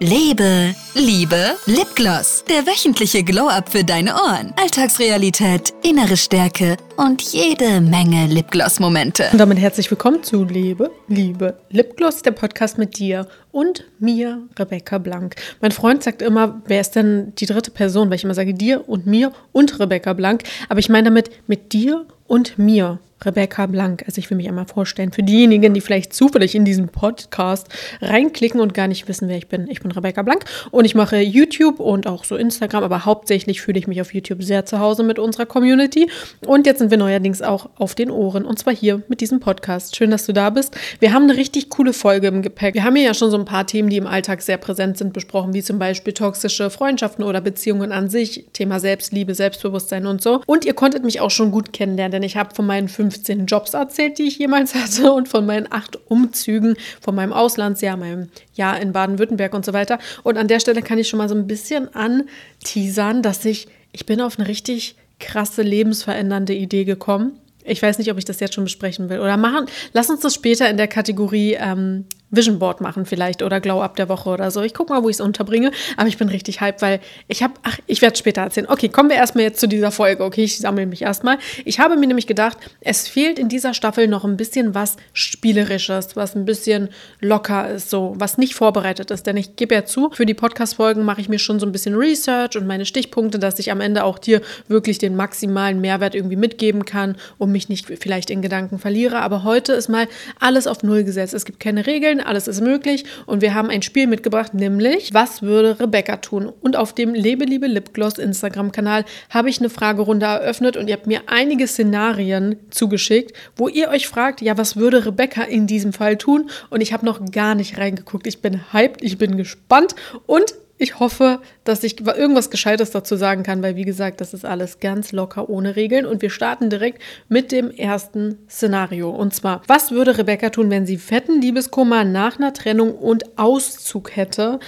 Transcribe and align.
Lebe, 0.00 0.76
Liebe, 0.94 1.56
Lipgloss. 1.66 2.44
Der 2.48 2.64
wöchentliche 2.66 3.24
Glow-Up 3.24 3.68
für 3.68 3.82
deine 3.82 4.14
Ohren. 4.14 4.54
Alltagsrealität, 4.56 5.74
innere 5.82 6.16
Stärke 6.16 6.76
und 6.96 7.20
jede 7.20 7.80
Menge 7.80 8.28
Lipgloss-Momente. 8.28 9.24
Und 9.32 9.38
damit 9.38 9.58
herzlich 9.58 9.90
willkommen 9.90 10.22
zu 10.22 10.44
Lebe, 10.44 10.92
Liebe, 11.08 11.58
Lipgloss, 11.70 12.22
der 12.22 12.30
Podcast 12.30 12.78
mit 12.78 12.96
dir 13.00 13.26
und 13.50 13.86
mir, 13.98 14.40
Rebecca 14.56 14.98
Blank. 14.98 15.34
Mein 15.60 15.72
Freund 15.72 16.04
sagt 16.04 16.22
immer, 16.22 16.62
wer 16.66 16.80
ist 16.80 16.92
denn 16.92 17.32
die 17.34 17.46
dritte 17.46 17.72
Person? 17.72 18.08
Weil 18.08 18.16
ich 18.18 18.24
immer 18.24 18.34
sage 18.34 18.54
dir 18.54 18.88
und 18.88 19.04
mir 19.08 19.32
und 19.50 19.80
Rebecca 19.80 20.12
Blank. 20.12 20.44
Aber 20.68 20.78
ich 20.78 20.88
meine 20.88 21.08
damit 21.08 21.30
mit 21.48 21.72
dir 21.72 22.06
und 22.28 22.56
mir. 22.56 23.00
Rebecca 23.24 23.66
Blank. 23.66 24.04
Also 24.06 24.18
ich 24.18 24.30
will 24.30 24.36
mich 24.36 24.48
einmal 24.48 24.66
vorstellen, 24.66 25.12
für 25.12 25.22
diejenigen, 25.22 25.74
die 25.74 25.80
vielleicht 25.80 26.12
zufällig 26.12 26.54
in 26.54 26.64
diesen 26.64 26.88
Podcast 26.88 27.68
reinklicken 28.00 28.60
und 28.60 28.74
gar 28.74 28.88
nicht 28.88 29.08
wissen, 29.08 29.28
wer 29.28 29.36
ich 29.36 29.48
bin. 29.48 29.68
Ich 29.68 29.80
bin 29.80 29.90
Rebecca 29.90 30.22
Blank 30.22 30.44
und 30.70 30.84
ich 30.84 30.94
mache 30.94 31.18
YouTube 31.18 31.80
und 31.80 32.06
auch 32.06 32.24
so 32.24 32.36
Instagram, 32.36 32.84
aber 32.84 33.04
hauptsächlich 33.04 33.60
fühle 33.60 33.78
ich 33.78 33.86
mich 33.86 34.00
auf 34.00 34.14
YouTube 34.14 34.42
sehr 34.42 34.64
zu 34.66 34.78
Hause 34.78 35.02
mit 35.02 35.18
unserer 35.18 35.46
Community. 35.46 36.10
Und 36.46 36.66
jetzt 36.66 36.78
sind 36.78 36.90
wir 36.90 36.98
neuerdings 36.98 37.42
auch 37.42 37.68
auf 37.76 37.94
den 37.94 38.10
Ohren 38.10 38.44
und 38.44 38.58
zwar 38.58 38.74
hier 38.74 39.02
mit 39.08 39.20
diesem 39.20 39.40
Podcast. 39.40 39.96
Schön, 39.96 40.10
dass 40.10 40.26
du 40.26 40.32
da 40.32 40.50
bist. 40.50 40.76
Wir 41.00 41.12
haben 41.12 41.24
eine 41.24 41.36
richtig 41.36 41.70
coole 41.70 41.92
Folge 41.92 42.28
im 42.28 42.42
Gepäck. 42.42 42.74
Wir 42.74 42.84
haben 42.84 42.96
hier 42.96 43.06
ja 43.06 43.14
schon 43.14 43.30
so 43.30 43.38
ein 43.38 43.44
paar 43.44 43.66
Themen, 43.66 43.90
die 43.90 43.96
im 43.96 44.06
Alltag 44.06 44.42
sehr 44.42 44.58
präsent 44.58 44.98
sind, 44.98 45.12
besprochen, 45.12 45.54
wie 45.54 45.62
zum 45.62 45.78
Beispiel 45.78 46.12
toxische 46.12 46.70
Freundschaften 46.70 47.24
oder 47.24 47.40
Beziehungen 47.40 47.92
an 47.92 48.08
sich, 48.08 48.46
Thema 48.52 48.80
Selbstliebe, 48.80 49.34
Selbstbewusstsein 49.34 50.06
und 50.06 50.22
so. 50.22 50.40
Und 50.46 50.64
ihr 50.64 50.74
konntet 50.74 51.04
mich 51.04 51.20
auch 51.20 51.30
schon 51.30 51.50
gut 51.50 51.72
kennenlernen, 51.72 52.12
denn 52.12 52.22
ich 52.22 52.36
habe 52.36 52.54
von 52.54 52.66
meinen 52.66 52.88
fünf 52.88 53.07
15 53.10 53.46
Jobs 53.46 53.74
erzählt, 53.74 54.18
die 54.18 54.24
ich 54.24 54.38
jemals 54.38 54.74
hatte 54.74 55.12
und 55.12 55.28
von 55.28 55.46
meinen 55.46 55.66
acht 55.70 55.98
Umzügen, 56.10 56.76
von 57.00 57.14
meinem 57.14 57.32
Auslandsjahr, 57.32 57.96
meinem 57.96 58.28
Jahr 58.54 58.80
in 58.80 58.92
Baden-Württemberg 58.92 59.54
und 59.54 59.64
so 59.64 59.72
weiter. 59.72 59.98
Und 60.22 60.36
an 60.36 60.48
der 60.48 60.60
Stelle 60.60 60.82
kann 60.82 60.98
ich 60.98 61.08
schon 61.08 61.18
mal 61.18 61.28
so 61.28 61.34
ein 61.34 61.46
bisschen 61.46 61.88
anteasern, 61.94 63.22
dass 63.22 63.44
ich, 63.44 63.68
ich 63.92 64.06
bin 64.06 64.20
auf 64.20 64.38
eine 64.38 64.48
richtig 64.48 64.96
krasse, 65.18 65.62
lebensverändernde 65.62 66.54
Idee 66.54 66.84
gekommen. 66.84 67.38
Ich 67.64 67.82
weiß 67.82 67.98
nicht, 67.98 68.10
ob 68.10 68.18
ich 68.18 68.24
das 68.24 68.40
jetzt 68.40 68.54
schon 68.54 68.64
besprechen 68.64 69.08
will 69.08 69.20
oder 69.20 69.36
machen. 69.36 69.66
Lass 69.92 70.08
uns 70.10 70.20
das 70.20 70.34
später 70.34 70.68
in 70.70 70.76
der 70.76 70.88
Kategorie 70.88 71.56
ähm, 71.58 72.06
Vision 72.30 72.58
Board 72.58 72.80
machen 72.80 73.06
vielleicht 73.06 73.42
oder 73.42 73.60
Glow 73.60 73.80
Up 73.80 73.96
der 73.96 74.08
Woche 74.08 74.30
oder 74.30 74.50
so. 74.50 74.62
Ich 74.62 74.74
gucke 74.74 74.92
mal, 74.92 75.02
wo 75.02 75.08
ich 75.08 75.16
es 75.16 75.20
unterbringe. 75.20 75.70
Aber 75.96 76.08
ich 76.08 76.18
bin 76.18 76.28
richtig 76.28 76.60
hyped, 76.60 76.82
weil 76.82 77.00
ich 77.26 77.42
habe, 77.42 77.54
ach, 77.62 77.78
ich 77.86 78.02
werde 78.02 78.16
später 78.16 78.42
erzählen. 78.42 78.66
Okay, 78.68 78.88
kommen 78.88 79.08
wir 79.08 79.16
erstmal 79.16 79.44
jetzt 79.44 79.60
zu 79.60 79.66
dieser 79.66 79.90
Folge. 79.90 80.24
Okay, 80.24 80.44
ich 80.44 80.58
sammle 80.58 80.86
mich 80.86 81.02
erstmal. 81.02 81.38
Ich 81.64 81.80
habe 81.80 81.96
mir 81.96 82.06
nämlich 82.06 82.26
gedacht, 82.26 82.58
es 82.80 83.08
fehlt 83.08 83.38
in 83.38 83.48
dieser 83.48 83.74
Staffel 83.74 84.08
noch 84.08 84.24
ein 84.24 84.36
bisschen 84.36 84.74
was 84.74 84.96
Spielerisches, 85.12 86.16
was 86.16 86.34
ein 86.34 86.44
bisschen 86.44 86.90
locker 87.20 87.70
ist, 87.70 87.90
so, 87.90 88.14
was 88.16 88.38
nicht 88.38 88.54
vorbereitet 88.54 89.10
ist. 89.10 89.26
Denn 89.26 89.36
ich 89.36 89.56
gebe 89.56 89.74
ja 89.74 89.84
zu, 89.84 90.10
für 90.12 90.26
die 90.26 90.34
Podcast-Folgen 90.34 91.04
mache 91.04 91.20
ich 91.20 91.28
mir 91.28 91.38
schon 91.38 91.58
so 91.58 91.66
ein 91.66 91.72
bisschen 91.72 91.94
Research 91.94 92.56
und 92.56 92.66
meine 92.66 92.84
Stichpunkte, 92.84 93.38
dass 93.38 93.58
ich 93.58 93.72
am 93.72 93.80
Ende 93.80 94.04
auch 94.04 94.18
dir 94.18 94.42
wirklich 94.68 94.98
den 94.98 95.16
maximalen 95.16 95.80
Mehrwert 95.80 96.14
irgendwie 96.14 96.36
mitgeben 96.36 96.84
kann 96.84 97.16
und 97.38 97.52
mich 97.52 97.68
nicht 97.68 97.86
vielleicht 98.00 98.30
in 98.30 98.42
Gedanken 98.42 98.78
verliere. 98.78 99.20
Aber 99.20 99.44
heute 99.44 99.72
ist 99.72 99.88
mal 99.88 100.06
alles 100.38 100.66
auf 100.66 100.82
Null 100.82 101.04
gesetzt. 101.04 101.34
Es 101.34 101.44
gibt 101.44 101.60
keine 101.60 101.86
Regeln 101.86 102.17
spielen, 102.18 102.26
alles 102.26 102.48
ist 102.48 102.60
möglich. 102.60 103.04
Und 103.26 103.42
wir 103.42 103.54
haben 103.54 103.70
ein 103.70 103.82
Spiel 103.82 104.06
mitgebracht, 104.06 104.54
nämlich 104.54 105.14
Was 105.14 105.42
würde 105.42 105.78
Rebecca 105.80 106.16
tun? 106.16 106.52
Und 106.60 106.76
auf 106.76 106.92
dem 106.92 107.14
Lebe, 107.14 107.44
Liebe 107.44 107.66
Lipgloss 107.66 108.18
Instagram-Kanal 108.18 109.04
habe 109.30 109.48
ich 109.48 109.60
eine 109.60 109.70
Fragerunde 109.70 110.26
eröffnet 110.26 110.76
und 110.76 110.88
ihr 110.88 110.94
habt 110.94 111.06
mir 111.06 111.22
einige 111.26 111.66
Szenarien 111.66 112.56
zugeschickt, 112.70 113.32
wo 113.56 113.68
ihr 113.68 113.88
euch 113.88 114.08
fragt, 114.08 114.40
ja, 114.40 114.56
was 114.56 114.76
würde 114.76 115.06
Rebecca 115.06 115.42
in 115.42 115.66
diesem 115.66 115.92
Fall 115.92 116.16
tun? 116.16 116.50
Und 116.70 116.80
ich 116.80 116.92
habe 116.92 117.06
noch 117.06 117.20
gar 117.30 117.54
nicht 117.54 117.78
reingeguckt. 117.78 118.26
Ich 118.26 118.40
bin 118.40 118.72
hyped, 118.72 119.02
ich 119.02 119.18
bin 119.18 119.36
gespannt 119.36 119.94
und 120.26 120.54
ich 120.78 121.00
hoffe, 121.00 121.40
dass 121.64 121.82
ich 121.82 122.00
irgendwas 122.00 122.50
Gescheites 122.50 122.92
dazu 122.92 123.16
sagen 123.16 123.42
kann, 123.42 123.62
weil 123.62 123.76
wie 123.76 123.84
gesagt, 123.84 124.20
das 124.20 124.32
ist 124.32 124.44
alles 124.44 124.78
ganz 124.78 125.10
locker 125.12 125.48
ohne 125.48 125.74
Regeln. 125.74 126.06
Und 126.06 126.22
wir 126.22 126.30
starten 126.30 126.70
direkt 126.70 127.02
mit 127.28 127.50
dem 127.50 127.70
ersten 127.70 128.38
Szenario. 128.48 129.10
Und 129.10 129.34
zwar, 129.34 129.62
was 129.66 129.90
würde 129.90 130.16
Rebecca 130.16 130.50
tun, 130.50 130.70
wenn 130.70 130.86
sie 130.86 130.96
fetten 130.96 131.40
Liebeskummer 131.40 132.04
nach 132.04 132.38
einer 132.38 132.52
Trennung 132.52 132.94
und 132.94 133.38
Auszug 133.38 134.14
hätte? 134.16 134.60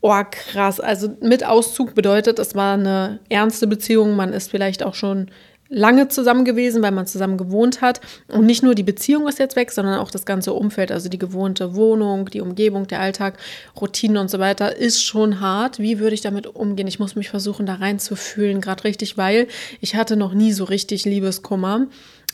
Oh, 0.00 0.22
krass. 0.30 0.78
Also 0.78 1.16
mit 1.20 1.44
Auszug 1.44 1.96
bedeutet, 1.96 2.38
es 2.38 2.54
war 2.54 2.74
eine 2.74 3.18
ernste 3.28 3.66
Beziehung. 3.66 4.14
Man 4.14 4.32
ist 4.32 4.50
vielleicht 4.50 4.84
auch 4.84 4.94
schon 4.94 5.28
lange 5.68 6.08
zusammen 6.08 6.44
gewesen, 6.44 6.82
weil 6.82 6.92
man 6.92 7.06
zusammen 7.06 7.36
gewohnt 7.36 7.80
hat. 7.80 8.00
Und 8.28 8.46
nicht 8.46 8.62
nur 8.62 8.74
die 8.74 8.82
Beziehung 8.82 9.28
ist 9.28 9.38
jetzt 9.38 9.56
weg, 9.56 9.70
sondern 9.70 9.98
auch 10.00 10.10
das 10.10 10.24
ganze 10.24 10.52
Umfeld, 10.52 10.90
also 10.90 11.08
die 11.08 11.18
gewohnte 11.18 11.74
Wohnung, 11.74 12.30
die 12.30 12.40
Umgebung, 12.40 12.86
der 12.86 13.00
Alltag, 13.00 13.38
Routinen 13.80 14.16
und 14.16 14.30
so 14.30 14.38
weiter, 14.38 14.76
ist 14.76 15.02
schon 15.02 15.40
hart. 15.40 15.78
Wie 15.78 15.98
würde 15.98 16.14
ich 16.14 16.22
damit 16.22 16.46
umgehen? 16.46 16.86
Ich 16.86 16.98
muss 16.98 17.16
mich 17.16 17.28
versuchen, 17.28 17.66
da 17.66 17.74
reinzufühlen, 17.74 18.60
gerade 18.60 18.84
richtig, 18.84 19.16
weil 19.16 19.48
ich 19.80 19.94
hatte 19.94 20.16
noch 20.16 20.32
nie 20.32 20.52
so 20.52 20.64
richtig 20.64 21.04
Liebeskummer. 21.04 21.86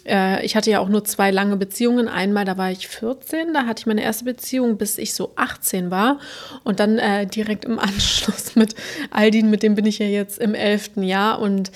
Äh, 0.06 0.44
ich 0.44 0.56
hatte 0.56 0.70
ja 0.70 0.80
auch 0.80 0.88
nur 0.88 1.04
zwei 1.04 1.30
lange 1.30 1.56
Beziehungen. 1.56 2.08
Einmal, 2.08 2.44
da 2.44 2.56
war 2.56 2.70
ich 2.70 2.88
14, 2.88 3.52
da 3.52 3.66
hatte 3.66 3.80
ich 3.80 3.86
meine 3.86 4.02
erste 4.02 4.24
Beziehung, 4.24 4.76
bis 4.76 4.98
ich 4.98 5.14
so 5.14 5.32
18 5.36 5.90
war. 5.90 6.18
Und 6.62 6.80
dann 6.80 6.98
äh, 6.98 7.26
direkt 7.26 7.64
im 7.64 7.78
Anschluss 7.80 8.54
mit 8.54 8.74
Aldin, 9.10 9.50
mit 9.50 9.62
dem 9.62 9.74
bin 9.74 9.86
ich 9.86 9.98
ja 9.98 10.06
jetzt 10.06 10.38
im 10.38 10.54
11. 10.54 10.98
Jahr. 10.98 11.40
Und 11.40 11.70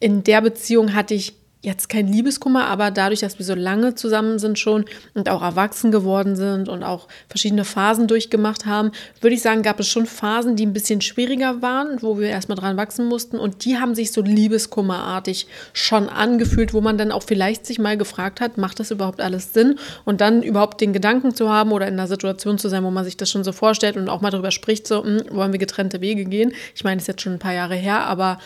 in 0.00 0.24
der 0.24 0.40
Beziehung 0.40 0.94
hatte 0.94 1.14
ich 1.14 1.34
jetzt 1.62 1.90
kein 1.90 2.08
Liebeskummer, 2.08 2.66
aber 2.68 2.90
dadurch, 2.90 3.20
dass 3.20 3.38
wir 3.38 3.44
so 3.44 3.54
lange 3.54 3.94
zusammen 3.94 4.38
sind 4.38 4.58
schon 4.58 4.86
und 5.12 5.28
auch 5.28 5.42
erwachsen 5.42 5.92
geworden 5.92 6.34
sind 6.34 6.70
und 6.70 6.82
auch 6.82 7.06
verschiedene 7.28 7.66
Phasen 7.66 8.06
durchgemacht 8.06 8.64
haben, 8.64 8.92
würde 9.20 9.34
ich 9.34 9.42
sagen, 9.42 9.62
gab 9.62 9.78
es 9.78 9.88
schon 9.88 10.06
Phasen, 10.06 10.56
die 10.56 10.64
ein 10.64 10.72
bisschen 10.72 11.02
schwieriger 11.02 11.60
waren, 11.60 12.00
wo 12.00 12.18
wir 12.18 12.28
erstmal 12.28 12.56
dran 12.56 12.78
wachsen 12.78 13.06
mussten 13.06 13.38
und 13.38 13.66
die 13.66 13.76
haben 13.78 13.94
sich 13.94 14.12
so 14.12 14.22
liebeskummerartig 14.22 15.46
schon 15.74 16.08
angefühlt, 16.08 16.72
wo 16.72 16.80
man 16.80 16.96
dann 16.96 17.12
auch 17.12 17.22
vielleicht 17.22 17.66
sich 17.66 17.78
mal 17.78 17.98
gefragt 17.98 18.40
hat, 18.40 18.56
macht 18.56 18.80
das 18.80 18.90
überhaupt 18.90 19.20
alles 19.20 19.52
Sinn? 19.52 19.78
Und 20.06 20.22
dann 20.22 20.42
überhaupt 20.42 20.80
den 20.80 20.94
Gedanken 20.94 21.34
zu 21.34 21.50
haben 21.50 21.72
oder 21.72 21.86
in 21.86 21.94
einer 21.94 22.06
Situation 22.06 22.56
zu 22.56 22.68
sein, 22.70 22.84
wo 22.84 22.90
man 22.90 23.04
sich 23.04 23.18
das 23.18 23.30
schon 23.30 23.44
so 23.44 23.52
vorstellt 23.52 23.98
und 23.98 24.08
auch 24.08 24.22
mal 24.22 24.30
darüber 24.30 24.50
spricht, 24.50 24.86
so, 24.86 25.02
mh, 25.02 25.04
hm, 25.04 25.36
wollen 25.36 25.52
wir 25.52 25.58
getrennte 25.58 26.00
Wege 26.00 26.24
gehen? 26.24 26.54
Ich 26.74 26.84
meine, 26.84 26.96
das 26.96 27.02
ist 27.02 27.08
jetzt 27.08 27.22
schon 27.22 27.34
ein 27.34 27.38
paar 27.38 27.52
Jahre 27.52 27.74
her, 27.74 28.06
aber 28.06 28.38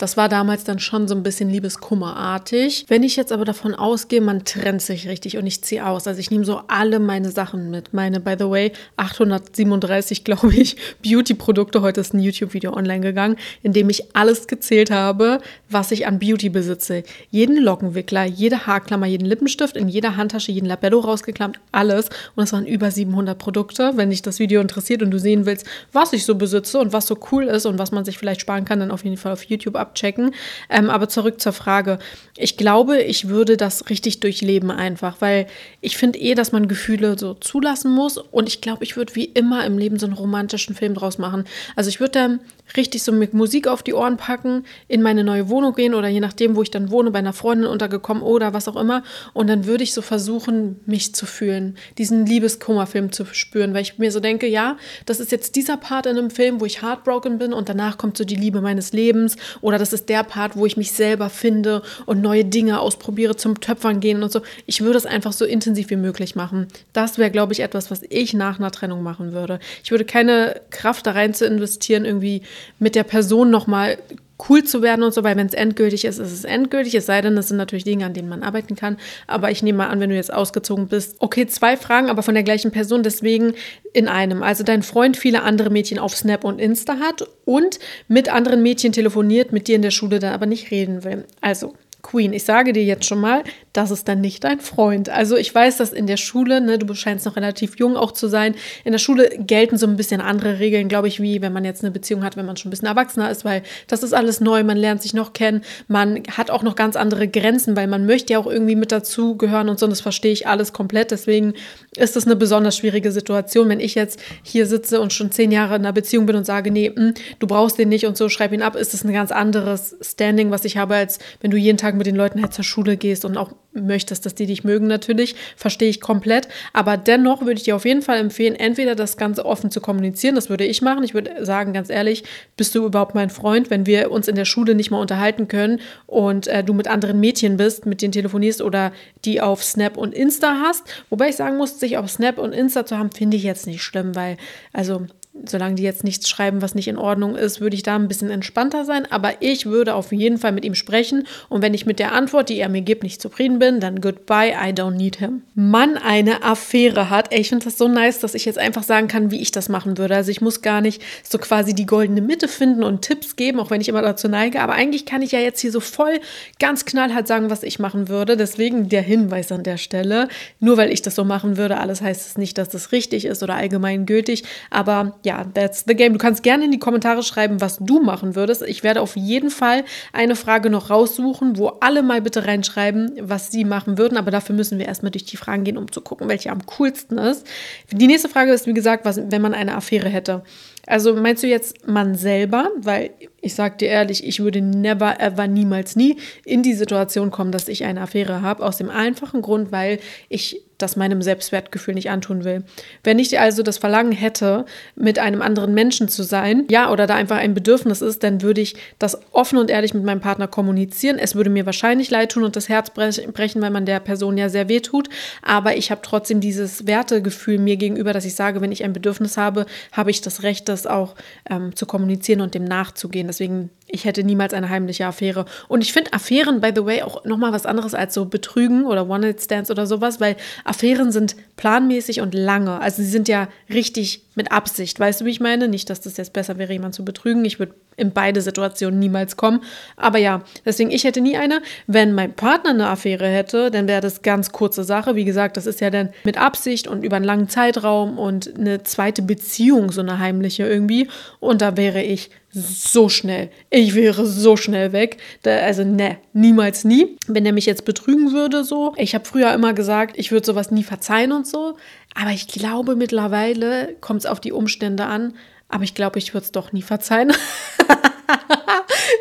das 0.00 0.16
war 0.16 0.30
damals 0.30 0.64
dann 0.64 0.78
schon 0.78 1.08
so 1.08 1.14
ein 1.14 1.22
bisschen 1.22 1.50
Liebeskummerartig. 1.50 2.86
Wenn 2.88 3.02
ich 3.02 3.16
jetzt 3.16 3.32
aber 3.32 3.44
davon 3.44 3.74
ausgehe, 3.74 4.22
man 4.22 4.46
trennt 4.46 4.80
sich 4.80 5.06
richtig 5.06 5.36
und 5.36 5.46
ich 5.46 5.60
ziehe 5.60 5.86
aus. 5.86 6.06
Also 6.06 6.18
ich 6.20 6.30
nehme 6.30 6.46
so 6.46 6.62
alle 6.68 6.98
meine 7.00 7.30
Sachen 7.30 7.70
mit. 7.70 7.92
Meine, 7.92 8.18
by 8.18 8.34
the 8.38 8.48
way, 8.48 8.72
837, 8.96 10.24
glaube 10.24 10.54
ich, 10.54 10.76
Beauty-Produkte. 11.02 11.82
Heute 11.82 12.00
ist 12.00 12.14
ein 12.14 12.20
YouTube-Video 12.20 12.72
online 12.72 13.00
gegangen, 13.00 13.36
in 13.62 13.74
dem 13.74 13.90
ich 13.90 14.16
alles 14.16 14.46
gezählt 14.46 14.90
habe, 14.90 15.40
was 15.68 15.90
ich 15.90 16.06
an 16.06 16.18
Beauty 16.18 16.48
besitze. 16.48 17.02
Jeden 17.30 17.62
Lockenwickler, 17.62 18.24
jede 18.24 18.66
Haarklammer, 18.66 19.04
jeden 19.04 19.26
Lippenstift, 19.26 19.76
in 19.76 19.88
jeder 19.88 20.16
Handtasche, 20.16 20.50
jeden 20.50 20.66
Labello 20.66 21.00
rausgeklammert, 21.00 21.60
alles. 21.72 22.08
Und 22.36 22.44
es 22.44 22.54
waren 22.54 22.64
über 22.64 22.90
700 22.90 23.36
Produkte. 23.36 23.92
Wenn 23.96 24.08
dich 24.08 24.22
das 24.22 24.38
Video 24.38 24.62
interessiert 24.62 25.02
und 25.02 25.10
du 25.10 25.18
sehen 25.18 25.44
willst, 25.44 25.66
was 25.92 26.14
ich 26.14 26.24
so 26.24 26.36
besitze 26.36 26.78
und 26.78 26.94
was 26.94 27.06
so 27.06 27.18
cool 27.30 27.44
ist 27.44 27.66
und 27.66 27.78
was 27.78 27.92
man 27.92 28.06
sich 28.06 28.16
vielleicht 28.16 28.40
sparen 28.40 28.64
kann, 28.64 28.80
dann 28.80 28.90
auf 28.90 29.04
jeden 29.04 29.18
Fall 29.18 29.32
auf 29.32 29.44
YouTube 29.44 29.76
ab 29.76 29.89
abchecken. 29.90 30.34
Ähm, 30.68 30.90
aber 30.90 31.08
zurück 31.08 31.40
zur 31.40 31.52
Frage. 31.52 31.98
Ich 32.36 32.56
glaube, 32.56 33.02
ich 33.02 33.28
würde 33.28 33.56
das 33.56 33.90
richtig 33.90 34.20
durchleben 34.20 34.70
einfach, 34.70 35.16
weil 35.20 35.46
ich 35.80 35.96
finde 35.96 36.18
eh, 36.18 36.34
dass 36.34 36.52
man 36.52 36.68
Gefühle 36.68 37.18
so 37.18 37.34
zulassen 37.34 37.92
muss. 37.92 38.16
Und 38.16 38.48
ich 38.48 38.60
glaube, 38.60 38.84
ich 38.84 38.96
würde 38.96 39.14
wie 39.14 39.24
immer 39.24 39.64
im 39.64 39.78
Leben 39.78 39.98
so 39.98 40.06
einen 40.06 40.14
romantischen 40.14 40.74
Film 40.74 40.94
draus 40.94 41.18
machen. 41.18 41.44
Also 41.76 41.88
ich 41.88 42.00
würde 42.00 42.12
dann 42.12 42.40
richtig 42.76 43.02
so 43.02 43.12
mit 43.12 43.34
Musik 43.34 43.66
auf 43.66 43.82
die 43.82 43.94
Ohren 43.94 44.16
packen, 44.16 44.64
in 44.86 45.02
meine 45.02 45.24
neue 45.24 45.48
Wohnung 45.48 45.74
gehen 45.74 45.94
oder 45.94 46.08
je 46.08 46.20
nachdem, 46.20 46.56
wo 46.56 46.62
ich 46.62 46.70
dann 46.70 46.90
wohne, 46.90 47.10
bei 47.10 47.18
einer 47.18 47.32
Freundin 47.32 47.66
untergekommen 47.66 48.22
oder 48.22 48.54
was 48.54 48.68
auch 48.68 48.76
immer. 48.76 49.02
Und 49.32 49.48
dann 49.48 49.66
würde 49.66 49.82
ich 49.82 49.92
so 49.92 50.02
versuchen, 50.02 50.80
mich 50.86 51.14
zu 51.14 51.26
fühlen, 51.26 51.76
diesen 51.98 52.26
Liebeskummerfilm 52.26 53.10
zu 53.10 53.24
spüren, 53.26 53.74
weil 53.74 53.82
ich 53.82 53.98
mir 53.98 54.12
so 54.12 54.20
denke, 54.20 54.46
ja, 54.46 54.76
das 55.06 55.18
ist 55.18 55.32
jetzt 55.32 55.56
dieser 55.56 55.76
Part 55.76 56.06
in 56.06 56.16
einem 56.16 56.30
Film, 56.30 56.60
wo 56.60 56.64
ich 56.64 56.82
heartbroken 56.82 57.38
bin 57.38 57.52
und 57.52 57.68
danach 57.68 57.98
kommt 57.98 58.16
so 58.16 58.24
die 58.24 58.36
Liebe 58.36 58.60
meines 58.60 58.92
Lebens 58.92 59.36
oder 59.60 59.78
das 59.80 59.92
ist 59.92 60.08
der 60.08 60.22
Part, 60.22 60.56
wo 60.56 60.66
ich 60.66 60.76
mich 60.76 60.92
selber 60.92 61.30
finde 61.30 61.82
und 62.06 62.20
neue 62.20 62.44
Dinge 62.44 62.80
ausprobiere, 62.80 63.36
zum 63.36 63.60
Töpfern 63.60 64.00
gehen 64.00 64.22
und 64.22 64.30
so. 64.30 64.42
Ich 64.66 64.80
würde 64.80 64.98
es 64.98 65.06
einfach 65.06 65.32
so 65.32 65.44
intensiv 65.44 65.90
wie 65.90 65.96
möglich 65.96 66.36
machen. 66.36 66.68
Das 66.92 67.18
wäre, 67.18 67.30
glaube 67.30 67.52
ich, 67.52 67.60
etwas, 67.60 67.90
was 67.90 68.02
ich 68.08 68.34
nach 68.34 68.58
einer 68.58 68.70
Trennung 68.70 69.02
machen 69.02 69.32
würde. 69.32 69.58
Ich 69.82 69.90
würde 69.90 70.04
keine 70.04 70.60
Kraft 70.70 71.06
da 71.06 71.12
rein 71.12 71.34
zu 71.34 71.46
investieren, 71.46 72.04
irgendwie 72.04 72.42
mit 72.78 72.94
der 72.94 73.04
Person 73.04 73.50
nochmal 73.50 73.98
cool 74.48 74.64
zu 74.64 74.82
werden 74.82 75.02
und 75.02 75.12
so, 75.12 75.24
weil 75.24 75.36
wenn 75.36 75.46
es 75.46 75.54
endgültig 75.54 76.04
ist, 76.04 76.18
ist 76.18 76.32
es 76.32 76.44
endgültig. 76.44 76.94
Es 76.94 77.06
sei 77.06 77.20
denn, 77.20 77.36
es 77.36 77.48
sind 77.48 77.56
natürlich 77.56 77.84
Dinge, 77.84 78.06
an 78.06 78.14
denen 78.14 78.28
man 78.28 78.42
arbeiten 78.42 78.76
kann. 78.76 78.96
Aber 79.26 79.50
ich 79.50 79.62
nehme 79.62 79.78
mal 79.78 79.88
an, 79.88 80.00
wenn 80.00 80.10
du 80.10 80.16
jetzt 80.16 80.32
ausgezogen 80.32 80.88
bist. 80.88 81.16
Okay, 81.18 81.46
zwei 81.46 81.76
Fragen, 81.76 82.08
aber 82.08 82.22
von 82.22 82.34
der 82.34 82.42
gleichen 82.42 82.70
Person, 82.70 83.02
deswegen 83.02 83.54
in 83.92 84.08
einem. 84.08 84.42
Also 84.42 84.64
dein 84.64 84.82
Freund 84.82 85.16
viele 85.16 85.42
andere 85.42 85.70
Mädchen 85.70 85.98
auf 85.98 86.16
Snap 86.16 86.44
und 86.44 86.60
Insta 86.60 86.98
hat 86.98 87.26
und 87.44 87.78
mit 88.08 88.32
anderen 88.32 88.62
Mädchen 88.62 88.92
telefoniert, 88.92 89.52
mit 89.52 89.68
dir 89.68 89.76
in 89.76 89.82
der 89.82 89.90
Schule 89.90 90.18
dann 90.18 90.32
aber 90.32 90.46
nicht 90.46 90.70
reden 90.70 91.04
will. 91.04 91.24
Also, 91.40 91.74
Queen, 92.02 92.32
ich 92.32 92.44
sage 92.44 92.72
dir 92.72 92.84
jetzt 92.84 93.04
schon 93.04 93.20
mal, 93.20 93.44
das 93.72 93.90
ist 93.90 94.08
dann 94.08 94.20
nicht 94.20 94.42
dein 94.44 94.60
Freund. 94.60 95.08
Also 95.08 95.36
ich 95.36 95.54
weiß, 95.54 95.76
dass 95.76 95.92
in 95.92 96.06
der 96.06 96.16
Schule, 96.16 96.60
ne, 96.60 96.78
du 96.78 96.92
scheinst 96.94 97.26
noch 97.26 97.36
relativ 97.36 97.78
jung 97.78 97.96
auch 97.96 98.12
zu 98.12 98.26
sein, 98.26 98.54
in 98.84 98.92
der 98.92 98.98
Schule 98.98 99.28
gelten 99.38 99.76
so 99.76 99.86
ein 99.86 99.96
bisschen 99.96 100.20
andere 100.20 100.58
Regeln, 100.58 100.88
glaube 100.88 101.08
ich, 101.08 101.20
wie 101.20 101.40
wenn 101.40 101.52
man 101.52 101.64
jetzt 101.64 101.84
eine 101.84 101.92
Beziehung 101.92 102.24
hat, 102.24 102.36
wenn 102.36 102.46
man 102.46 102.56
schon 102.56 102.68
ein 102.68 102.70
bisschen 102.70 102.88
erwachsener 102.88 103.30
ist, 103.30 103.44
weil 103.44 103.62
das 103.86 104.02
ist 104.02 104.12
alles 104.12 104.40
neu, 104.40 104.64
man 104.64 104.76
lernt 104.76 105.02
sich 105.02 105.14
noch 105.14 105.32
kennen, 105.32 105.62
man 105.86 106.22
hat 106.36 106.50
auch 106.50 106.62
noch 106.62 106.74
ganz 106.74 106.96
andere 106.96 107.28
Grenzen, 107.28 107.76
weil 107.76 107.86
man 107.86 108.06
möchte 108.06 108.32
ja 108.32 108.38
auch 108.38 108.46
irgendwie 108.46 108.76
mit 108.76 108.90
dazu 108.90 109.36
gehören 109.36 109.68
und 109.68 109.78
so, 109.78 109.86
und 109.86 109.90
das 109.90 110.00
verstehe 110.00 110.32
ich 110.32 110.46
alles 110.46 110.72
komplett. 110.72 111.10
Deswegen 111.10 111.54
ist 111.96 112.16
das 112.16 112.26
eine 112.26 112.36
besonders 112.36 112.76
schwierige 112.76 113.12
Situation, 113.12 113.68
wenn 113.68 113.80
ich 113.80 113.94
jetzt 113.94 114.20
hier 114.42 114.66
sitze 114.66 115.00
und 115.00 115.12
schon 115.12 115.30
zehn 115.30 115.52
Jahre 115.52 115.76
in 115.76 115.82
einer 115.82 115.92
Beziehung 115.92 116.26
bin 116.26 116.36
und 116.36 116.44
sage, 116.44 116.70
nee, 116.70 116.90
mh, 116.90 116.96
hm, 116.96 117.14
du 117.38 117.46
brauchst 117.46 117.78
den 117.78 117.88
nicht 117.88 118.06
und 118.06 118.16
so, 118.16 118.28
schreib 118.28 118.52
ihn 118.52 118.62
ab, 118.62 118.74
ist 118.74 118.94
das 118.94 119.04
ein 119.04 119.12
ganz 119.12 119.30
anderes 119.30 119.96
Standing, 120.00 120.50
was 120.50 120.64
ich 120.64 120.76
habe, 120.76 120.96
als 120.96 121.18
wenn 121.40 121.50
du 121.50 121.56
jeden 121.56 121.78
Tag 121.78 121.94
mit 121.94 122.06
den 122.06 122.16
Leuten 122.16 122.42
halt 122.42 122.52
zur 122.52 122.64
Schule 122.64 122.96
gehst 122.96 123.24
und 123.24 123.36
auch 123.36 123.52
möchtest, 123.72 124.26
dass 124.26 124.34
die 124.34 124.46
dich 124.46 124.64
mögen 124.64 124.86
natürlich, 124.86 125.36
verstehe 125.56 125.88
ich 125.88 126.00
komplett. 126.00 126.48
Aber 126.72 126.96
dennoch 126.96 127.42
würde 127.42 127.54
ich 127.54 127.62
dir 127.62 127.76
auf 127.76 127.84
jeden 127.84 128.02
Fall 128.02 128.18
empfehlen, 128.18 128.54
entweder 128.54 128.94
das 128.94 129.16
Ganze 129.16 129.44
offen 129.44 129.70
zu 129.70 129.80
kommunizieren, 129.80 130.34
das 130.34 130.50
würde 130.50 130.64
ich 130.64 130.82
machen. 130.82 131.04
Ich 131.04 131.14
würde 131.14 131.44
sagen, 131.44 131.72
ganz 131.72 131.90
ehrlich, 131.90 132.24
bist 132.56 132.74
du 132.74 132.84
überhaupt 132.84 133.14
mein 133.14 133.30
Freund, 133.30 133.70
wenn 133.70 133.86
wir 133.86 134.10
uns 134.10 134.28
in 134.28 134.34
der 134.34 134.44
Schule 134.44 134.74
nicht 134.74 134.90
mal 134.90 135.00
unterhalten 135.00 135.48
können 135.48 135.80
und 136.06 136.46
äh, 136.46 136.64
du 136.64 136.74
mit 136.74 136.88
anderen 136.88 137.20
Mädchen 137.20 137.56
bist, 137.56 137.86
mit 137.86 138.02
denen 138.02 138.12
telefonierst 138.12 138.62
oder 138.62 138.92
die 139.24 139.40
auf 139.40 139.62
Snap 139.62 139.96
und 139.96 140.14
Insta 140.14 140.60
hast. 140.62 140.82
Wobei 141.08 141.28
ich 141.28 141.36
sagen 141.36 141.56
muss, 141.56 141.78
sich 141.78 141.96
auf 141.96 142.10
Snap 142.10 142.38
und 142.38 142.52
Insta 142.52 142.86
zu 142.86 142.98
haben, 142.98 143.10
finde 143.10 143.36
ich 143.36 143.42
jetzt 143.42 143.66
nicht 143.66 143.82
schlimm, 143.82 144.14
weil, 144.14 144.36
also 144.72 145.06
solange 145.46 145.76
die 145.76 145.82
jetzt 145.82 146.04
nichts 146.04 146.28
schreiben, 146.28 146.60
was 146.60 146.74
nicht 146.74 146.88
in 146.88 146.98
Ordnung 146.98 147.36
ist, 147.36 147.60
würde 147.60 147.76
ich 147.76 147.82
da 147.82 147.94
ein 147.94 148.08
bisschen 148.08 148.30
entspannter 148.30 148.84
sein. 148.84 149.06
Aber 149.10 149.34
ich 149.40 149.66
würde 149.66 149.94
auf 149.94 150.12
jeden 150.12 150.38
Fall 150.38 150.52
mit 150.52 150.64
ihm 150.64 150.74
sprechen. 150.74 151.26
Und 151.48 151.62
wenn 151.62 151.72
ich 151.72 151.86
mit 151.86 151.98
der 151.98 152.12
Antwort, 152.12 152.48
die 152.48 152.58
er 152.58 152.68
mir 152.68 152.82
gibt, 152.82 153.02
nicht 153.04 153.22
zufrieden 153.22 153.58
bin, 153.58 153.80
dann 153.80 154.00
goodbye, 154.00 154.50
I 154.50 154.72
don't 154.72 154.96
need 154.96 155.16
him. 155.16 155.42
Mann 155.54 155.96
eine 155.96 156.42
Affäre 156.42 157.10
hat. 157.10 157.32
Ey, 157.32 157.40
ich 157.40 157.48
finde 157.48 157.64
das 157.64 157.78
so 157.78 157.86
nice, 157.86 158.18
dass 158.18 158.34
ich 158.34 158.44
jetzt 158.44 158.58
einfach 158.58 158.82
sagen 158.82 159.08
kann, 159.08 159.30
wie 159.30 159.40
ich 159.40 159.52
das 159.52 159.68
machen 159.68 159.98
würde. 159.98 160.16
Also 160.16 160.30
ich 160.30 160.40
muss 160.40 160.62
gar 160.62 160.80
nicht 160.80 161.00
so 161.22 161.38
quasi 161.38 161.74
die 161.74 161.86
goldene 161.86 162.22
Mitte 162.22 162.48
finden 162.48 162.82
und 162.82 163.02
Tipps 163.02 163.36
geben, 163.36 163.60
auch 163.60 163.70
wenn 163.70 163.80
ich 163.80 163.88
immer 163.88 164.02
dazu 164.02 164.28
neige. 164.28 164.60
Aber 164.60 164.72
eigentlich 164.72 165.06
kann 165.06 165.22
ich 165.22 165.32
ja 165.32 165.38
jetzt 165.38 165.60
hier 165.60 165.72
so 165.72 165.80
voll 165.80 166.20
ganz 166.58 166.84
knallhart 166.84 167.28
sagen, 167.28 167.50
was 167.50 167.62
ich 167.62 167.78
machen 167.78 168.08
würde. 168.08 168.36
Deswegen 168.36 168.88
der 168.88 169.02
Hinweis 169.02 169.52
an 169.52 169.62
der 169.62 169.76
Stelle. 169.76 170.28
Nur 170.58 170.76
weil 170.76 170.90
ich 170.90 171.02
das 171.02 171.14
so 171.14 171.24
machen 171.24 171.56
würde, 171.56 171.78
alles 171.78 172.02
heißt 172.02 172.26
es 172.26 172.36
nicht, 172.36 172.58
dass 172.58 172.68
das 172.68 172.92
richtig 172.92 173.24
ist 173.24 173.42
oder 173.42 173.54
allgemein 173.54 174.06
gültig. 174.06 174.42
Aber 174.70 175.19
ja, 175.24 175.44
that's 175.54 175.84
the 175.86 175.94
game. 175.94 176.12
Du 176.12 176.18
kannst 176.18 176.42
gerne 176.42 176.64
in 176.64 176.70
die 176.70 176.78
Kommentare 176.78 177.22
schreiben, 177.22 177.60
was 177.60 177.78
du 177.78 178.00
machen 178.00 178.34
würdest. 178.34 178.62
Ich 178.62 178.82
werde 178.82 179.00
auf 179.00 179.16
jeden 179.16 179.50
Fall 179.50 179.84
eine 180.12 180.36
Frage 180.36 180.70
noch 180.70 180.90
raussuchen, 180.90 181.58
wo 181.58 181.68
alle 181.80 182.02
mal 182.02 182.22
bitte 182.22 182.46
reinschreiben, 182.46 183.12
was 183.20 183.50
sie 183.50 183.64
machen 183.64 183.98
würden. 183.98 184.16
Aber 184.16 184.30
dafür 184.30 184.54
müssen 184.54 184.78
wir 184.78 184.86
erstmal 184.86 185.10
durch 185.10 185.24
die 185.24 185.36
Fragen 185.36 185.64
gehen, 185.64 185.76
um 185.76 185.90
zu 185.90 186.00
gucken, 186.00 186.28
welche 186.28 186.50
am 186.50 186.64
coolsten 186.66 187.18
ist. 187.18 187.46
Die 187.90 188.06
nächste 188.06 188.28
Frage 188.28 188.52
ist, 188.52 188.66
wie 188.66 188.74
gesagt, 188.74 189.04
was, 189.04 189.20
wenn 189.30 189.42
man 189.42 189.54
eine 189.54 189.74
Affäre 189.74 190.08
hätte. 190.08 190.42
Also 190.86 191.14
meinst 191.14 191.42
du 191.42 191.46
jetzt 191.46 191.86
man 191.86 192.14
selber? 192.14 192.70
Weil 192.78 193.10
ich 193.40 193.54
sag 193.54 193.78
dir 193.78 193.88
ehrlich, 193.88 194.26
ich 194.26 194.40
würde 194.40 194.60
never, 194.60 195.20
ever, 195.20 195.46
niemals, 195.46 195.96
nie 195.96 196.16
in 196.44 196.62
die 196.62 196.74
Situation 196.74 197.30
kommen, 197.30 197.52
dass 197.52 197.68
ich 197.68 197.84
eine 197.84 198.00
Affäre 198.02 198.42
habe. 198.42 198.64
Aus 198.64 198.76
dem 198.76 198.90
einfachen 198.90 199.42
Grund, 199.42 199.72
weil 199.72 199.98
ich 200.28 200.62
das 200.82 200.96
meinem 200.96 201.22
Selbstwertgefühl 201.22 201.94
nicht 201.94 202.10
antun 202.10 202.44
will. 202.44 202.64
Wenn 203.04 203.18
ich 203.18 203.38
also 203.38 203.62
das 203.62 203.78
Verlangen 203.78 204.12
hätte, 204.12 204.64
mit 204.94 205.18
einem 205.18 205.42
anderen 205.42 205.74
Menschen 205.74 206.08
zu 206.08 206.22
sein, 206.22 206.64
ja, 206.70 206.90
oder 206.90 207.06
da 207.06 207.14
einfach 207.14 207.36
ein 207.36 207.54
Bedürfnis 207.54 208.00
ist, 208.00 208.22
dann 208.22 208.42
würde 208.42 208.60
ich 208.60 208.76
das 208.98 209.18
offen 209.32 209.58
und 209.58 209.70
ehrlich 209.70 209.94
mit 209.94 210.04
meinem 210.04 210.20
Partner 210.20 210.48
kommunizieren. 210.48 211.18
Es 211.18 211.34
würde 211.34 211.50
mir 211.50 211.66
wahrscheinlich 211.66 212.10
leid 212.10 212.32
tun 212.32 212.44
und 212.44 212.56
das 212.56 212.68
Herz 212.68 212.90
brechen, 212.90 213.62
weil 213.62 213.70
man 213.70 213.86
der 213.86 214.00
Person 214.00 214.38
ja 214.38 214.48
sehr 214.48 214.68
weh 214.68 214.80
tut. 214.80 215.08
Aber 215.42 215.76
ich 215.76 215.90
habe 215.90 216.00
trotzdem 216.02 216.40
dieses 216.40 216.86
Wertegefühl 216.86 217.58
mir 217.58 217.76
gegenüber, 217.76 218.12
dass 218.12 218.24
ich 218.24 218.34
sage, 218.34 218.60
wenn 218.60 218.72
ich 218.72 218.84
ein 218.84 218.92
Bedürfnis 218.92 219.36
habe, 219.36 219.66
habe 219.92 220.10
ich 220.10 220.20
das 220.20 220.42
Recht, 220.42 220.68
das 220.68 220.86
auch 220.86 221.14
ähm, 221.48 221.74
zu 221.76 221.86
kommunizieren 221.86 222.40
und 222.40 222.54
dem 222.54 222.64
nachzugehen. 222.64 223.26
Deswegen, 223.30 223.70
ich 223.86 224.06
hätte 224.06 224.24
niemals 224.24 224.52
eine 224.54 224.70
heimliche 224.70 225.06
Affäre. 225.06 225.44
Und 225.68 225.82
ich 225.82 225.92
finde 225.92 226.12
Affären, 226.12 226.60
by 226.60 226.72
the 226.74 226.84
way, 226.84 227.02
auch 227.02 227.24
nochmal 227.24 227.52
was 227.52 227.64
anderes 227.64 227.94
als 227.94 228.12
so 228.12 228.24
Betrügen 228.24 228.86
oder 228.86 229.08
One-Night-Stands 229.08 229.70
oder 229.70 229.86
sowas, 229.86 230.20
weil 230.20 230.34
Affären 230.64 231.12
sind 231.12 231.36
planmäßig 231.54 232.22
und 232.22 232.34
lange. 232.34 232.80
Also 232.80 233.02
sie 233.02 233.08
sind 233.08 233.28
ja 233.28 233.46
richtig 233.72 234.24
mit 234.34 234.50
Absicht. 234.50 234.98
Weißt 234.98 235.20
du, 235.20 235.26
wie 235.26 235.30
ich 235.30 235.38
meine? 235.38 235.68
Nicht, 235.68 235.90
dass 235.90 236.00
das 236.00 236.16
jetzt 236.16 236.32
besser 236.32 236.58
wäre, 236.58 236.72
jemanden 236.72 236.94
zu 236.94 237.04
betrügen. 237.04 237.44
Ich 237.44 237.60
würde 237.60 237.74
in 237.96 238.12
beide 238.12 238.40
Situationen 238.40 238.98
niemals 238.98 239.36
kommen. 239.36 239.62
Aber 239.96 240.18
ja, 240.18 240.42
deswegen, 240.64 240.90
ich 240.90 241.04
hätte 241.04 241.20
nie 241.20 241.36
eine. 241.36 241.62
Wenn 241.86 242.12
mein 242.12 242.32
Partner 242.32 242.70
eine 242.70 242.88
Affäre 242.88 243.28
hätte, 243.28 243.70
dann 243.70 243.86
wäre 243.86 244.00
das 244.00 244.22
ganz 244.22 244.50
kurze 244.50 244.82
Sache. 244.82 245.14
Wie 245.14 245.24
gesagt, 245.24 245.56
das 245.56 245.66
ist 245.66 245.80
ja 245.80 245.90
dann 245.90 246.08
mit 246.24 246.36
Absicht 246.36 246.88
und 246.88 247.04
über 247.04 247.14
einen 247.14 247.24
langen 247.24 247.48
Zeitraum 247.48 248.18
und 248.18 248.58
eine 248.58 248.82
zweite 248.82 249.22
Beziehung, 249.22 249.92
so 249.92 250.00
eine 250.00 250.18
heimliche 250.18 250.66
irgendwie. 250.66 251.08
Und 251.38 251.62
da 251.62 251.76
wäre 251.76 252.02
ich 252.02 252.30
so 252.52 253.08
schnell. 253.08 253.50
Ich 253.70 253.94
wäre 253.94 254.26
so 254.26 254.56
schnell 254.56 254.92
weg. 254.92 255.18
Da, 255.42 255.58
also 255.58 255.84
ne, 255.84 256.18
niemals 256.32 256.84
nie. 256.84 257.16
Wenn 257.26 257.46
er 257.46 257.52
mich 257.52 257.66
jetzt 257.66 257.84
betrügen 257.84 258.32
würde 258.32 258.64
so. 258.64 258.94
Ich 258.96 259.14
habe 259.14 259.24
früher 259.24 259.52
immer 259.54 259.72
gesagt, 259.72 260.18
ich 260.18 260.32
würde 260.32 260.46
sowas 260.46 260.70
nie 260.70 260.82
verzeihen 260.82 261.32
und 261.32 261.46
so. 261.46 261.76
Aber 262.14 262.30
ich 262.30 262.48
glaube 262.48 262.96
mittlerweile 262.96 263.94
kommt 264.00 264.20
es 264.20 264.26
auf 264.26 264.40
die 264.40 264.52
Umstände 264.52 265.06
an. 265.06 265.34
Aber 265.68 265.84
ich 265.84 265.94
glaube, 265.94 266.18
ich 266.18 266.34
würde 266.34 266.44
es 266.44 266.52
doch 266.52 266.72
nie 266.72 266.82
verzeihen. 266.82 267.32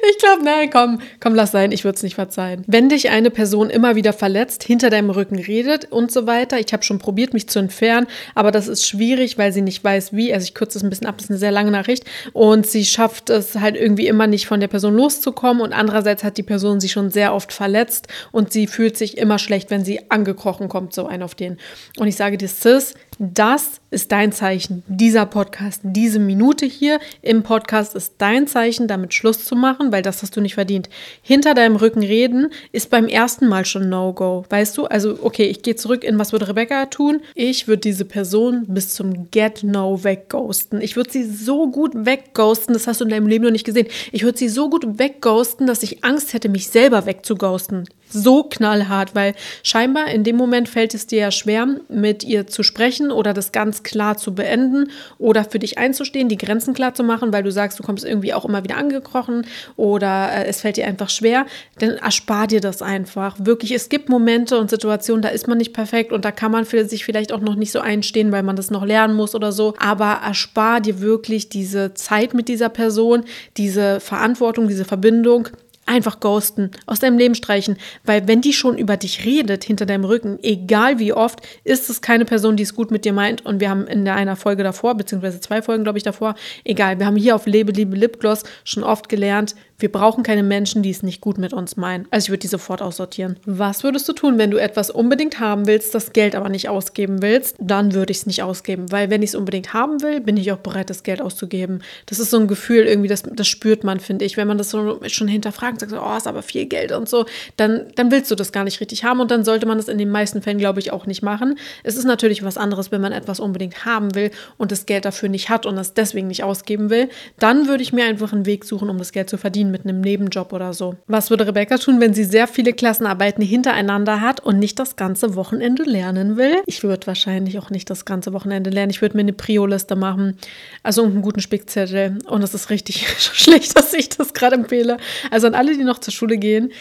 ich 0.10 0.18
glaube, 0.18 0.44
nein, 0.44 0.70
komm, 0.70 1.02
komm, 1.20 1.36
lass 1.36 1.52
sein, 1.52 1.72
ich 1.72 1.84
würde 1.84 1.96
es 1.96 2.04
nicht 2.04 2.16
verzeihen. 2.16 2.64
Wenn 2.68 2.90
dich 2.90 3.10
eine 3.10 3.30
Person 3.30 3.70
immer 3.70 3.96
wieder 3.96 4.14
verletzt, 4.14 4.64
hinter 4.64 4.90
deinem 4.90 5.10
Rücken 5.10 5.40
redet 5.40 5.92
und 5.92 6.12
so 6.12 6.28
weiter, 6.28 6.60
ich 6.60 6.72
habe 6.74 6.84
schon 6.84 7.00
probiert, 7.00 7.34
mich 7.34 7.48
zu 7.50 7.60
entfernen, 7.60 8.08
aber 8.36 8.52
das 8.52 8.68
ist 8.68 8.86
schwierig, 8.88 9.38
weil 9.38 9.52
sie 9.52 9.62
nicht 9.62 9.84
weiß, 9.84 10.14
wie. 10.14 10.34
Also 10.34 10.46
ich 10.46 10.54
kürze 10.54 10.78
es 10.78 10.84
ein 10.84 10.90
bisschen 10.90 11.08
ab, 11.08 11.18
das 11.18 11.26
ist 11.26 11.32
eine 11.32 11.40
sehr 11.40 11.52
lange 11.52 11.72
Nachricht. 11.72 12.06
Und 12.34 12.68
sie 12.68 12.86
schafft 12.86 13.30
es 13.30 13.56
halt 13.56 13.76
irgendwie 13.76 14.08
immer 14.08 14.28
nicht 14.28 14.48
von 14.48 14.60
der 14.60 14.68
Person 14.68 14.96
loszukommen. 14.96 15.62
Und 15.62 15.74
andererseits 15.74 16.24
hat 16.24 16.38
die 16.38 16.44
Person 16.44 16.80
sie 16.80 16.90
schon 16.90 17.10
sehr 17.12 17.34
oft 17.34 17.54
verletzt 17.54 18.08
und 18.32 18.52
sie 18.52 18.68
fühlt 18.68 18.98
sich 18.98 19.18
immer 19.18 19.40
schlecht, 19.40 19.72
wenn 19.72 19.86
sie 19.86 20.10
angekrochen 20.10 20.70
kommt, 20.70 20.94
so 20.94 21.08
ein 21.08 21.24
auf 21.24 21.36
den. 21.36 21.58
Und 21.98 22.08
ich 22.08 22.16
sage 22.16 22.38
dir, 22.38 22.48
Sis, 22.48 22.94
das 23.20 23.82
ist 23.92 24.14
dein 24.14 24.32
Zeichen. 24.32 24.82
Dieser 24.88 25.26
Podcast, 25.26 25.82
diese 25.84 26.20
Minute 26.20 26.66
hier 26.66 27.02
im 27.22 27.44
Podcast 27.44 27.94
ist 27.94 28.14
dein 28.20 28.48
Zeichen, 28.48 28.88
damit 28.88 29.14
Schluss 29.14 29.44
zu 29.44 29.58
machen, 29.58 29.92
weil 29.92 30.02
das 30.02 30.22
hast 30.22 30.38
du 30.38 30.42
nicht 30.42 30.54
verdient. 30.54 30.88
Hinter 31.22 31.54
deinem 31.54 31.76
Rücken 31.76 32.02
reden 32.02 32.50
ist 32.72 32.90
beim 32.90 33.08
ersten 33.08 33.50
Mal 33.50 33.66
schon 33.66 33.90
No-Go. 33.90 34.46
Weißt 34.50 34.78
du? 34.78 34.86
Also, 34.86 35.20
okay, 35.22 35.48
ich 35.48 35.64
gehe 35.64 35.76
zurück 35.76 36.06
in, 36.06 36.18
was 36.18 36.32
würde 36.32 36.48
Rebecca 36.48 36.86
tun? 36.86 37.20
Ich 37.36 37.68
würde 37.68 37.82
diese 37.82 38.06
Person 38.06 38.64
bis 38.68 38.94
zum 38.94 39.30
Get-No 39.32 40.06
wegghosten. 40.06 40.80
Ich 40.80 40.96
würde 40.96 41.12
sie 41.12 41.26
so 41.26 41.70
gut 41.70 41.92
wegghosten, 41.94 42.74
das 42.74 42.88
hast 42.88 43.02
du 43.02 43.04
in 43.04 43.12
deinem 43.12 43.28
Leben 43.28 43.44
noch 43.44 43.52
nicht 43.52 43.66
gesehen. 43.66 43.88
Ich 44.14 44.24
würde 44.24 44.38
sie 44.38 44.48
so 44.48 44.70
gut 44.70 44.98
wegghosten, 44.98 45.68
dass 45.68 45.84
ich 45.84 46.06
Angst 46.06 46.32
hätte, 46.34 46.48
mich 46.48 46.70
selber 46.70 47.06
wegzughosten 47.06 47.84
so 48.12 48.44
knallhart, 48.44 49.16
weil 49.16 49.36
scheinbar 49.64 50.08
in 50.10 50.24
dem 50.24 50.36
Moment 50.36 50.70
fällt 50.70 50.94
es 50.94 51.08
dir 51.08 51.20
ja 51.20 51.32
schwer, 51.32 51.68
mit 51.90 52.24
ihr 52.24 52.48
zu 52.48 52.64
sprechen 52.64 53.12
oder 53.12 53.34
das 53.34 53.52
ganz 53.52 53.84
klar 53.84 54.18
zu 54.18 54.34
beenden 54.34 54.92
oder 55.18 55.44
für 55.44 55.60
dich 55.60 55.78
einzustehen, 55.78 56.30
die 56.30 56.38
Grenzen 56.38 56.74
klar 56.74 56.94
zu 56.94 57.04
machen, 57.04 57.32
weil 57.34 57.44
du 57.44 57.52
sagst, 57.52 57.80
du 57.80 57.84
kommst 57.84 58.06
irgendwie 58.06 58.34
auch 58.34 58.46
immer 58.46 58.64
wieder 58.64 58.78
angekrochen 58.78 59.46
oder 59.76 60.32
äh, 60.32 60.46
es 60.46 60.62
fällt 60.62 60.78
dir 60.78 60.88
einfach 60.88 61.10
schwer, 61.10 61.46
dann 61.80 61.92
erspar 61.92 62.48
dir 62.48 62.62
das 62.62 62.82
einfach. 62.82 63.36
Wirklich, 63.40 63.72
es 63.72 63.90
gibt 63.90 64.10
Momente 64.10 64.58
und 64.58 64.70
Situationen, 64.70 65.22
da 65.22 65.30
ist 65.30 65.48
man 65.48 65.58
nicht 65.58 65.74
perfekt 65.74 66.12
und 66.12 66.26
da 66.26 66.32
kann 66.32 66.52
man 66.52 66.66
für 66.66 66.86
sich 66.86 67.06
vielleicht 67.06 67.32
auch 67.32 67.42
noch 67.42 67.56
nicht 67.56 67.72
so 67.72 67.80
einstehen, 67.80 68.32
weil 68.32 68.44
man 68.44 68.56
das 68.56 68.72
noch 68.72 68.86
lernen 68.86 69.16
muss 69.16 69.36
oder 69.36 69.52
so, 69.52 69.74
aber 69.80 70.20
erspar 70.26 70.82
dir 70.82 71.02
wirklich 71.02 71.50
diese 71.50 71.94
Zeit 71.94 72.34
mit 72.34 72.48
dieser 72.48 72.70
Person, 72.70 73.24
diese 73.58 74.00
Verantwortung, 74.00 74.68
diese 74.68 74.86
Verbindung 74.86 75.50
einfach 75.90 76.20
ghosten, 76.20 76.72
aus 76.86 77.00
deinem 77.00 77.18
Leben 77.18 77.36
streichen, 77.36 77.78
weil 78.06 78.28
wenn 78.28 78.42
die 78.42 78.54
schon 78.54 78.78
über 78.78 78.96
dich 78.96 79.26
redet 79.26 79.64
hinter 79.64 79.86
deinem 79.86 80.06
Rücken, 80.06 80.38
egal 80.44 81.00
wie 81.00 81.14
oft, 81.14 81.42
ist 81.64 81.90
es 81.90 82.02
keine 82.02 82.26
Person, 82.26 82.56
die 82.56 82.64
es 82.64 82.76
gut 82.76 82.92
mit 82.92 83.06
dir 83.06 83.14
meint. 83.14 83.46
Und 83.46 83.60
wir 83.60 83.70
haben 83.70 83.88
in 83.88 84.08
einer 84.08 84.36
Folge 84.36 84.64
davor, 84.64 84.96
beziehungsweise 84.96 85.40
zwei 85.42 85.62
Folgen, 85.62 85.84
glaube 85.84 85.98
ich, 85.98 86.04
davor, 86.04 86.36
egal, 86.64 87.00
wir 87.00 87.08
haben 87.08 87.16
hier 87.16 87.36
auf 87.36 87.48
Lebe, 87.48 87.72
Liebe, 87.72 87.96
Lipgloss 87.96 88.44
schon 88.64 88.84
oft 88.84 89.10
gelernt, 89.10 89.56
wir 89.80 89.92
brauchen 89.92 90.24
keine 90.24 90.44
Menschen, 90.44 90.84
die 90.84 90.90
es 90.90 91.04
nicht 91.04 91.22
gut 91.22 91.38
mit 91.38 91.54
uns 91.54 91.78
meinen. 91.78 92.08
Also 92.12 92.26
ich 92.26 92.30
würde 92.30 92.42
die 92.42 92.48
sofort 92.48 92.82
aussortieren. 92.82 93.38
Was 93.46 93.84
würdest 93.84 94.08
du 94.10 94.14
tun, 94.14 94.38
wenn 94.38 94.52
du 94.52 94.58
etwas 94.58 94.90
unbedingt 94.90 95.40
haben 95.40 95.68
willst, 95.68 95.96
das 95.96 96.12
Geld 96.12 96.36
aber 96.36 96.50
nicht 96.50 96.68
ausgeben 96.68 97.22
willst? 97.22 97.56
Dann 97.60 97.94
würde 97.94 98.12
ich 98.12 98.18
es 98.18 98.26
nicht 98.26 98.44
ausgeben, 98.44 98.92
weil 98.92 99.10
wenn 99.10 99.24
ich 99.24 99.30
es 99.30 99.36
unbedingt 99.36 99.74
haben 99.74 100.02
will, 100.02 100.20
bin 100.20 100.36
ich 100.38 100.52
auch 100.52 100.58
bereit, 100.58 100.90
das 100.90 101.04
Geld 101.04 101.22
auszugeben. 101.22 101.82
Das 102.06 102.20
ist 102.20 102.30
so 102.30 102.38
ein 102.38 102.48
Gefühl 102.48 102.86
irgendwie, 102.86 103.08
das, 103.08 103.24
das 103.24 103.48
spürt 103.48 103.84
man, 103.84 104.00
finde 104.00 104.26
ich. 104.26 104.36
Wenn 104.36 104.48
man 104.48 104.58
das 104.58 104.70
so 104.70 105.00
schon 105.08 105.28
hinterfragt, 105.28 105.80
sagt 105.80 105.92
so, 105.92 106.02
oh, 106.02 106.18
ist 106.18 106.28
aber 106.28 106.42
viel 106.42 106.66
Geld 106.66 106.92
und 106.92 107.08
so, 107.08 107.26
dann, 107.56 107.86
dann 107.96 108.12
willst 108.12 108.30
du 108.30 108.36
das 108.36 108.52
gar 108.52 108.66
nicht 108.66 108.82
richtig 108.82 109.06
haben 109.06 109.22
und 109.22 109.32
dann 109.32 109.46
sollte 109.46 109.66
man 109.66 109.78
das 109.78 109.88
in 109.88 109.98
den 109.98 110.10
meisten 110.10 110.42
Fällen, 110.42 110.58
glaube 110.58 110.80
ich, 110.80 110.92
auch 110.92 111.06
nicht 111.06 111.22
machen. 111.22 111.58
Es 111.84 111.96
ist 111.96 112.06
natürlich 112.06 112.44
was 112.44 112.58
anderes, 112.58 112.92
wenn 112.92 113.02
man 113.02 113.14
etwas 113.14 113.40
unbedingt 113.40 113.86
haben 113.86 114.14
will 114.14 114.32
und 114.58 114.72
das 114.72 114.86
Geld 114.86 115.06
dafür 115.06 115.30
nicht 115.30 115.50
hat 115.50 115.66
und 115.66 115.78
das 115.78 115.94
deswegen 115.94 116.28
nicht 116.28 116.44
ausgeben 116.44 116.90
will. 116.90 117.10
Dann 117.38 117.68
würde 117.68 117.84
ich 117.84 117.94
mir 117.94 118.06
einfach 118.06 118.34
einen 118.34 118.46
Weg 118.46 118.66
suchen, 118.66 118.90
um 118.90 118.98
das 118.98 119.14
Geld 119.14 119.30
zu 119.30 119.38
verdienen 119.38 119.69
verdienen 119.70 119.72
mit 119.72 119.86
einem 119.86 120.02
Nebenjob 120.02 120.54
oder 120.54 120.74
so. 120.74 120.96
Was 121.08 121.30
würde 121.30 121.48
Rebecca 121.48 121.78
tun, 121.78 122.00
wenn 122.00 122.14
sie 122.14 122.24
sehr 122.24 122.48
viele 122.48 122.74
Klassenarbeiten 122.74 123.44
hintereinander 123.44 124.22
hat 124.22 124.40
und 124.40 124.60
nicht 124.60 124.80
das 124.80 124.96
ganze 124.96 125.36
Wochenende 125.36 125.84
lernen 125.84 126.38
will? 126.38 126.62
Ich 126.66 126.84
würde 126.84 127.08
wahrscheinlich 127.08 127.58
auch 127.60 127.70
nicht 127.70 127.90
das 127.90 128.06
ganze 128.06 128.34
Wochenende 128.34 128.70
lernen. 128.70 128.90
Ich 128.90 129.02
würde 129.02 129.16
mir 129.16 129.22
eine 129.22 129.34
Prio-Liste 129.34 129.96
machen, 129.96 130.38
also 130.84 131.04
einen 131.04 131.22
guten 131.22 131.42
Spickzettel. 131.42 132.18
Und 132.28 132.44
es 132.44 132.54
ist 132.54 132.70
richtig 132.70 133.08
schlecht, 133.20 133.78
dass 133.78 133.94
ich 133.94 134.10
das 134.10 134.34
gerade 134.34 134.56
empfehle. 134.56 134.98
Also 135.32 135.48
an 135.48 135.56
alle, 135.56 135.78
die 135.78 135.84
noch 135.84 136.00
zur 136.00 136.14
Schule 136.14 136.38
gehen, 136.38 136.72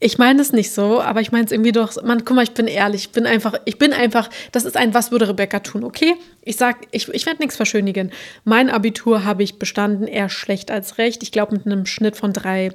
ich 0.00 0.18
meine 0.18 0.40
es 0.40 0.52
nicht 0.52 0.70
so, 0.72 1.00
aber 1.00 1.20
ich 1.20 1.32
meine 1.32 1.44
es 1.44 1.52
irgendwie 1.52 1.72
doch. 1.72 2.02
Man, 2.02 2.24
guck 2.24 2.36
mal, 2.36 2.42
ich 2.42 2.52
bin 2.52 2.66
ehrlich, 2.66 3.06
ich 3.06 3.10
bin 3.10 3.26
einfach, 3.26 3.54
ich 3.64 3.78
bin 3.78 3.92
einfach, 3.92 4.30
das 4.52 4.64
ist 4.64 4.76
ein, 4.76 4.94
was 4.94 5.10
würde 5.10 5.28
Rebecca 5.28 5.60
tun, 5.60 5.84
okay? 5.84 6.14
Ich 6.42 6.56
sag, 6.56 6.86
ich, 6.92 7.08
ich 7.08 7.26
werde 7.26 7.40
nichts 7.40 7.56
verschönigen. 7.56 8.12
Mein 8.44 8.70
Abitur 8.70 9.24
habe 9.24 9.42
ich 9.42 9.58
bestanden, 9.58 10.06
eher 10.06 10.28
schlecht 10.28 10.70
als 10.70 10.98
recht. 10.98 11.22
Ich 11.22 11.32
glaube 11.32 11.56
mit 11.56 11.66
einem 11.66 11.86
Schnitt 11.86 12.16
von 12.16 12.32
drei 12.32 12.70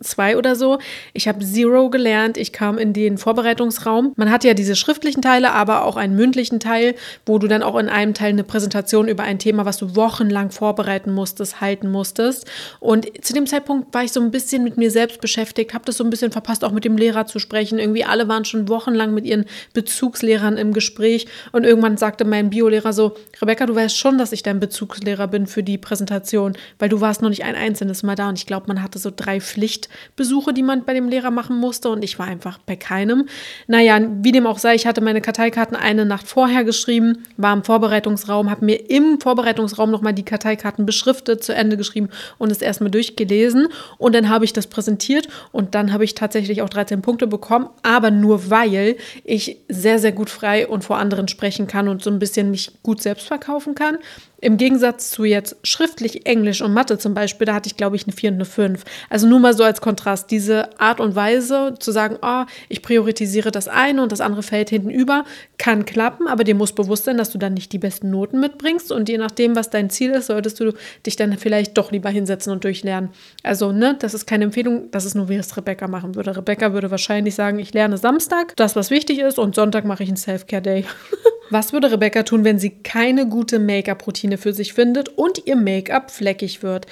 zwei 0.00 0.36
oder 0.36 0.56
so. 0.56 0.78
Ich 1.12 1.28
habe 1.28 1.44
Zero 1.44 1.88
gelernt. 1.88 2.36
Ich 2.36 2.52
kam 2.52 2.78
in 2.78 2.92
den 2.92 3.16
Vorbereitungsraum. 3.16 4.12
Man 4.16 4.30
hat 4.30 4.42
ja 4.42 4.54
diese 4.54 4.74
schriftlichen 4.74 5.22
Teile, 5.22 5.52
aber 5.52 5.84
auch 5.84 5.96
einen 5.96 6.16
mündlichen 6.16 6.58
Teil, 6.58 6.96
wo 7.26 7.38
du 7.38 7.46
dann 7.46 7.62
auch 7.62 7.78
in 7.78 7.88
einem 7.88 8.12
Teil 8.12 8.30
eine 8.30 8.42
Präsentation 8.42 9.06
über 9.06 9.22
ein 9.22 9.38
Thema, 9.38 9.64
was 9.64 9.76
du 9.76 9.94
wochenlang 9.94 10.50
vorbereiten 10.50 11.12
musstest, 11.12 11.60
halten 11.60 11.90
musstest. 11.90 12.46
Und 12.80 13.06
zu 13.24 13.32
dem 13.34 13.46
Zeitpunkt 13.46 13.94
war 13.94 14.02
ich 14.02 14.10
so 14.10 14.20
ein 14.20 14.32
bisschen 14.32 14.64
mit 14.64 14.78
mir 14.78 14.90
selbst 14.90 15.20
beschäftigt, 15.20 15.74
habe 15.74 15.84
das 15.84 15.96
so 15.96 16.04
ein 16.04 16.10
bisschen 16.10 16.32
verpasst, 16.32 16.64
auch 16.64 16.72
mit 16.72 16.84
dem 16.84 16.96
Lehrer 16.96 17.26
zu 17.26 17.38
sprechen. 17.38 17.78
Irgendwie 17.78 18.04
alle 18.04 18.26
waren 18.26 18.44
schon 18.44 18.68
wochenlang 18.68 19.14
mit 19.14 19.24
ihren 19.24 19.44
Bezugslehrern 19.74 20.56
im 20.56 20.72
Gespräch. 20.72 21.26
Und 21.52 21.64
irgendwann 21.64 21.96
sagte 21.96 22.24
mein 22.24 22.50
Biolehrer 22.50 22.92
so, 22.92 23.14
Rebecca, 23.40 23.66
du 23.66 23.76
weißt 23.76 23.96
schon, 23.96 24.18
dass 24.18 24.32
ich 24.32 24.42
dein 24.42 24.58
Bezugslehrer 24.58 25.28
bin 25.28 25.46
für 25.46 25.62
die 25.62 25.78
Präsentation, 25.78 26.54
weil 26.80 26.88
du 26.88 27.00
warst 27.00 27.22
noch 27.22 27.28
nicht 27.28 27.44
ein 27.44 27.54
einzelnes 27.54 28.02
Mal 28.02 28.16
da. 28.16 28.28
Und 28.28 28.38
ich 28.38 28.46
glaube, 28.46 28.66
man 28.66 28.82
hatte 28.82 28.98
so 28.98 29.12
drei, 29.14 29.38
Pflichtbesuche, 29.52 30.54
die 30.54 30.62
man 30.62 30.84
bei 30.84 30.94
dem 30.94 31.08
Lehrer 31.08 31.30
machen 31.30 31.58
musste 31.58 31.90
und 31.90 32.02
ich 32.02 32.18
war 32.18 32.26
einfach 32.26 32.58
bei 32.58 32.74
keinem. 32.76 33.28
Naja, 33.66 34.00
wie 34.22 34.32
dem 34.32 34.46
auch 34.46 34.58
sei, 34.58 34.74
ich 34.74 34.86
hatte 34.86 35.00
meine 35.00 35.20
Karteikarten 35.20 35.76
eine 35.76 36.06
Nacht 36.06 36.26
vorher 36.26 36.64
geschrieben, 36.64 37.24
war 37.36 37.52
im 37.52 37.62
Vorbereitungsraum, 37.62 38.50
habe 38.50 38.64
mir 38.64 38.90
im 38.90 39.20
Vorbereitungsraum 39.20 39.90
nochmal 39.90 40.14
die 40.14 40.24
Karteikarten 40.24 40.86
beschriftet, 40.86 41.44
zu 41.44 41.54
Ende 41.54 41.76
geschrieben 41.76 42.08
und 42.38 42.50
es 42.50 42.62
erstmal 42.62 42.90
durchgelesen 42.90 43.68
und 43.98 44.14
dann 44.14 44.28
habe 44.28 44.44
ich 44.44 44.52
das 44.52 44.66
präsentiert 44.66 45.28
und 45.52 45.74
dann 45.74 45.92
habe 45.92 46.04
ich 46.04 46.14
tatsächlich 46.14 46.62
auch 46.62 46.70
13 46.70 47.02
Punkte 47.02 47.26
bekommen, 47.26 47.68
aber 47.82 48.10
nur 48.10 48.50
weil 48.50 48.96
ich 49.24 49.58
sehr, 49.68 49.98
sehr 49.98 50.12
gut 50.12 50.30
frei 50.30 50.66
und 50.66 50.84
vor 50.84 50.98
anderen 50.98 51.28
sprechen 51.28 51.66
kann 51.66 51.88
und 51.88 52.02
so 52.02 52.10
ein 52.10 52.18
bisschen 52.18 52.50
mich 52.50 52.72
gut 52.82 53.02
selbst 53.02 53.26
verkaufen 53.26 53.74
kann. 53.74 53.98
Im 54.42 54.56
Gegensatz 54.56 55.12
zu 55.12 55.22
jetzt 55.22 55.56
schriftlich 55.62 56.26
Englisch 56.26 56.62
und 56.62 56.74
Mathe 56.74 56.98
zum 56.98 57.14
Beispiel, 57.14 57.46
da 57.46 57.54
hatte 57.54 57.68
ich, 57.68 57.76
glaube 57.76 57.94
ich, 57.94 58.06
eine 58.06 58.12
4 58.12 58.30
und 58.30 58.34
eine 58.34 58.44
5. 58.44 58.82
Also 59.08 59.28
nur 59.28 59.38
mal 59.38 59.56
so 59.56 59.62
als 59.62 59.80
Kontrast. 59.80 60.32
Diese 60.32 60.80
Art 60.80 60.98
und 60.98 61.14
Weise 61.14 61.74
zu 61.78 61.92
sagen, 61.92 62.18
oh, 62.22 62.42
ich 62.68 62.82
priorisiere 62.82 63.52
das 63.52 63.68
eine 63.68 64.02
und 64.02 64.10
das 64.10 64.20
andere 64.20 64.42
fällt 64.42 64.68
hinten 64.68 64.90
über, 64.90 65.24
kann 65.58 65.84
klappen, 65.84 66.26
aber 66.26 66.42
dir 66.42 66.56
muss 66.56 66.72
bewusst 66.72 67.04
sein, 67.04 67.18
dass 67.18 67.30
du 67.30 67.38
dann 67.38 67.54
nicht 67.54 67.72
die 67.72 67.78
besten 67.78 68.10
Noten 68.10 68.40
mitbringst 68.40 68.90
und 68.90 69.08
je 69.08 69.16
nachdem, 69.16 69.54
was 69.54 69.70
dein 69.70 69.90
Ziel 69.90 70.10
ist, 70.10 70.26
solltest 70.26 70.58
du 70.58 70.72
dich 71.06 71.14
dann 71.14 71.38
vielleicht 71.38 71.78
doch 71.78 71.92
lieber 71.92 72.10
hinsetzen 72.10 72.52
und 72.52 72.64
durchlernen. 72.64 73.10
Also, 73.44 73.70
ne, 73.70 73.96
das 73.96 74.12
ist 74.12 74.26
keine 74.26 74.42
Empfehlung, 74.42 74.90
das 74.90 75.04
ist 75.04 75.14
nur, 75.14 75.28
wie 75.28 75.36
es 75.36 75.56
Rebecca 75.56 75.86
machen 75.86 76.16
würde. 76.16 76.36
Rebecca 76.36 76.72
würde 76.72 76.90
wahrscheinlich 76.90 77.36
sagen, 77.36 77.60
ich 77.60 77.72
lerne 77.74 77.96
Samstag, 77.96 78.56
das, 78.56 78.74
was 78.74 78.90
wichtig 78.90 79.20
ist, 79.20 79.38
und 79.38 79.54
Sonntag 79.54 79.84
mache 79.84 80.02
ich 80.02 80.08
einen 80.08 80.16
Self-Care-Day. 80.16 80.84
Was 81.52 81.74
würde 81.74 81.92
Rebecca 81.92 82.22
tun, 82.22 82.44
wenn 82.44 82.58
sie 82.58 82.70
keine 82.70 83.28
gute 83.28 83.58
Make-up-Routine 83.58 84.38
für 84.38 84.54
sich 84.54 84.72
findet 84.72 85.10
und 85.10 85.46
ihr 85.46 85.54
Make-up 85.54 86.10
fleckig 86.10 86.62
wird? 86.62 86.86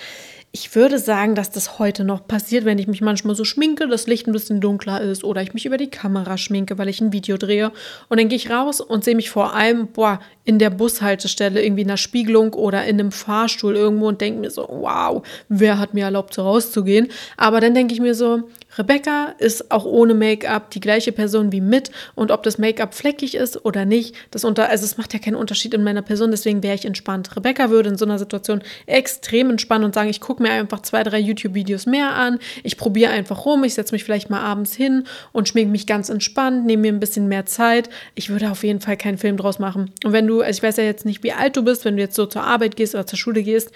Ich 0.52 0.74
würde 0.74 0.98
sagen, 0.98 1.34
dass 1.34 1.50
das 1.50 1.78
heute 1.78 2.04
noch 2.04 2.26
passiert, 2.26 2.66
wenn 2.66 2.78
ich 2.78 2.86
mich 2.86 3.00
manchmal 3.00 3.34
so 3.34 3.44
schminke, 3.44 3.88
das 3.88 4.06
Licht 4.06 4.26
ein 4.26 4.32
bisschen 4.32 4.60
dunkler 4.60 5.00
ist 5.00 5.24
oder 5.24 5.40
ich 5.40 5.54
mich 5.54 5.64
über 5.64 5.78
die 5.78 5.88
Kamera 5.88 6.36
schminke, 6.36 6.76
weil 6.76 6.90
ich 6.90 7.00
ein 7.00 7.12
Video 7.12 7.38
drehe. 7.38 7.72
Und 8.10 8.20
dann 8.20 8.28
gehe 8.28 8.36
ich 8.36 8.50
raus 8.50 8.82
und 8.82 9.02
sehe 9.02 9.14
mich 9.14 9.30
vor 9.30 9.54
allem, 9.54 9.86
boah, 9.86 10.20
in 10.44 10.58
der 10.58 10.68
Bushaltestelle, 10.68 11.62
irgendwie 11.62 11.82
in 11.82 11.88
einer 11.88 11.96
Spiegelung 11.96 12.52
oder 12.52 12.84
in 12.84 13.00
einem 13.00 13.12
Fahrstuhl 13.12 13.76
irgendwo 13.76 14.08
und 14.08 14.20
denke 14.20 14.40
mir 14.40 14.50
so, 14.50 14.66
wow, 14.68 15.22
wer 15.48 15.78
hat 15.78 15.94
mir 15.94 16.04
erlaubt, 16.04 16.34
so 16.34 16.42
rauszugehen? 16.42 17.08
Aber 17.38 17.60
dann 17.60 17.72
denke 17.72 17.94
ich 17.94 18.00
mir 18.00 18.14
so, 18.14 18.42
Rebecca 18.80 19.34
ist 19.36 19.70
auch 19.70 19.84
ohne 19.84 20.14
Make-up 20.14 20.70
die 20.70 20.80
gleiche 20.80 21.12
Person 21.12 21.52
wie 21.52 21.60
mit 21.60 21.90
und 22.14 22.30
ob 22.30 22.42
das 22.42 22.56
Make-up 22.56 22.94
fleckig 22.94 23.34
ist 23.34 23.62
oder 23.66 23.84
nicht, 23.84 24.14
das 24.30 24.42
unter, 24.42 24.70
also 24.70 24.86
es 24.86 24.96
macht 24.96 25.12
ja 25.12 25.18
keinen 25.18 25.34
Unterschied 25.34 25.74
in 25.74 25.84
meiner 25.84 26.00
Person, 26.00 26.30
deswegen 26.30 26.62
wäre 26.62 26.74
ich 26.74 26.86
entspannt. 26.86 27.36
Rebecca 27.36 27.68
würde 27.68 27.90
in 27.90 27.98
so 27.98 28.06
einer 28.06 28.18
Situation 28.18 28.62
extrem 28.86 29.50
entspannen 29.50 29.84
und 29.84 29.94
sagen, 29.94 30.08
ich 30.08 30.22
gucke 30.22 30.42
mir 30.42 30.50
einfach 30.52 30.80
zwei, 30.80 31.02
drei 31.02 31.18
YouTube-Videos 31.18 31.84
mehr 31.84 32.14
an, 32.14 32.38
ich 32.62 32.78
probiere 32.78 33.10
einfach 33.10 33.44
rum, 33.44 33.64
ich 33.64 33.74
setze 33.74 33.94
mich 33.94 34.02
vielleicht 34.02 34.30
mal 34.30 34.40
abends 34.40 34.74
hin 34.74 35.04
und 35.32 35.46
schminke 35.46 35.72
mich 35.72 35.86
ganz 35.86 36.08
entspannt, 36.08 36.64
nehme 36.64 36.80
mir 36.82 36.92
ein 36.92 37.00
bisschen 37.00 37.28
mehr 37.28 37.44
Zeit. 37.44 37.90
Ich 38.14 38.30
würde 38.30 38.50
auf 38.50 38.64
jeden 38.64 38.80
Fall 38.80 38.96
keinen 38.96 39.18
Film 39.18 39.36
draus 39.36 39.58
machen. 39.58 39.92
Und 40.04 40.12
wenn 40.12 40.26
du, 40.26 40.40
also 40.40 40.56
ich 40.56 40.62
weiß 40.62 40.78
ja 40.78 40.84
jetzt 40.84 41.04
nicht, 41.04 41.22
wie 41.22 41.32
alt 41.32 41.54
du 41.54 41.62
bist, 41.62 41.84
wenn 41.84 41.96
du 41.96 42.02
jetzt 42.02 42.16
so 42.16 42.24
zur 42.24 42.44
Arbeit 42.44 42.76
gehst 42.76 42.94
oder 42.94 43.06
zur 43.06 43.18
Schule 43.18 43.42
gehst, 43.42 43.72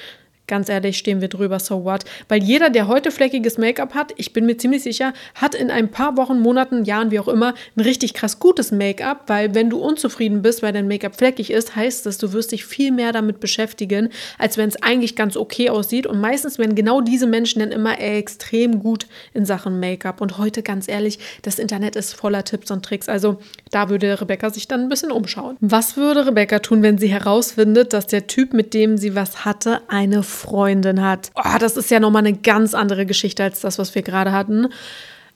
Ganz 0.46 0.68
ehrlich, 0.68 0.98
stehen 0.98 1.22
wir 1.22 1.28
drüber, 1.28 1.58
so 1.58 1.84
what? 1.84 2.04
Weil 2.28 2.42
jeder, 2.42 2.68
der 2.68 2.86
heute 2.86 3.10
fleckiges 3.10 3.56
Make-up 3.56 3.94
hat, 3.94 4.12
ich 4.16 4.34
bin 4.34 4.44
mir 4.44 4.58
ziemlich 4.58 4.82
sicher, 4.82 5.14
hat 5.34 5.54
in 5.54 5.70
ein 5.70 5.90
paar 5.90 6.18
Wochen, 6.18 6.38
Monaten, 6.38 6.84
Jahren, 6.84 7.10
wie 7.10 7.18
auch 7.18 7.28
immer, 7.28 7.54
ein 7.76 7.80
richtig 7.80 8.12
krass 8.12 8.38
gutes 8.38 8.70
Make-up, 8.70 9.22
weil 9.28 9.54
wenn 9.54 9.70
du 9.70 9.78
unzufrieden 9.78 10.42
bist, 10.42 10.62
weil 10.62 10.74
dein 10.74 10.86
Make-up 10.86 11.16
fleckig 11.16 11.50
ist, 11.50 11.76
heißt 11.76 12.04
das, 12.04 12.18
du 12.18 12.34
wirst 12.34 12.52
dich 12.52 12.66
viel 12.66 12.92
mehr 12.92 13.12
damit 13.12 13.40
beschäftigen, 13.40 14.10
als 14.36 14.58
wenn 14.58 14.68
es 14.68 14.82
eigentlich 14.82 15.16
ganz 15.16 15.38
okay 15.38 15.70
aussieht. 15.70 16.06
Und 16.06 16.20
meistens 16.20 16.58
werden 16.58 16.74
genau 16.74 17.00
diese 17.00 17.26
Menschen 17.26 17.60
dann 17.60 17.72
immer 17.72 17.98
extrem 17.98 18.80
gut 18.80 19.06
in 19.32 19.46
Sachen 19.46 19.80
Make-up. 19.80 20.20
Und 20.20 20.36
heute, 20.36 20.62
ganz 20.62 20.88
ehrlich, 20.88 21.18
das 21.40 21.58
Internet 21.58 21.96
ist 21.96 22.12
voller 22.12 22.44
Tipps 22.44 22.70
und 22.70 22.84
Tricks. 22.84 23.08
Also 23.08 23.38
da 23.70 23.88
würde 23.88 24.20
Rebecca 24.20 24.50
sich 24.50 24.68
dann 24.68 24.82
ein 24.82 24.88
bisschen 24.90 25.10
umschauen. 25.10 25.56
Was 25.60 25.96
würde 25.96 26.26
Rebecca 26.26 26.58
tun, 26.58 26.82
wenn 26.82 26.98
sie 26.98 27.08
herausfindet, 27.08 27.94
dass 27.94 28.06
der 28.06 28.26
Typ, 28.26 28.52
mit 28.52 28.74
dem 28.74 28.98
sie 28.98 29.14
was 29.14 29.46
hatte, 29.46 29.80
eine 29.88 30.22
Freundin 30.34 31.02
hat. 31.02 31.30
Oh, 31.34 31.58
das 31.58 31.76
ist 31.76 31.90
ja 31.90 32.00
nochmal 32.00 32.26
eine 32.26 32.36
ganz 32.36 32.74
andere 32.74 33.06
Geschichte 33.06 33.42
als 33.42 33.60
das, 33.60 33.78
was 33.78 33.94
wir 33.94 34.02
gerade 34.02 34.32
hatten. 34.32 34.68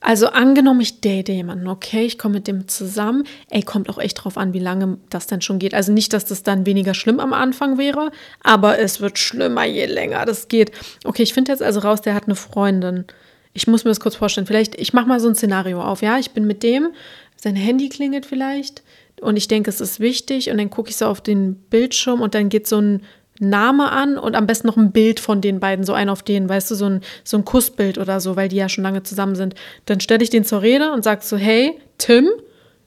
Also 0.01 0.27
angenommen, 0.27 0.79
ich 0.79 1.01
date 1.01 1.27
jemanden, 1.27 1.67
okay, 1.67 2.05
ich 2.05 2.17
komme 2.17 2.35
mit 2.35 2.47
dem 2.47 2.69
zusammen. 2.69 3.25
Ey, 3.49 3.63
kommt 3.63 3.89
auch 3.89 3.97
echt 3.97 4.23
drauf 4.23 4.37
an, 4.37 4.53
wie 4.53 4.59
lange 4.59 4.97
das 5.09 5.27
denn 5.27 5.41
schon 5.41 5.59
geht. 5.59 5.73
Also 5.73 5.91
nicht, 5.91 6.13
dass 6.13 6.23
das 6.25 6.43
dann 6.43 6.65
weniger 6.65 6.93
schlimm 6.93 7.19
am 7.19 7.33
Anfang 7.33 7.77
wäre, 7.77 8.11
aber 8.41 8.79
es 8.79 9.01
wird 9.01 9.19
schlimmer, 9.19 9.65
je 9.65 9.87
länger 9.87 10.25
das 10.25 10.47
geht. 10.47 10.71
Okay, 11.03 11.23
ich 11.23 11.33
finde 11.33 11.51
jetzt 11.51 11.61
also 11.61 11.81
raus, 11.81 12.01
der 12.01 12.15
hat 12.15 12.25
eine 12.25 12.35
Freundin. 12.35 13.05
Ich 13.53 13.67
muss 13.67 13.83
mir 13.83 13.91
das 13.91 13.99
kurz 13.99 14.15
vorstellen. 14.15 14.47
Vielleicht, 14.47 14.79
ich 14.79 14.93
mache 14.93 15.07
mal 15.07 15.19
so 15.19 15.27
ein 15.27 15.35
Szenario 15.35 15.81
auf, 15.81 16.01
ja. 16.01 16.17
Ich 16.17 16.31
bin 16.31 16.47
mit 16.47 16.63
dem, 16.63 16.89
sein 17.35 17.57
Handy 17.57 17.89
klingelt 17.89 18.25
vielleicht 18.25 18.83
und 19.21 19.35
ich 19.35 19.49
denke, 19.49 19.69
es 19.69 19.81
ist 19.81 19.99
wichtig 19.99 20.49
und 20.49 20.57
dann 20.57 20.69
gucke 20.69 20.89
ich 20.89 20.95
so 20.95 21.07
auf 21.07 21.19
den 21.19 21.55
Bildschirm 21.55 22.21
und 22.21 22.35
dann 22.35 22.47
geht 22.47 22.67
so 22.67 22.79
ein 22.79 23.01
Name 23.39 23.91
an 23.91 24.17
und 24.17 24.35
am 24.35 24.45
besten 24.45 24.67
noch 24.67 24.77
ein 24.77 24.91
Bild 24.91 25.19
von 25.19 25.41
den 25.41 25.59
beiden, 25.59 25.85
so 25.85 25.93
ein 25.93 26.09
auf 26.09 26.23
den, 26.23 26.49
weißt 26.49 26.71
du, 26.71 26.75
so 26.75 26.85
ein, 26.85 27.01
so 27.23 27.37
ein 27.37 27.45
Kussbild 27.45 27.97
oder 27.97 28.19
so, 28.19 28.35
weil 28.35 28.49
die 28.49 28.57
ja 28.57 28.69
schon 28.69 28.83
lange 28.83 29.03
zusammen 29.03 29.35
sind. 29.35 29.55
Dann 29.85 30.01
stelle 30.01 30.23
ich 30.23 30.29
den 30.29 30.43
zur 30.43 30.61
Rede 30.61 30.91
und 30.91 31.03
sage 31.03 31.21
so, 31.23 31.37
hey, 31.37 31.79
Tim, 31.97 32.29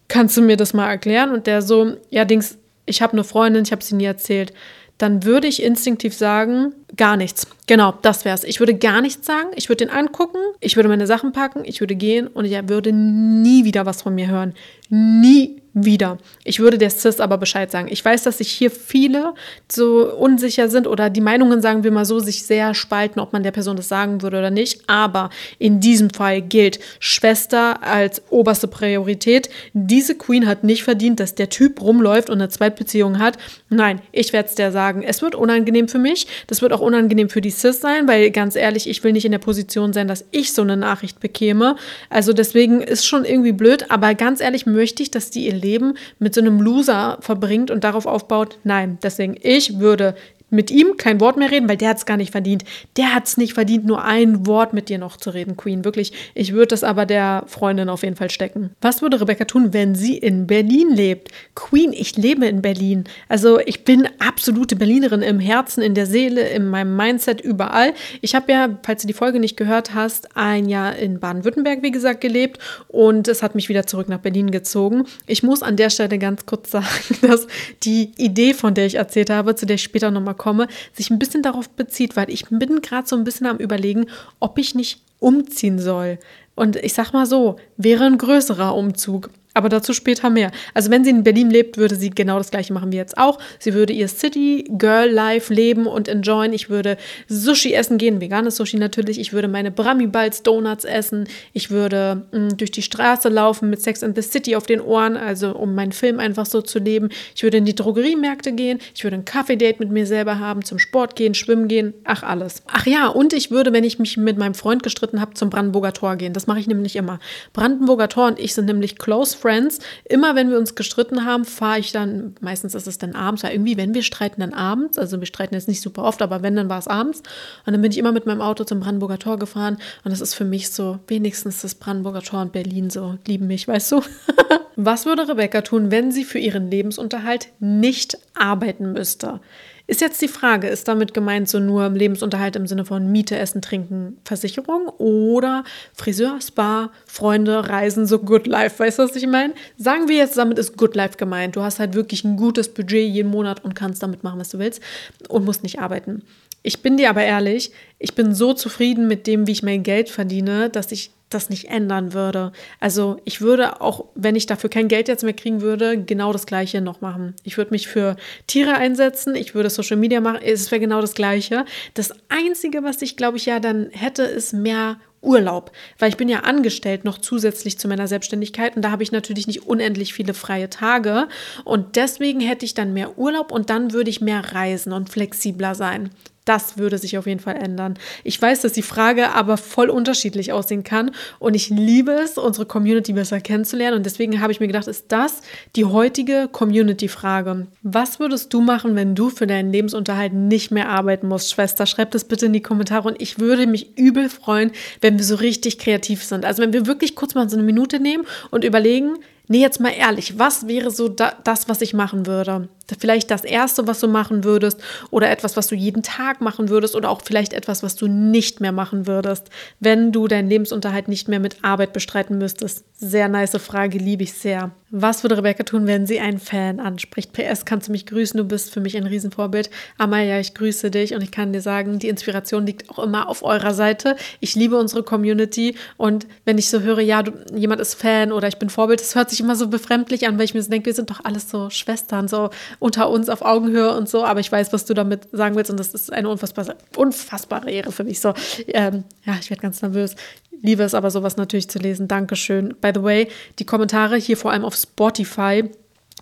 kannst 0.08 0.36
du 0.36 0.42
mir 0.42 0.56
das 0.56 0.74
mal 0.74 0.88
erklären? 0.88 1.30
Und 1.30 1.46
der 1.46 1.62
so, 1.62 1.96
ja, 2.10 2.24
Dings, 2.24 2.58
ich 2.84 3.00
habe 3.00 3.14
eine 3.14 3.24
Freundin, 3.24 3.62
ich 3.62 3.72
habe 3.72 3.82
sie 3.82 3.94
nie 3.94 4.04
erzählt. 4.04 4.52
Dann 4.98 5.24
würde 5.24 5.48
ich 5.48 5.62
instinktiv 5.62 6.14
sagen, 6.14 6.74
gar 6.96 7.16
nichts. 7.16 7.46
Genau, 7.66 7.94
das 8.02 8.24
wär's. 8.24 8.44
Ich 8.44 8.60
würde 8.60 8.74
gar 8.74 9.00
nichts 9.00 9.26
sagen. 9.26 9.48
Ich 9.56 9.68
würde 9.68 9.86
den 9.86 9.94
angucken, 9.94 10.38
ich 10.60 10.76
würde 10.76 10.88
meine 10.88 11.06
Sachen 11.06 11.32
packen, 11.32 11.62
ich 11.64 11.80
würde 11.80 11.96
gehen 11.96 12.26
und 12.26 12.44
ich 12.44 12.68
würde 12.68 12.92
nie 12.92 13.64
wieder 13.64 13.86
was 13.86 14.02
von 14.02 14.14
mir 14.14 14.28
hören. 14.28 14.54
Nie 14.90 15.61
wieder. 15.74 16.18
Ich 16.44 16.60
würde 16.60 16.78
der 16.78 16.90
Cis 16.90 17.20
aber 17.20 17.38
Bescheid 17.38 17.70
sagen. 17.70 17.88
Ich 17.90 18.04
weiß, 18.04 18.22
dass 18.24 18.38
sich 18.38 18.50
hier 18.50 18.70
viele 18.70 19.34
so 19.70 20.12
unsicher 20.12 20.68
sind 20.68 20.86
oder 20.86 21.08
die 21.08 21.20
Meinungen, 21.20 21.62
sagen 21.62 21.82
wir 21.82 21.90
mal 21.90 22.04
so, 22.04 22.18
sich 22.18 22.44
sehr 22.44 22.74
spalten, 22.74 23.20
ob 23.20 23.32
man 23.32 23.42
der 23.42 23.52
Person 23.52 23.76
das 23.76 23.88
sagen 23.88 24.22
würde 24.22 24.38
oder 24.38 24.50
nicht. 24.50 24.82
Aber 24.86 25.30
in 25.58 25.80
diesem 25.80 26.10
Fall 26.10 26.42
gilt 26.42 26.78
Schwester 26.98 27.82
als 27.82 28.22
oberste 28.30 28.68
Priorität. 28.68 29.48
Diese 29.72 30.14
Queen 30.14 30.46
hat 30.46 30.62
nicht 30.64 30.84
verdient, 30.84 31.20
dass 31.20 31.34
der 31.34 31.48
Typ 31.48 31.80
rumläuft 31.80 32.28
und 32.28 32.40
eine 32.40 32.48
Zweitbeziehung 32.48 33.18
hat. 33.18 33.38
Nein, 33.70 34.00
ich 34.12 34.32
werde 34.32 34.48
es 34.48 34.54
der 34.54 34.72
sagen. 34.72 35.02
Es 35.02 35.22
wird 35.22 35.34
unangenehm 35.34 35.88
für 35.88 35.98
mich. 35.98 36.26
Das 36.48 36.60
wird 36.60 36.72
auch 36.72 36.80
unangenehm 36.80 37.30
für 37.30 37.40
die 37.40 37.50
Cis 37.50 37.80
sein, 37.80 38.06
weil 38.06 38.30
ganz 38.30 38.56
ehrlich, 38.56 38.88
ich 38.88 39.02
will 39.04 39.12
nicht 39.12 39.24
in 39.24 39.32
der 39.32 39.38
Position 39.38 39.92
sein, 39.92 40.08
dass 40.08 40.26
ich 40.32 40.52
so 40.52 40.62
eine 40.62 40.76
Nachricht 40.76 41.20
bekäme. 41.20 41.76
Also 42.10 42.34
deswegen 42.34 42.82
ist 42.82 43.06
schon 43.06 43.24
irgendwie 43.24 43.52
blöd. 43.52 43.90
Aber 43.90 44.14
ganz 44.14 44.40
ehrlich 44.40 44.66
möchte 44.66 45.02
ich, 45.02 45.10
dass 45.10 45.30
die 45.30 45.46
ihr 45.46 45.61
Leben 45.62 45.94
mit 46.18 46.34
so 46.34 46.40
einem 46.40 46.60
Loser 46.60 47.18
verbringt 47.20 47.70
und 47.70 47.84
darauf 47.84 48.06
aufbaut. 48.06 48.58
Nein, 48.64 48.98
deswegen, 49.02 49.36
ich 49.40 49.78
würde 49.78 50.14
mit 50.52 50.70
ihm 50.70 50.96
kein 50.96 51.20
Wort 51.20 51.36
mehr 51.36 51.50
reden, 51.50 51.68
weil 51.68 51.76
der 51.76 51.90
hat 51.90 51.96
es 51.96 52.06
gar 52.06 52.16
nicht 52.16 52.30
verdient. 52.30 52.64
Der 52.96 53.14
hat 53.14 53.26
es 53.26 53.36
nicht 53.36 53.54
verdient, 53.54 53.86
nur 53.86 54.04
ein 54.04 54.46
Wort 54.46 54.72
mit 54.72 54.88
dir 54.88 54.98
noch 54.98 55.16
zu 55.16 55.30
reden, 55.30 55.56
Queen. 55.56 55.84
Wirklich, 55.84 56.12
ich 56.34 56.52
würde 56.52 56.68
das 56.68 56.84
aber 56.84 57.06
der 57.06 57.44
Freundin 57.46 57.88
auf 57.88 58.02
jeden 58.02 58.16
Fall 58.16 58.30
stecken. 58.30 58.70
Was 58.80 59.02
würde 59.02 59.20
Rebecca 59.20 59.44
tun, 59.44 59.72
wenn 59.72 59.94
sie 59.94 60.18
in 60.18 60.46
Berlin 60.46 60.90
lebt? 60.90 61.30
Queen, 61.54 61.92
ich 61.92 62.16
lebe 62.16 62.46
in 62.46 62.62
Berlin. 62.62 63.04
Also 63.28 63.58
ich 63.60 63.84
bin 63.84 64.08
absolute 64.18 64.76
Berlinerin 64.76 65.22
im 65.22 65.40
Herzen, 65.40 65.82
in 65.82 65.94
der 65.94 66.06
Seele, 66.06 66.48
in 66.48 66.68
meinem 66.68 66.96
Mindset, 66.96 67.40
überall. 67.40 67.94
Ich 68.20 68.34
habe 68.34 68.52
ja, 68.52 68.68
falls 68.82 69.02
du 69.02 69.06
die 69.06 69.14
Folge 69.14 69.40
nicht 69.40 69.56
gehört 69.56 69.94
hast, 69.94 70.36
ein 70.36 70.68
Jahr 70.68 70.96
in 70.96 71.18
Baden-Württemberg, 71.18 71.82
wie 71.82 71.90
gesagt, 71.90 72.20
gelebt 72.20 72.58
und 72.88 73.26
es 73.26 73.42
hat 73.42 73.54
mich 73.54 73.68
wieder 73.68 73.86
zurück 73.86 74.08
nach 74.08 74.18
Berlin 74.18 74.50
gezogen. 74.50 75.04
Ich 75.26 75.42
muss 75.42 75.62
an 75.62 75.76
der 75.76 75.88
Stelle 75.88 76.18
ganz 76.18 76.44
kurz 76.44 76.70
sagen, 76.72 76.86
dass 77.22 77.46
die 77.84 78.12
Idee, 78.18 78.52
von 78.52 78.74
der 78.74 78.86
ich 78.86 78.96
erzählt 78.96 79.30
habe, 79.30 79.54
zu 79.54 79.66
der 79.66 79.76
ich 79.76 79.82
später 79.82 80.10
nochmal 80.10 80.34
komme, 80.42 80.66
sich 80.92 81.10
ein 81.10 81.18
bisschen 81.18 81.42
darauf 81.42 81.68
bezieht, 81.70 82.16
weil 82.16 82.28
ich 82.28 82.46
bin 82.50 82.82
gerade 82.82 83.06
so 83.06 83.14
ein 83.14 83.24
bisschen 83.24 83.46
am 83.46 83.58
Überlegen, 83.58 84.06
ob 84.40 84.58
ich 84.58 84.74
nicht 84.74 85.00
umziehen 85.20 85.78
soll. 85.78 86.18
Und 86.56 86.76
ich 86.76 86.94
sag 86.94 87.12
mal 87.12 87.26
so, 87.26 87.56
wäre 87.76 88.04
ein 88.04 88.18
größerer 88.18 88.74
Umzug. 88.74 89.30
Aber 89.54 89.68
dazu 89.68 89.92
später 89.92 90.30
mehr. 90.30 90.50
Also 90.72 90.90
wenn 90.90 91.04
sie 91.04 91.10
in 91.10 91.24
Berlin 91.24 91.50
lebt, 91.50 91.76
würde 91.76 91.94
sie 91.94 92.10
genau 92.10 92.38
das 92.38 92.50
gleiche 92.50 92.72
machen 92.72 92.90
wie 92.90 92.96
jetzt 92.96 93.18
auch. 93.18 93.38
Sie 93.58 93.74
würde 93.74 93.92
ihr 93.92 94.08
City 94.08 94.64
Girl 94.78 95.10
Life 95.10 95.52
leben 95.52 95.86
und 95.86 96.08
enjoyen. 96.08 96.52
Ich 96.52 96.70
würde 96.70 96.96
Sushi 97.28 97.74
essen 97.74 97.98
gehen, 97.98 98.20
veganes 98.20 98.56
Sushi 98.56 98.78
natürlich. 98.78 99.20
Ich 99.20 99.32
würde 99.32 99.48
meine 99.48 99.70
Brami 99.70 100.06
Balls 100.06 100.42
Donuts 100.42 100.84
essen. 100.84 101.28
Ich 101.52 101.70
würde 101.70 102.22
mh, 102.32 102.38
mm, 102.38 102.56
durch 102.56 102.70
die 102.70 102.82
Straße 102.82 103.28
laufen 103.28 103.68
mit 103.68 103.82
Sex 103.82 104.02
and 104.02 104.16
the 104.16 104.22
City 104.22 104.56
auf 104.56 104.64
den 104.64 104.80
Ohren, 104.80 105.16
also 105.16 105.54
um 105.54 105.74
meinen 105.74 105.92
Film 105.92 106.18
einfach 106.18 106.46
so 106.46 106.62
zu 106.62 106.78
leben. 106.78 107.10
Ich 107.34 107.42
würde 107.42 107.58
in 107.58 107.64
die 107.64 107.74
Drogeriemärkte 107.74 108.52
gehen. 108.52 108.78
Ich 108.94 109.04
würde 109.04 109.16
ein 109.16 109.24
Kaffee-Date 109.24 109.80
mit 109.80 109.90
mir 109.90 110.06
selber 110.06 110.38
haben, 110.38 110.64
zum 110.64 110.78
Sport 110.78 111.14
gehen, 111.14 111.34
schwimmen 111.34 111.68
gehen. 111.68 111.92
Ach, 112.04 112.22
alles. 112.22 112.62
Ach 112.66 112.86
ja, 112.86 113.08
und 113.08 113.34
ich 113.34 113.50
würde, 113.50 113.72
wenn 113.72 113.84
ich 113.84 113.98
mich 113.98 114.16
mit 114.16 114.38
meinem 114.38 114.54
Freund 114.54 114.82
gestritten 114.82 115.20
habe, 115.20 115.34
zum 115.34 115.50
Brandenburger 115.50 115.92
Tor 115.92 116.16
gehen. 116.16 116.32
Das 116.32 116.46
mache 116.46 116.60
ich 116.60 116.66
nämlich 116.66 116.96
immer. 116.96 117.20
Brandenburger 117.52 118.08
Tor 118.08 118.28
und 118.28 118.40
ich 118.40 118.54
sind 118.54 118.64
nämlich 118.64 118.96
close 118.96 119.36
Friends. 119.42 119.80
Immer 120.04 120.36
wenn 120.36 120.50
wir 120.50 120.58
uns 120.58 120.76
gestritten 120.76 121.24
haben, 121.24 121.44
fahre 121.44 121.80
ich 121.80 121.90
dann, 121.90 122.36
meistens 122.40 122.74
ist 122.74 122.86
es 122.86 122.98
dann 122.98 123.14
abends, 123.16 123.42
weil 123.42 123.52
irgendwie, 123.52 123.76
wenn 123.76 123.92
wir 123.92 124.02
streiten, 124.02 124.40
dann 124.40 124.54
abends. 124.54 124.98
Also 124.98 125.18
wir 125.18 125.26
streiten 125.26 125.54
jetzt 125.54 125.68
nicht 125.68 125.80
super 125.80 126.04
oft, 126.04 126.22
aber 126.22 126.42
wenn, 126.42 126.54
dann 126.54 126.68
war 126.68 126.78
es 126.78 126.86
abends. 126.86 127.18
Und 127.66 127.72
dann 127.72 127.82
bin 127.82 127.90
ich 127.90 127.98
immer 127.98 128.12
mit 128.12 128.24
meinem 128.24 128.40
Auto 128.40 128.62
zum 128.64 128.80
Brandenburger 128.80 129.18
Tor 129.18 129.38
gefahren. 129.38 129.78
Und 130.04 130.12
das 130.12 130.20
ist 130.20 130.34
für 130.34 130.44
mich 130.44 130.70
so, 130.70 131.00
wenigstens 131.08 131.60
das 131.60 131.74
Brandenburger 131.74 132.22
Tor 132.22 132.40
und 132.40 132.52
Berlin 132.52 132.88
so, 132.88 133.18
lieben 133.26 133.48
mich, 133.48 133.66
weißt 133.66 133.92
du? 133.92 134.02
Was 134.76 135.04
würde 135.04 135.28
Rebecca 135.28 135.60
tun, 135.60 135.90
wenn 135.90 136.12
sie 136.12 136.24
für 136.24 136.38
ihren 136.38 136.70
Lebensunterhalt 136.70 137.48
nicht 137.58 138.16
arbeiten 138.34 138.92
müsste? 138.92 139.40
Ist 139.86 140.00
jetzt 140.00 140.22
die 140.22 140.28
Frage, 140.28 140.68
ist 140.68 140.86
damit 140.88 141.12
gemeint 141.12 141.48
so 141.48 141.58
nur 141.58 141.88
Lebensunterhalt 141.88 142.56
im 142.56 142.66
Sinne 142.66 142.84
von 142.84 143.10
Miete, 143.10 143.36
Essen, 143.36 143.62
Trinken, 143.62 144.16
Versicherung 144.24 144.88
oder 144.98 145.64
Friseur, 145.94 146.40
Spa, 146.40 146.90
Freunde, 147.06 147.68
Reisen, 147.68 148.06
so 148.06 148.18
Good 148.20 148.46
Life, 148.46 148.78
weißt 148.78 148.98
du, 148.98 149.02
was 149.02 149.16
ich 149.16 149.26
meine? 149.26 149.54
Sagen 149.76 150.08
wir 150.08 150.16
jetzt, 150.16 150.36
damit 150.36 150.58
ist 150.58 150.76
Good 150.76 150.94
Life 150.94 151.16
gemeint. 151.16 151.56
Du 151.56 151.62
hast 151.62 151.78
halt 151.78 151.94
wirklich 151.94 152.24
ein 152.24 152.36
gutes 152.36 152.68
Budget 152.68 153.08
jeden 153.08 153.30
Monat 153.30 153.64
und 153.64 153.74
kannst 153.74 154.02
damit 154.02 154.22
machen, 154.22 154.38
was 154.40 154.50
du 154.50 154.58
willst 154.58 154.80
und 155.28 155.44
musst 155.44 155.62
nicht 155.62 155.80
arbeiten. 155.80 156.22
Ich 156.62 156.80
bin 156.80 156.96
dir 156.96 157.10
aber 157.10 157.24
ehrlich, 157.24 157.72
ich 157.98 158.14
bin 158.14 158.34
so 158.34 158.54
zufrieden 158.54 159.08
mit 159.08 159.26
dem, 159.26 159.46
wie 159.46 159.52
ich 159.52 159.64
mein 159.64 159.82
Geld 159.82 160.08
verdiene, 160.08 160.70
dass 160.70 160.92
ich 160.92 161.10
das 161.34 161.50
nicht 161.50 161.68
ändern 161.68 162.12
würde. 162.12 162.52
Also 162.80 163.18
ich 163.24 163.40
würde 163.40 163.80
auch, 163.80 164.06
wenn 164.14 164.36
ich 164.36 164.46
dafür 164.46 164.70
kein 164.70 164.88
Geld 164.88 165.08
jetzt 165.08 165.24
mehr 165.24 165.32
kriegen 165.32 165.60
würde, 165.60 166.02
genau 166.02 166.32
das 166.32 166.46
Gleiche 166.46 166.80
noch 166.80 167.00
machen. 167.00 167.34
Ich 167.42 167.56
würde 167.56 167.72
mich 167.72 167.88
für 167.88 168.16
Tiere 168.46 168.74
einsetzen, 168.74 169.34
ich 169.34 169.54
würde 169.54 169.70
Social 169.70 169.96
Media 169.96 170.20
machen, 170.20 170.40
es 170.42 170.70
wäre 170.70 170.80
genau 170.80 171.00
das 171.00 171.14
Gleiche. 171.14 171.64
Das 171.94 172.12
Einzige, 172.28 172.82
was 172.82 173.02
ich 173.02 173.16
glaube 173.16 173.36
ich 173.36 173.46
ja 173.46 173.60
dann 173.60 173.90
hätte, 173.90 174.22
ist 174.22 174.52
mehr 174.52 174.96
Urlaub, 175.22 175.70
weil 175.98 176.08
ich 176.10 176.16
bin 176.16 176.28
ja 176.28 176.40
angestellt 176.40 177.04
noch 177.04 177.18
zusätzlich 177.18 177.78
zu 177.78 177.86
meiner 177.86 178.08
Selbstständigkeit 178.08 178.74
und 178.74 178.82
da 178.82 178.90
habe 178.90 179.04
ich 179.04 179.12
natürlich 179.12 179.46
nicht 179.46 179.66
unendlich 179.66 180.12
viele 180.12 180.34
freie 180.34 180.68
Tage 180.68 181.28
und 181.64 181.96
deswegen 181.96 182.40
hätte 182.40 182.64
ich 182.64 182.74
dann 182.74 182.92
mehr 182.92 183.16
Urlaub 183.16 183.52
und 183.52 183.70
dann 183.70 183.92
würde 183.92 184.10
ich 184.10 184.20
mehr 184.20 184.52
reisen 184.52 184.92
und 184.92 185.10
flexibler 185.10 185.74
sein. 185.76 186.10
Das 186.44 186.76
würde 186.76 186.98
sich 186.98 187.16
auf 187.18 187.26
jeden 187.26 187.40
Fall 187.40 187.56
ändern. 187.56 187.94
Ich 188.24 188.40
weiß, 188.40 188.62
dass 188.62 188.72
die 188.72 188.82
Frage 188.82 189.30
aber 189.30 189.56
voll 189.56 189.90
unterschiedlich 189.90 190.52
aussehen 190.52 190.82
kann 190.82 191.12
und 191.38 191.54
ich 191.54 191.70
liebe 191.70 192.12
es, 192.12 192.36
unsere 192.36 192.66
Community 192.66 193.12
besser 193.12 193.40
kennenzulernen 193.40 193.98
und 193.98 194.06
deswegen 194.06 194.40
habe 194.40 194.50
ich 194.50 194.58
mir 194.58 194.66
gedacht, 194.66 194.88
ist 194.88 195.06
das 195.08 195.42
die 195.76 195.84
heutige 195.84 196.48
Community-Frage? 196.50 197.68
Was 197.82 198.18
würdest 198.18 198.52
du 198.52 198.60
machen, 198.60 198.96
wenn 198.96 199.14
du 199.14 199.30
für 199.30 199.46
deinen 199.46 199.70
Lebensunterhalt 199.70 200.32
nicht 200.32 200.72
mehr 200.72 200.88
arbeiten 200.88 201.28
musst, 201.28 201.52
Schwester? 201.52 201.86
Schreib 201.86 202.10
das 202.10 202.24
bitte 202.24 202.46
in 202.46 202.52
die 202.52 202.62
Kommentare 202.62 203.08
und 203.08 203.22
ich 203.22 203.38
würde 203.38 203.66
mich 203.66 203.96
übel 203.96 204.28
freuen, 204.28 204.72
wenn 205.00 205.18
wir 205.18 205.24
so 205.24 205.36
richtig 205.36 205.78
kreativ 205.78 206.24
sind. 206.24 206.44
Also 206.44 206.62
wenn 206.62 206.72
wir 206.72 206.86
wirklich 206.86 207.14
kurz 207.14 207.34
mal 207.34 207.48
so 207.48 207.56
eine 207.56 207.64
Minute 207.64 208.00
nehmen 208.00 208.24
und 208.50 208.64
überlegen, 208.64 209.14
Nee, 209.48 209.60
jetzt 209.60 209.80
mal 209.80 209.90
ehrlich, 209.90 210.38
was 210.38 210.66
wäre 210.68 210.90
so 210.90 211.08
da, 211.08 211.34
das, 211.44 211.68
was 211.68 211.82
ich 211.82 211.94
machen 211.94 212.26
würde? 212.26 212.68
Vielleicht 212.98 213.30
das 213.30 213.44
Erste, 213.44 213.86
was 213.86 214.00
du 214.00 214.08
machen 214.08 214.44
würdest 214.44 214.80
oder 215.10 215.30
etwas, 215.30 215.56
was 215.56 215.66
du 215.66 215.74
jeden 215.74 216.02
Tag 216.02 216.40
machen 216.40 216.68
würdest 216.68 216.94
oder 216.94 217.10
auch 217.10 217.22
vielleicht 217.22 217.52
etwas, 217.52 217.82
was 217.82 217.96
du 217.96 218.06
nicht 218.06 218.60
mehr 218.60 218.72
machen 218.72 219.06
würdest, 219.06 219.48
wenn 219.80 220.12
du 220.12 220.28
deinen 220.28 220.48
Lebensunterhalt 220.48 221.08
nicht 221.08 221.28
mehr 221.28 221.40
mit 221.40 221.62
Arbeit 221.62 221.92
bestreiten 221.92 222.38
müsstest. 222.38 222.84
Sehr 222.96 223.28
nice 223.28 223.56
Frage, 223.58 223.98
liebe 223.98 224.22
ich 224.22 224.32
sehr. 224.32 224.70
Was 224.94 225.24
würde 225.24 225.38
Rebecca 225.38 225.62
tun, 225.62 225.86
wenn 225.86 226.06
sie 226.06 226.20
einen 226.20 226.38
Fan 226.38 226.78
anspricht? 226.78 227.32
PS, 227.32 227.64
kannst 227.64 227.88
du 227.88 227.92
mich 227.92 228.04
grüßen? 228.04 228.36
Du 228.36 228.44
bist 228.44 228.72
für 228.72 228.80
mich 228.80 228.96
ein 228.96 229.06
Riesenvorbild. 229.06 229.70
Amaya, 229.96 230.38
ich 230.38 230.52
grüße 230.52 230.90
dich 230.90 231.14
und 231.14 231.22
ich 231.22 231.30
kann 231.30 231.52
dir 231.52 231.62
sagen, 231.62 231.98
die 231.98 232.08
Inspiration 232.08 232.66
liegt 232.66 232.90
auch 232.90 232.98
immer 232.98 233.28
auf 233.28 233.42
eurer 233.42 233.72
Seite. 233.72 234.16
Ich 234.40 234.54
liebe 234.54 234.76
unsere 234.76 235.02
Community 235.02 235.76
und 235.96 236.26
wenn 236.44 236.58
ich 236.58 236.68
so 236.68 236.80
höre, 236.80 237.00
ja, 237.00 237.22
du, 237.22 237.32
jemand 237.56 237.80
ist 237.80 237.94
Fan 237.94 238.32
oder 238.32 238.48
ich 238.48 238.58
bin 238.58 238.68
Vorbild, 238.68 239.00
das 239.00 239.14
hört 239.14 239.30
sich 239.30 239.40
immer 239.40 239.56
so 239.56 239.68
befremdlich 239.68 240.28
an, 240.28 240.36
weil 240.36 240.44
ich 240.44 240.54
mir 240.54 240.62
so 240.62 240.70
denke, 240.70 240.86
wir 240.86 240.94
sind 240.94 241.08
doch 241.08 241.24
alles 241.24 241.48
so 241.48 241.70
Schwestern, 241.70 242.28
so 242.28 242.50
unter 242.82 243.08
uns 243.08 243.28
auf 243.28 243.42
Augenhöhe 243.42 243.96
und 243.96 244.08
so. 244.08 244.24
Aber 244.24 244.40
ich 244.40 244.50
weiß, 244.50 244.72
was 244.72 244.84
du 244.84 244.94
damit 244.94 245.28
sagen 245.32 245.56
willst 245.56 245.70
und 245.70 245.78
das 245.78 245.94
ist 245.94 246.12
eine 246.12 246.28
unfassbare, 246.28 246.76
unfassbare 246.96 247.70
Ehre 247.70 247.92
für 247.92 248.04
mich. 248.04 248.20
So, 248.20 248.34
ähm, 248.68 249.04
ja, 249.24 249.36
ich 249.40 249.48
werde 249.50 249.62
ganz 249.62 249.80
nervös. 249.82 250.16
Liebe 250.60 250.82
es 250.82 250.94
aber, 250.94 251.10
sowas 251.10 251.36
natürlich 251.36 251.68
zu 251.68 251.78
lesen. 251.78 252.08
Dankeschön. 252.08 252.74
By 252.80 252.90
the 252.94 253.02
way, 253.02 253.28
die 253.58 253.64
Kommentare 253.64 254.16
hier 254.16 254.36
vor 254.36 254.52
allem 254.52 254.64
auf 254.64 254.74
Spotify 254.74 255.70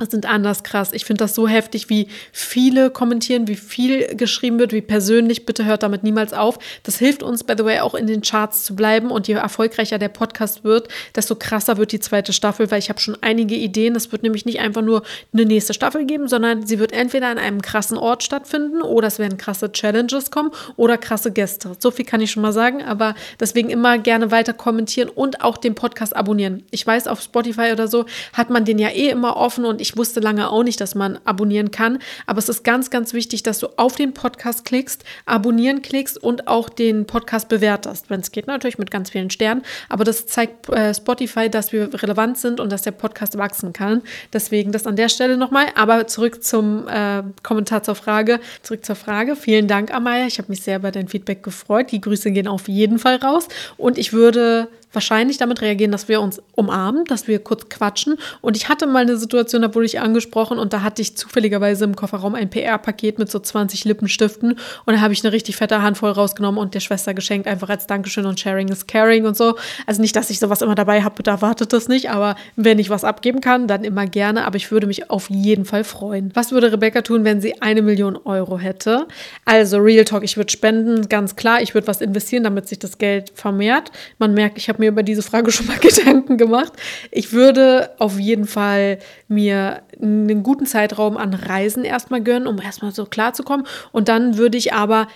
sind 0.08 0.26
anders 0.26 0.62
krass. 0.62 0.90
Ich 0.92 1.04
finde 1.04 1.24
das 1.24 1.34
so 1.34 1.48
heftig, 1.48 1.90
wie 1.90 2.08
viele 2.32 2.90
kommentieren, 2.90 3.48
wie 3.48 3.56
viel 3.56 4.14
geschrieben 4.14 4.58
wird, 4.58 4.72
wie 4.72 4.80
persönlich. 4.80 5.46
Bitte 5.46 5.64
hört 5.64 5.82
damit 5.82 6.02
niemals 6.02 6.32
auf. 6.32 6.58
Das 6.84 6.98
hilft 6.98 7.22
uns, 7.22 7.44
by 7.44 7.54
the 7.58 7.64
way, 7.64 7.80
auch 7.80 7.94
in 7.94 8.06
den 8.06 8.22
Charts 8.22 8.64
zu 8.64 8.76
bleiben. 8.76 9.10
Und 9.10 9.28
je 9.28 9.34
erfolgreicher 9.34 9.98
der 9.98 10.08
Podcast 10.08 10.64
wird, 10.64 10.88
desto 11.14 11.34
krasser 11.34 11.76
wird 11.76 11.92
die 11.92 12.00
zweite 12.00 12.32
Staffel, 12.32 12.70
weil 12.70 12.78
ich 12.78 12.88
habe 12.88 13.00
schon 13.00 13.16
einige 13.20 13.56
Ideen. 13.56 13.96
Es 13.96 14.12
wird 14.12 14.22
nämlich 14.22 14.46
nicht 14.46 14.60
einfach 14.60 14.82
nur 14.82 15.02
eine 15.32 15.44
nächste 15.44 15.74
Staffel 15.74 16.04
geben, 16.04 16.28
sondern 16.28 16.66
sie 16.66 16.78
wird 16.78 16.92
entweder 16.92 17.28
an 17.28 17.38
einem 17.38 17.62
krassen 17.62 17.98
Ort 17.98 18.22
stattfinden 18.22 18.82
oder 18.82 19.08
es 19.08 19.18
werden 19.18 19.38
krasse 19.38 19.72
Challenges 19.72 20.30
kommen 20.30 20.50
oder 20.76 20.98
krasse 20.98 21.32
Gäste. 21.32 21.72
So 21.78 21.90
viel 21.90 22.04
kann 22.04 22.20
ich 22.20 22.30
schon 22.30 22.42
mal 22.42 22.52
sagen. 22.52 22.82
Aber 22.82 23.14
deswegen 23.38 23.70
immer 23.70 23.98
gerne 23.98 24.30
weiter 24.30 24.52
kommentieren 24.52 25.08
und 25.08 25.42
auch 25.42 25.56
den 25.56 25.74
Podcast 25.74 26.14
abonnieren. 26.14 26.64
Ich 26.70 26.86
weiß, 26.86 27.06
auf 27.06 27.20
Spotify 27.20 27.72
oder 27.72 27.88
so 27.88 28.06
hat 28.32 28.50
man 28.50 28.64
den 28.64 28.78
ja 28.78 28.88
eh 28.88 29.08
immer 29.08 29.36
offen 29.36 29.64
und 29.64 29.80
ich 29.80 29.89
ich 29.90 29.96
wusste 29.96 30.20
lange 30.20 30.50
auch 30.50 30.62
nicht, 30.62 30.80
dass 30.80 30.94
man 30.94 31.18
abonnieren 31.24 31.72
kann. 31.72 31.98
Aber 32.26 32.38
es 32.38 32.48
ist 32.48 32.62
ganz, 32.62 32.90
ganz 32.90 33.12
wichtig, 33.12 33.42
dass 33.42 33.58
du 33.58 33.66
auf 33.76 33.96
den 33.96 34.14
Podcast 34.14 34.64
klickst, 34.64 35.02
abonnieren 35.26 35.82
klickst 35.82 36.16
und 36.22 36.46
auch 36.46 36.68
den 36.68 37.06
Podcast 37.06 37.48
bewertest. 37.48 38.08
Wenn 38.08 38.20
es 38.20 38.30
geht, 38.30 38.46
natürlich 38.46 38.78
mit 38.78 38.92
ganz 38.92 39.10
vielen 39.10 39.30
Sternen. 39.30 39.62
Aber 39.88 40.04
das 40.04 40.26
zeigt 40.26 40.68
äh, 40.68 40.94
Spotify, 40.94 41.50
dass 41.50 41.72
wir 41.72 41.92
relevant 42.02 42.38
sind 42.38 42.60
und 42.60 42.70
dass 42.70 42.82
der 42.82 42.92
Podcast 42.92 43.36
wachsen 43.36 43.72
kann. 43.72 44.02
Deswegen 44.32 44.70
das 44.70 44.86
an 44.86 44.94
der 44.94 45.08
Stelle 45.08 45.36
nochmal. 45.36 45.66
Aber 45.74 46.06
zurück 46.06 46.44
zum 46.44 46.86
äh, 46.86 47.24
Kommentar 47.42 47.82
zur 47.82 47.96
Frage. 47.96 48.38
Zurück 48.62 48.84
zur 48.84 48.94
Frage. 48.94 49.34
Vielen 49.34 49.66
Dank, 49.66 49.92
Amaya. 49.92 50.26
Ich 50.28 50.38
habe 50.38 50.52
mich 50.52 50.62
sehr 50.62 50.76
über 50.76 50.92
dein 50.92 51.08
Feedback 51.08 51.42
gefreut. 51.42 51.90
Die 51.90 52.00
Grüße 52.00 52.30
gehen 52.30 52.46
auf 52.46 52.68
jeden 52.68 53.00
Fall 53.00 53.16
raus. 53.16 53.48
Und 53.76 53.98
ich 53.98 54.12
würde 54.12 54.68
wahrscheinlich 54.92 55.38
damit 55.38 55.60
reagieren, 55.60 55.92
dass 55.92 56.08
wir 56.08 56.20
uns 56.20 56.42
umarmen, 56.54 57.04
dass 57.04 57.28
wir 57.28 57.38
kurz 57.38 57.68
quatschen. 57.68 58.16
Und 58.40 58.56
ich 58.56 58.68
hatte 58.68 58.86
mal 58.86 59.02
eine 59.02 59.16
Situation, 59.16 59.62
da 59.62 59.74
wurde 59.74 59.86
ich 59.86 60.00
angesprochen 60.00 60.58
und 60.58 60.72
da 60.72 60.82
hatte 60.82 61.02
ich 61.02 61.16
zufälligerweise 61.16 61.84
im 61.84 61.96
Kofferraum 61.96 62.34
ein 62.34 62.50
PR-Paket 62.50 63.18
mit 63.18 63.30
so 63.30 63.38
20 63.38 63.84
Lippenstiften 63.84 64.58
und 64.86 64.94
da 64.94 65.00
habe 65.00 65.12
ich 65.12 65.24
eine 65.24 65.32
richtig 65.32 65.56
fette 65.56 65.82
Handvoll 65.82 66.10
rausgenommen 66.10 66.60
und 66.60 66.74
der 66.74 66.80
Schwester 66.80 67.14
geschenkt, 67.14 67.46
einfach 67.46 67.68
als 67.68 67.86
Dankeschön 67.86 68.26
und 68.26 68.40
Sharing 68.40 68.68
is 68.68 68.86
Caring 68.86 69.26
und 69.26 69.36
so. 69.36 69.56
Also 69.86 70.00
nicht, 70.00 70.16
dass 70.16 70.30
ich 70.30 70.40
sowas 70.40 70.62
immer 70.62 70.74
dabei 70.74 71.02
habe, 71.02 71.22
da 71.22 71.40
wartet 71.42 71.72
das 71.72 71.88
nicht, 71.88 72.10
aber 72.10 72.36
wenn 72.56 72.78
ich 72.78 72.90
was 72.90 73.04
abgeben 73.04 73.40
kann, 73.40 73.66
dann 73.66 73.84
immer 73.84 74.06
gerne. 74.06 74.44
Aber 74.44 74.56
ich 74.56 74.70
würde 74.70 74.86
mich 74.86 75.10
auf 75.10 75.30
jeden 75.30 75.64
Fall 75.64 75.84
freuen. 75.84 76.30
Was 76.34 76.52
würde 76.52 76.72
Rebecca 76.72 77.02
tun, 77.02 77.24
wenn 77.24 77.40
sie 77.40 77.60
eine 77.62 77.82
Million 77.82 78.16
Euro 78.24 78.58
hätte? 78.58 79.06
Also 79.44 79.78
Real 79.78 80.04
Talk, 80.04 80.24
ich 80.24 80.36
würde 80.36 80.50
spenden, 80.50 81.08
ganz 81.08 81.36
klar. 81.36 81.62
Ich 81.62 81.74
würde 81.74 81.86
was 81.86 82.00
investieren, 82.00 82.44
damit 82.44 82.68
sich 82.68 82.78
das 82.78 82.98
Geld 82.98 83.32
vermehrt. 83.34 83.90
Man 84.18 84.34
merkt, 84.34 84.58
ich 84.58 84.68
habe 84.68 84.79
mir 84.80 84.88
über 84.88 85.02
diese 85.02 85.22
Frage 85.22 85.52
schon 85.52 85.66
mal 85.66 85.78
Gedanken 85.80 86.36
gemacht. 86.36 86.72
Ich 87.10 87.32
würde 87.32 87.90
auf 87.98 88.18
jeden 88.18 88.46
Fall 88.46 88.98
mir 89.28 89.82
einen 90.00 90.42
guten 90.42 90.66
Zeitraum 90.66 91.16
an 91.16 91.34
Reisen 91.34 91.84
erstmal 91.84 92.22
gönnen, 92.22 92.48
um 92.48 92.60
erstmal 92.60 92.92
so 92.92 93.06
klarzukommen. 93.06 93.66
Und 93.92 94.08
dann 94.08 94.36
würde 94.36 94.58
ich 94.58 94.72
aber 94.72 95.06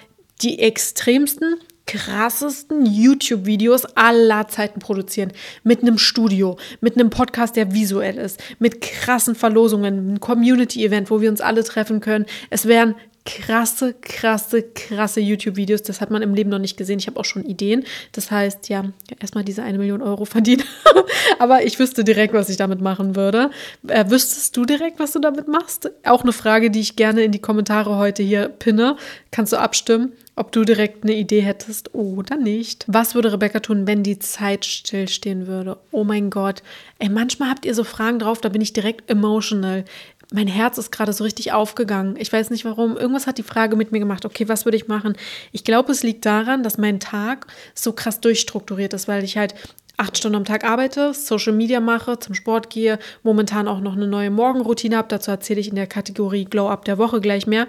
die 0.42 0.60
extremsten 0.60 1.56
krassesten 1.86 2.86
YouTube-Videos 2.86 3.84
aller 3.94 4.48
Zeiten 4.48 4.80
produzieren. 4.80 5.32
Mit 5.64 5.82
einem 5.82 5.98
Studio, 5.98 6.56
mit 6.80 6.94
einem 6.94 7.10
Podcast, 7.10 7.56
der 7.56 7.74
visuell 7.74 8.16
ist, 8.16 8.42
mit 8.58 8.80
krassen 8.80 9.34
Verlosungen, 9.34 9.98
einem 9.98 10.20
Community-Event, 10.20 11.10
wo 11.10 11.20
wir 11.20 11.30
uns 11.30 11.40
alle 11.40 11.62
treffen 11.62 12.00
können. 12.00 12.26
Es 12.50 12.66
wären 12.66 12.94
krasse, 13.24 13.94
krasse, 14.00 14.62
krasse 14.62 15.20
YouTube-Videos. 15.20 15.82
Das 15.82 16.00
hat 16.00 16.10
man 16.10 16.22
im 16.22 16.34
Leben 16.34 16.50
noch 16.50 16.58
nicht 16.58 16.76
gesehen. 16.76 16.98
Ich 16.98 17.06
habe 17.06 17.18
auch 17.18 17.24
schon 17.24 17.44
Ideen. 17.44 17.84
Das 18.12 18.30
heißt, 18.30 18.68
ja, 18.68 18.84
erstmal 19.20 19.44
diese 19.44 19.62
eine 19.62 19.78
Million 19.78 20.02
Euro 20.02 20.24
verdienen. 20.24 20.64
Aber 21.38 21.64
ich 21.64 21.78
wüsste 21.78 22.04
direkt, 22.04 22.34
was 22.34 22.48
ich 22.48 22.56
damit 22.56 22.80
machen 22.80 23.16
würde. 23.16 23.50
Äh, 23.88 24.10
wüsstest 24.10 24.56
du 24.56 24.64
direkt, 24.64 24.98
was 24.98 25.12
du 25.12 25.20
damit 25.20 25.48
machst? 25.48 25.90
Auch 26.04 26.22
eine 26.22 26.32
Frage, 26.32 26.70
die 26.70 26.80
ich 26.80 26.96
gerne 26.96 27.22
in 27.22 27.32
die 27.32 27.40
Kommentare 27.40 27.96
heute 27.96 28.22
hier 28.22 28.48
pinne. 28.48 28.96
Kannst 29.30 29.52
du 29.52 29.56
abstimmen, 29.56 30.12
ob 30.36 30.52
du 30.52 30.64
direkt 30.64 31.04
eine 31.04 31.14
Idee 31.14 31.40
hättest 31.40 31.94
oder 31.94 32.36
nicht. 32.36 32.84
Was 32.88 33.14
würde 33.14 33.32
Rebecca 33.32 33.60
tun, 33.60 33.86
wenn 33.86 34.02
die 34.02 34.18
Zeit 34.18 34.64
stillstehen 34.64 35.46
würde? 35.46 35.78
Oh 35.92 36.04
mein 36.04 36.30
Gott. 36.30 36.62
Ey, 36.98 37.08
manchmal 37.08 37.50
habt 37.50 37.64
ihr 37.64 37.74
so 37.74 37.84
Fragen 37.84 38.18
drauf, 38.18 38.40
da 38.40 38.48
bin 38.48 38.60
ich 38.60 38.72
direkt 38.72 39.08
emotional 39.10 39.84
mein 40.32 40.48
Herz 40.48 40.78
ist 40.78 40.90
gerade 40.90 41.12
so 41.12 41.24
richtig 41.24 41.52
aufgegangen. 41.52 42.16
Ich 42.18 42.32
weiß 42.32 42.50
nicht 42.50 42.64
warum. 42.64 42.96
Irgendwas 42.96 43.26
hat 43.26 43.38
die 43.38 43.42
Frage 43.42 43.76
mit 43.76 43.92
mir 43.92 43.98
gemacht, 43.98 44.24
okay, 44.24 44.48
was 44.48 44.64
würde 44.64 44.76
ich 44.76 44.88
machen? 44.88 45.16
Ich 45.52 45.64
glaube, 45.64 45.92
es 45.92 46.02
liegt 46.02 46.24
daran, 46.26 46.62
dass 46.62 46.78
mein 46.78 47.00
Tag 47.00 47.46
so 47.74 47.92
krass 47.92 48.20
durchstrukturiert 48.20 48.94
ist, 48.94 49.08
weil 49.08 49.24
ich 49.24 49.36
halt 49.36 49.54
acht 49.96 50.18
Stunden 50.18 50.36
am 50.36 50.44
Tag 50.44 50.64
arbeite, 50.64 51.14
Social 51.14 51.52
Media 51.52 51.80
mache, 51.80 52.18
zum 52.18 52.34
Sport 52.34 52.70
gehe, 52.70 52.98
momentan 53.22 53.68
auch 53.68 53.80
noch 53.80 53.94
eine 53.94 54.08
neue 54.08 54.30
Morgenroutine 54.30 54.96
habe. 54.96 55.08
Dazu 55.08 55.30
erzähle 55.30 55.60
ich 55.60 55.68
in 55.68 55.76
der 55.76 55.86
Kategorie 55.86 56.44
Glow 56.44 56.68
Up 56.68 56.84
der 56.84 56.98
Woche 56.98 57.20
gleich 57.20 57.46
mehr. 57.46 57.66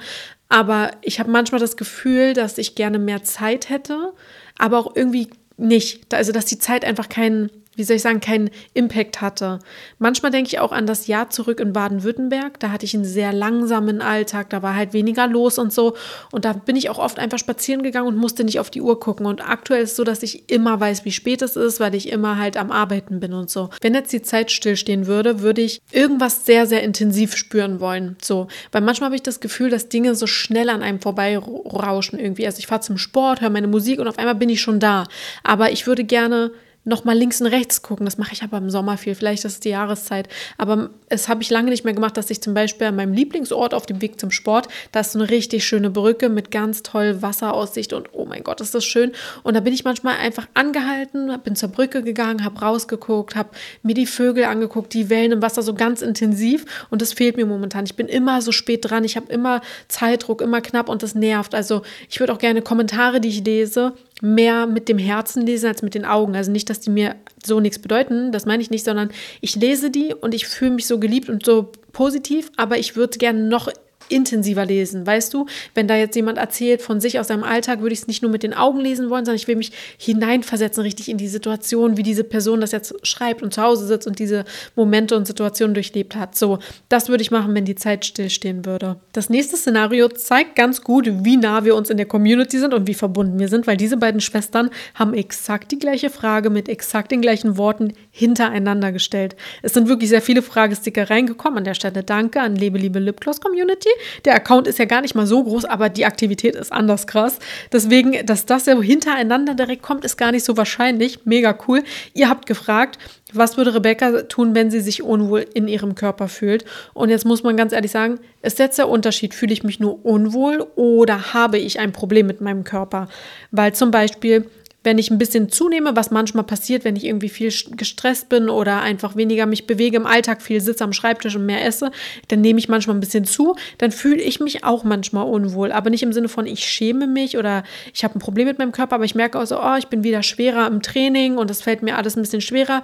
Aber 0.49 0.91
ich 1.01 1.19
habe 1.19 1.31
manchmal 1.31 1.59
das 1.59 1.77
Gefühl, 1.77 2.33
dass 2.33 2.57
ich 2.57 2.75
gerne 2.75 2.99
mehr 2.99 3.23
Zeit 3.23 3.69
hätte, 3.69 4.13
aber 4.57 4.79
auch 4.79 4.95
irgendwie 4.95 5.29
nicht. 5.57 6.13
Also, 6.13 6.31
dass 6.31 6.45
die 6.45 6.59
Zeit 6.59 6.85
einfach 6.85 7.09
keinen 7.09 7.49
wie 7.75 7.83
soll 7.83 7.97
ich 7.97 8.01
sagen, 8.01 8.19
keinen 8.19 8.49
Impact 8.73 9.21
hatte. 9.21 9.59
Manchmal 9.99 10.31
denke 10.31 10.47
ich 10.47 10.59
auch 10.59 10.71
an 10.71 10.87
das 10.87 11.07
Jahr 11.07 11.29
zurück 11.29 11.59
in 11.59 11.73
Baden-Württemberg. 11.73 12.59
Da 12.59 12.71
hatte 12.71 12.85
ich 12.85 12.93
einen 12.93 13.05
sehr 13.05 13.33
langsamen 13.33 14.01
Alltag, 14.01 14.49
da 14.49 14.61
war 14.61 14.75
halt 14.75 14.93
weniger 14.93 15.27
los 15.27 15.57
und 15.57 15.73
so. 15.73 15.95
Und 16.31 16.45
da 16.45 16.53
bin 16.53 16.75
ich 16.75 16.89
auch 16.89 16.97
oft 16.97 17.19
einfach 17.19 17.39
spazieren 17.39 17.83
gegangen 17.83 18.07
und 18.07 18.17
musste 18.17 18.43
nicht 18.43 18.59
auf 18.59 18.69
die 18.69 18.81
Uhr 18.81 18.99
gucken. 18.99 19.25
Und 19.25 19.47
aktuell 19.47 19.83
ist 19.83 19.91
es 19.91 19.95
so, 19.97 20.03
dass 20.03 20.23
ich 20.23 20.49
immer 20.49 20.79
weiß, 20.79 21.05
wie 21.05 21.11
spät 21.11 21.41
es 21.41 21.55
ist, 21.55 21.79
weil 21.79 21.95
ich 21.95 22.09
immer 22.09 22.37
halt 22.37 22.57
am 22.57 22.71
Arbeiten 22.71 23.19
bin 23.19 23.33
und 23.33 23.49
so. 23.49 23.69
Wenn 23.81 23.93
jetzt 23.93 24.13
die 24.13 24.21
Zeit 24.21 24.51
stillstehen 24.51 25.07
würde, 25.07 25.41
würde 25.41 25.61
ich 25.61 25.81
irgendwas 25.91 26.45
sehr, 26.45 26.65
sehr 26.67 26.83
intensiv 26.83 27.35
spüren 27.35 27.79
wollen. 27.79 28.17
So, 28.21 28.47
weil 28.71 28.81
manchmal 28.81 29.07
habe 29.07 29.15
ich 29.15 29.23
das 29.23 29.39
Gefühl, 29.39 29.69
dass 29.69 29.89
Dinge 29.89 30.15
so 30.15 30.27
schnell 30.27 30.69
an 30.69 30.81
einem 30.81 30.99
vorbeirauschen 30.99 32.19
irgendwie. 32.19 32.45
Also 32.45 32.59
ich 32.59 32.67
fahre 32.67 32.81
zum 32.81 32.97
Sport, 32.97 33.41
höre 33.41 33.49
meine 33.49 33.67
Musik 33.67 33.99
und 33.99 34.07
auf 34.07 34.17
einmal 34.17 34.35
bin 34.35 34.49
ich 34.49 34.61
schon 34.61 34.79
da. 34.79 35.05
Aber 35.43 35.71
ich 35.71 35.87
würde 35.87 36.03
gerne 36.03 36.51
nochmal 36.85 37.17
links 37.17 37.41
und 37.41 37.47
rechts 37.47 37.81
gucken. 37.81 38.05
Das 38.05 38.17
mache 38.17 38.33
ich 38.33 38.43
aber 38.43 38.57
im 38.57 38.69
Sommer 38.69 38.97
viel. 38.97 39.15
Vielleicht 39.15 39.43
ist 39.43 39.53
es 39.53 39.59
die 39.59 39.69
Jahreszeit. 39.69 40.29
Aber 40.57 40.91
es 41.09 41.27
habe 41.27 41.41
ich 41.41 41.49
lange 41.49 41.71
nicht 41.71 41.83
mehr 41.83 41.93
gemacht, 41.93 42.15
dass 42.15 42.29
ich 42.29 42.41
zum 42.41 42.53
Beispiel 42.53 42.87
an 42.87 42.95
meinem 42.95 43.13
Lieblingsort 43.13 43.73
auf 43.73 43.85
dem 43.85 44.01
Weg 44.01 44.19
zum 44.19 44.31
Sport, 44.31 44.67
da 44.91 45.01
ist 45.01 45.11
so 45.11 45.19
eine 45.19 45.29
richtig 45.29 45.65
schöne 45.65 45.89
Brücke 45.89 46.29
mit 46.29 46.51
ganz 46.51 46.83
toll 46.83 47.21
Wasseraussicht 47.21 47.93
und 47.93 48.09
oh 48.13 48.25
mein 48.25 48.43
Gott, 48.43 48.61
ist 48.61 48.75
das 48.75 48.85
schön. 48.85 49.11
Und 49.43 49.55
da 49.55 49.59
bin 49.59 49.73
ich 49.73 49.83
manchmal 49.83 50.17
einfach 50.17 50.47
angehalten, 50.53 51.31
bin 51.43 51.55
zur 51.55 51.69
Brücke 51.69 52.03
gegangen, 52.03 52.43
habe 52.43 52.59
rausgeguckt, 52.59 53.35
habe 53.35 53.49
mir 53.81 53.95
die 53.95 54.05
Vögel 54.05 54.45
angeguckt, 54.45 54.93
die 54.93 55.09
Wellen 55.09 55.31
im 55.31 55.41
Wasser 55.41 55.63
so 55.63 55.73
ganz 55.73 56.01
intensiv. 56.01 56.65
Und 56.91 57.01
das 57.01 57.13
fehlt 57.13 57.35
mir 57.35 57.45
momentan. 57.45 57.85
Ich 57.85 57.95
bin 57.95 58.07
immer 58.07 58.41
so 58.41 58.51
spät 58.51 58.89
dran. 58.89 59.03
Ich 59.03 59.15
habe 59.15 59.31
immer 59.31 59.61
Zeitdruck, 59.87 60.41
immer 60.41 60.61
knapp 60.61 60.89
und 60.89 61.03
das 61.03 61.15
nervt. 61.15 61.55
Also 61.55 61.81
ich 62.09 62.19
würde 62.19 62.33
auch 62.33 62.37
gerne 62.37 62.61
Kommentare, 62.61 63.19
die 63.19 63.29
ich 63.29 63.43
lese, 63.43 63.93
mehr 64.21 64.65
mit 64.65 64.87
dem 64.87 64.97
Herzen 64.97 65.45
lesen 65.45 65.67
als 65.67 65.81
mit 65.81 65.93
den 65.93 66.05
Augen. 66.05 66.35
Also 66.35 66.51
nicht, 66.51 66.69
dass 66.69 66.79
die 66.79 66.89
mir 66.89 67.15
so 67.43 67.59
nichts 67.59 67.79
bedeuten, 67.79 68.31
das 68.31 68.45
meine 68.45 68.61
ich 68.61 68.69
nicht, 68.69 68.85
sondern 68.85 69.09
ich 69.41 69.55
lese 69.55 69.91
die 69.91 70.13
und 70.13 70.33
ich 70.33 70.47
fühle 70.47 70.71
mich 70.71 70.87
so 70.87 70.99
geliebt 70.99 71.29
und 71.29 71.45
so 71.45 71.71
positiv, 71.91 72.51
aber 72.57 72.77
ich 72.77 72.95
würde 72.95 73.17
gerne 73.17 73.43
noch 73.43 73.69
intensiver 74.09 74.65
lesen, 74.65 75.05
weißt 75.05 75.33
du? 75.33 75.45
Wenn 75.73 75.87
da 75.87 75.95
jetzt 75.95 76.15
jemand 76.15 76.37
erzählt 76.37 76.81
von 76.81 76.99
sich 76.99 77.19
aus 77.19 77.27
seinem 77.27 77.43
Alltag, 77.43 77.81
würde 77.81 77.93
ich 77.93 77.99
es 77.99 78.07
nicht 78.07 78.21
nur 78.21 78.31
mit 78.31 78.43
den 78.43 78.53
Augen 78.53 78.79
lesen 78.79 79.09
wollen, 79.09 79.25
sondern 79.25 79.37
ich 79.37 79.47
will 79.47 79.55
mich 79.55 79.71
hineinversetzen 79.97 80.83
richtig 80.83 81.09
in 81.09 81.17
die 81.17 81.27
Situation, 81.27 81.97
wie 81.97 82.03
diese 82.03 82.23
Person 82.23 82.61
das 82.61 82.71
jetzt 82.71 82.95
schreibt 83.05 83.41
und 83.41 83.53
zu 83.53 83.61
Hause 83.61 83.87
sitzt 83.87 84.07
und 84.07 84.19
diese 84.19 84.45
Momente 84.75 85.15
und 85.15 85.27
Situationen 85.27 85.73
durchlebt 85.73 86.15
hat. 86.15 86.35
So, 86.35 86.59
das 86.89 87.09
würde 87.09 87.21
ich 87.21 87.31
machen, 87.31 87.53
wenn 87.55 87.65
die 87.65 87.75
Zeit 87.75 88.05
stillstehen 88.05 88.65
würde. 88.65 88.97
Das 89.13 89.29
nächste 89.29 89.57
Szenario 89.57 90.07
zeigt 90.09 90.55
ganz 90.55 90.81
gut, 90.81 91.09
wie 91.23 91.37
nah 91.37 91.65
wir 91.65 91.75
uns 91.75 91.89
in 91.89 91.97
der 91.97 92.05
Community 92.05 92.59
sind 92.59 92.73
und 92.73 92.87
wie 92.87 92.93
verbunden 92.93 93.39
wir 93.39 93.47
sind, 93.47 93.67
weil 93.67 93.77
diese 93.77 93.97
beiden 93.97 94.21
Schwestern 94.21 94.69
haben 94.93 95.13
exakt 95.13 95.71
die 95.71 95.79
gleiche 95.79 96.09
Frage 96.09 96.49
mit 96.49 96.69
exakt 96.69 97.11
den 97.11 97.21
gleichen 97.21 97.57
Worten 97.57 97.93
hintereinander 98.17 98.93
gestellt. 98.93 99.35
Es 99.61 99.73
sind 99.73 99.89
wirklich 99.89 100.09
sehr 100.09 100.21
viele 100.21 100.41
Fragesticker 100.41 101.09
reingekommen. 101.09 101.57
An 101.57 101.63
der 101.65 101.73
Stelle 101.73 102.01
danke 102.01 102.39
an 102.39 102.55
Lebe, 102.55 102.77
Liebe 102.77 102.99
Lipgloss 102.99 103.41
Community. 103.41 103.89
Der 104.23 104.35
Account 104.35 104.67
ist 104.67 104.79
ja 104.79 104.85
gar 104.85 105.01
nicht 105.01 105.15
mal 105.15 105.27
so 105.27 105.43
groß, 105.43 105.65
aber 105.65 105.89
die 105.89 106.05
Aktivität 106.05 106.55
ist 106.55 106.71
anders 106.71 107.07
krass. 107.07 107.39
Deswegen, 107.73 108.25
dass 108.25 108.45
das 108.45 108.67
ja 108.67 108.79
hintereinander 108.79 109.53
direkt 109.53 109.81
kommt, 109.81 110.05
ist 110.05 110.15
gar 110.15 110.31
nicht 110.31 110.45
so 110.45 110.55
wahrscheinlich. 110.55 111.25
Mega 111.25 111.57
cool. 111.67 111.83
Ihr 112.13 112.29
habt 112.29 112.45
gefragt, 112.45 112.99
was 113.33 113.57
würde 113.57 113.75
Rebecca 113.75 114.21
tun, 114.21 114.55
wenn 114.55 114.71
sie 114.71 114.79
sich 114.79 115.03
unwohl 115.03 115.45
in 115.53 115.67
ihrem 115.67 115.93
Körper 115.95 116.29
fühlt? 116.29 116.63
Und 116.93 117.09
jetzt 117.09 117.25
muss 117.25 117.43
man 117.43 117.57
ganz 117.57 117.73
ehrlich 117.73 117.91
sagen, 117.91 118.19
ist 118.41 118.59
jetzt 118.59 118.77
der 118.77 118.87
Unterschied, 118.87 119.33
fühle 119.33 119.51
ich 119.51 119.63
mich 119.63 119.81
nur 119.81 120.05
unwohl 120.05 120.65
oder 120.75 121.33
habe 121.33 121.57
ich 121.57 121.79
ein 121.79 121.91
Problem 121.91 122.27
mit 122.27 122.39
meinem 122.39 122.63
Körper? 122.63 123.09
Weil 123.51 123.73
zum 123.73 123.91
Beispiel 123.91 124.49
wenn 124.85 124.99
ich 124.99 125.09
ein 125.09 125.17
bisschen 125.17 125.49
zunehme, 125.49 125.95
was 125.95 126.11
manchmal 126.11 126.43
passiert, 126.43 126.85
wenn 126.85 126.95
ich 126.95 127.05
irgendwie 127.05 127.29
viel 127.29 127.51
gestresst 127.71 128.29
bin 128.29 128.49
oder 128.49 128.81
einfach 128.81 129.15
weniger 129.15 129.47
mich 129.47 129.65
bewege 129.67 129.97
im 129.97 130.05
Alltag, 130.05 130.41
viel 130.41 130.61
sitze 130.61 130.83
am 130.83 130.93
Schreibtisch 130.93 131.35
und 131.35 131.45
mehr 131.45 131.65
esse, 131.65 131.91
dann 132.27 132.41
nehme 132.41 132.59
ich 132.59 132.69
manchmal 132.69 132.95
ein 132.95 132.99
bisschen 132.99 133.25
zu, 133.25 133.55
dann 133.79 133.91
fühle 133.91 134.21
ich 134.21 134.39
mich 134.39 134.63
auch 134.63 134.83
manchmal 134.83 135.25
unwohl. 135.25 135.71
Aber 135.71 135.89
nicht 135.89 136.03
im 136.03 136.13
Sinne 136.13 136.29
von, 136.29 136.45
ich 136.45 136.63
schäme 136.63 137.07
mich 137.07 137.37
oder 137.37 137.63
ich 137.93 138.03
habe 138.03 138.15
ein 138.15 138.19
Problem 138.19 138.47
mit 138.47 138.59
meinem 138.59 138.71
Körper, 138.71 138.95
aber 138.95 139.05
ich 139.05 139.15
merke 139.15 139.39
auch 139.39 139.47
so, 139.47 139.59
oh, 139.59 139.75
ich 139.77 139.87
bin 139.87 140.03
wieder 140.03 140.21
schwerer 140.21 140.67
im 140.67 140.81
Training 140.81 141.37
und 141.37 141.49
das 141.49 141.63
fällt 141.63 141.81
mir 141.81 141.97
alles 141.97 142.15
ein 142.15 142.21
bisschen 142.21 142.41
schwerer. 142.41 142.83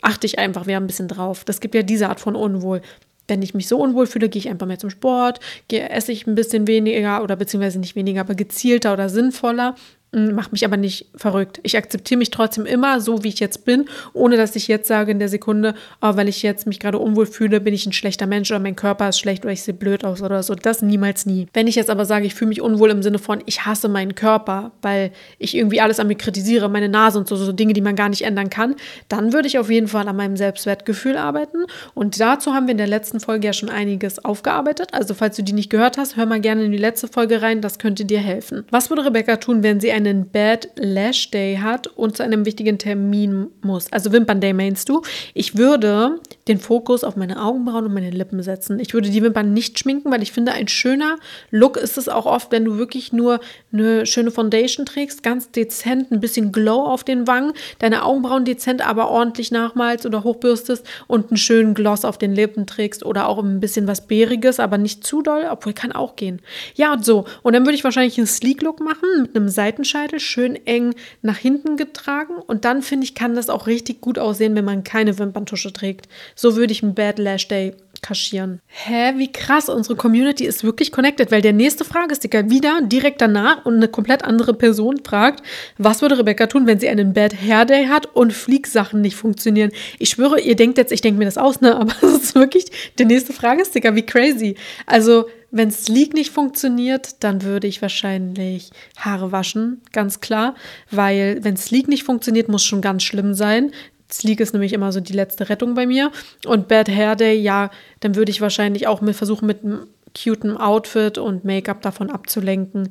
Achte 0.00 0.26
ich 0.26 0.38
einfach 0.38 0.66
wieder 0.66 0.78
ein 0.78 0.86
bisschen 0.86 1.08
drauf. 1.08 1.44
Das 1.44 1.60
gibt 1.60 1.74
ja 1.74 1.82
diese 1.82 2.08
Art 2.08 2.20
von 2.20 2.36
Unwohl 2.36 2.80
wenn 3.26 3.40
ich 3.40 3.54
mich 3.54 3.68
so 3.68 3.78
unwohl 3.78 4.06
fühle, 4.06 4.28
gehe 4.28 4.40
ich 4.40 4.48
einfach 4.48 4.66
mehr 4.66 4.78
zum 4.78 4.90
Sport, 4.90 5.40
gehe, 5.68 5.88
esse 5.88 6.12
ich 6.12 6.26
ein 6.26 6.34
bisschen 6.34 6.66
weniger 6.66 7.22
oder 7.22 7.36
beziehungsweise 7.36 7.78
nicht 7.78 7.96
weniger, 7.96 8.20
aber 8.20 8.34
gezielter 8.34 8.92
oder 8.92 9.08
sinnvoller 9.08 9.76
macht 10.14 10.52
mich 10.52 10.64
aber 10.64 10.76
nicht 10.76 11.06
verrückt. 11.14 11.60
Ich 11.62 11.76
akzeptiere 11.76 12.18
mich 12.18 12.30
trotzdem 12.30 12.66
immer 12.66 13.00
so, 13.00 13.24
wie 13.24 13.28
ich 13.28 13.40
jetzt 13.40 13.64
bin, 13.64 13.86
ohne 14.12 14.36
dass 14.36 14.54
ich 14.56 14.68
jetzt 14.68 14.88
sage 14.88 15.10
in 15.10 15.18
der 15.18 15.28
Sekunde, 15.28 15.74
oh, 16.00 16.16
weil 16.16 16.28
ich 16.28 16.42
jetzt 16.42 16.66
mich 16.66 16.80
gerade 16.80 16.98
unwohl 16.98 17.26
fühle, 17.26 17.60
bin 17.60 17.74
ich 17.74 17.86
ein 17.86 17.92
schlechter 17.92 18.26
Mensch 18.26 18.50
oder 18.50 18.60
mein 18.60 18.76
Körper 18.76 19.08
ist 19.08 19.18
schlecht 19.18 19.44
oder 19.44 19.52
ich 19.52 19.62
sehe 19.62 19.74
blöd 19.74 20.04
aus 20.04 20.22
oder 20.22 20.42
so. 20.42 20.54
Das 20.54 20.82
niemals 20.82 21.26
nie. 21.26 21.48
Wenn 21.52 21.66
ich 21.66 21.74
jetzt 21.74 21.90
aber 21.90 22.04
sage, 22.04 22.26
ich 22.26 22.34
fühle 22.34 22.50
mich 22.50 22.60
unwohl 22.60 22.90
im 22.90 23.02
Sinne 23.02 23.18
von, 23.18 23.42
ich 23.46 23.66
hasse 23.66 23.88
meinen 23.88 24.14
Körper, 24.14 24.72
weil 24.82 25.10
ich 25.38 25.56
irgendwie 25.56 25.80
alles 25.80 25.98
an 25.98 26.06
mir 26.06 26.14
kritisiere, 26.14 26.68
meine 26.68 26.88
Nase 26.88 27.18
und 27.18 27.28
so, 27.28 27.36
so 27.36 27.52
Dinge, 27.52 27.72
die 27.72 27.80
man 27.80 27.96
gar 27.96 28.08
nicht 28.08 28.22
ändern 28.22 28.50
kann, 28.50 28.76
dann 29.08 29.32
würde 29.32 29.48
ich 29.48 29.58
auf 29.58 29.70
jeden 29.70 29.88
Fall 29.88 30.06
an 30.06 30.16
meinem 30.16 30.36
Selbstwertgefühl 30.36 31.16
arbeiten. 31.16 31.64
Und 31.94 32.20
dazu 32.20 32.54
haben 32.54 32.66
wir 32.66 32.72
in 32.72 32.78
der 32.78 32.86
letzten 32.86 33.20
Folge 33.20 33.46
ja 33.46 33.52
schon 33.52 33.68
einiges 33.68 34.24
aufgearbeitet. 34.24 34.88
Also 34.92 35.14
falls 35.14 35.36
du 35.36 35.42
die 35.42 35.52
nicht 35.52 35.70
gehört 35.70 35.98
hast, 35.98 36.16
hör 36.16 36.26
mal 36.26 36.40
gerne 36.40 36.64
in 36.64 36.72
die 36.72 36.78
letzte 36.78 37.08
Folge 37.08 37.42
rein, 37.42 37.60
das 37.60 37.78
könnte 37.78 38.04
dir 38.04 38.20
helfen. 38.20 38.64
Was 38.70 38.90
würde 38.90 39.04
Rebecca 39.04 39.36
tun, 39.36 39.62
wenn 39.62 39.80
sie 39.80 39.90
ein 39.90 40.03
einen 40.06 40.30
Bad 40.30 40.68
Lash 40.76 41.30
Day 41.30 41.56
hat 41.56 41.86
und 41.86 42.16
zu 42.16 42.22
einem 42.22 42.44
wichtigen 42.44 42.78
Termin 42.78 43.48
muss. 43.62 43.92
Also 43.92 44.12
Wimpern 44.12 44.40
Day 44.40 44.52
meinst 44.52 44.88
du? 44.88 45.02
Ich 45.34 45.56
würde 45.56 46.20
den 46.48 46.58
Fokus 46.58 47.04
auf 47.04 47.16
meine 47.16 47.42
Augenbrauen 47.42 47.86
und 47.86 47.94
meine 47.94 48.10
Lippen 48.10 48.42
setzen. 48.42 48.78
Ich 48.78 48.94
würde 48.94 49.10
die 49.10 49.22
Wimpern 49.22 49.52
nicht 49.54 49.78
schminken, 49.78 50.10
weil 50.10 50.22
ich 50.22 50.32
finde, 50.32 50.52
ein 50.52 50.68
schöner 50.68 51.16
Look 51.50 51.76
ist 51.76 51.96
es 51.98 52.08
auch 52.08 52.26
oft, 52.26 52.52
wenn 52.52 52.64
du 52.64 52.76
wirklich 52.76 53.12
nur 53.12 53.40
eine 53.72 54.06
schöne 54.06 54.30
Foundation 54.30 54.86
trägst, 54.86 55.22
ganz 55.22 55.50
dezent, 55.50 56.12
ein 56.12 56.20
bisschen 56.20 56.52
Glow 56.52 56.84
auf 56.84 57.04
den 57.04 57.26
Wangen, 57.26 57.52
deine 57.78 58.04
Augenbrauen 58.04 58.44
dezent, 58.44 58.86
aber 58.86 59.10
ordentlich 59.10 59.50
nachmalst 59.50 60.06
oder 60.06 60.24
hochbürstest 60.24 60.86
und 61.06 61.30
einen 61.30 61.36
schönen 61.36 61.74
Gloss 61.74 62.04
auf 62.04 62.18
den 62.18 62.34
Lippen 62.34 62.66
trägst 62.66 63.04
oder 63.04 63.28
auch 63.28 63.42
ein 63.42 63.60
bisschen 63.60 63.86
was 63.86 64.06
Bäriges, 64.06 64.60
aber 64.60 64.78
nicht 64.78 65.04
zu 65.04 65.22
doll, 65.22 65.46
obwohl 65.50 65.72
kann 65.72 65.92
auch 65.92 66.16
gehen. 66.16 66.40
Ja, 66.74 66.92
und 66.92 67.04
so. 67.04 67.24
Und 67.42 67.54
dann 67.54 67.64
würde 67.64 67.74
ich 67.74 67.84
wahrscheinlich 67.84 68.18
einen 68.18 68.26
Sleek 68.26 68.62
Look 68.62 68.80
machen 68.80 69.08
mit 69.22 69.36
einem 69.36 69.48
Seitenscheitel, 69.94 70.20
schön 70.20 70.66
eng 70.66 70.94
nach 71.22 71.38
hinten 71.38 71.76
getragen. 71.76 72.34
Und 72.46 72.64
dann 72.64 72.82
finde 72.82 73.04
ich, 73.04 73.14
kann 73.14 73.34
das 73.34 73.48
auch 73.48 73.66
richtig 73.66 74.00
gut 74.00 74.18
aussehen, 74.18 74.54
wenn 74.56 74.64
man 74.64 74.84
keine 74.84 75.18
Wimperntusche 75.18 75.72
trägt. 75.72 76.08
So 76.34 76.56
würde 76.56 76.72
ich 76.72 76.82
einen 76.82 76.94
Bad 76.94 77.18
Lash 77.18 77.48
Day 77.48 77.74
kaschieren. 78.02 78.60
Hä, 78.66 79.14
wie 79.16 79.32
krass, 79.32 79.68
unsere 79.68 79.96
Community 79.96 80.44
ist 80.44 80.64
wirklich 80.64 80.92
connected, 80.92 81.30
weil 81.30 81.40
der 81.40 81.54
nächste 81.54 81.84
Fragesticker 81.84 82.50
wieder 82.50 82.80
direkt 82.82 83.20
danach 83.20 83.64
und 83.64 83.76
eine 83.76 83.88
komplett 83.88 84.24
andere 84.24 84.52
Person 84.52 85.00
fragt, 85.04 85.42
was 85.78 86.02
würde 86.02 86.18
Rebecca 86.18 86.46
tun, 86.46 86.66
wenn 86.66 86.78
sie 86.78 86.88
einen 86.88 87.14
Bad 87.14 87.34
Hair 87.40 87.64
Day 87.64 87.86
hat 87.86 88.14
und 88.14 88.32
Fliegsachen 88.32 89.00
nicht 89.00 89.16
funktionieren? 89.16 89.70
Ich 89.98 90.10
schwöre, 90.10 90.40
ihr 90.40 90.56
denkt 90.56 90.76
jetzt, 90.76 90.92
ich 90.92 91.00
denke 91.00 91.18
mir 91.18 91.24
das 91.24 91.38
aus, 91.38 91.60
ne? 91.60 91.76
Aber 91.80 91.94
es 92.02 92.24
ist 92.24 92.34
wirklich 92.34 92.66
der 92.98 93.06
nächste 93.06 93.32
Fragesticker, 93.32 93.94
wie 93.94 94.04
crazy. 94.04 94.56
Also, 94.86 95.26
wenn 95.54 95.70
Sleek 95.70 96.14
nicht 96.14 96.32
funktioniert, 96.32 97.22
dann 97.22 97.42
würde 97.42 97.68
ich 97.68 97.80
wahrscheinlich 97.80 98.70
Haare 98.96 99.30
waschen, 99.30 99.82
ganz 99.92 100.20
klar. 100.20 100.56
Weil, 100.90 101.44
wenn 101.44 101.56
Sleek 101.56 101.86
nicht 101.86 102.02
funktioniert, 102.02 102.48
muss 102.48 102.64
schon 102.64 102.80
ganz 102.80 103.04
schlimm 103.04 103.34
sein. 103.34 103.70
Sleek 104.10 104.40
ist 104.40 104.52
nämlich 104.52 104.72
immer 104.72 104.90
so 104.90 104.98
die 104.98 105.12
letzte 105.12 105.48
Rettung 105.48 105.74
bei 105.74 105.86
mir. 105.86 106.10
Und 106.44 106.66
Bad 106.66 106.88
Hair 106.88 107.14
Day, 107.14 107.40
ja, 107.40 107.70
dann 108.00 108.16
würde 108.16 108.32
ich 108.32 108.40
wahrscheinlich 108.40 108.88
auch 108.88 109.00
mit 109.00 109.14
versuchen, 109.14 109.46
mit 109.46 109.62
einem 109.62 109.86
cuten 110.20 110.56
Outfit 110.56 111.18
und 111.18 111.44
Make-up 111.44 111.82
davon 111.82 112.10
abzulenken. 112.10 112.90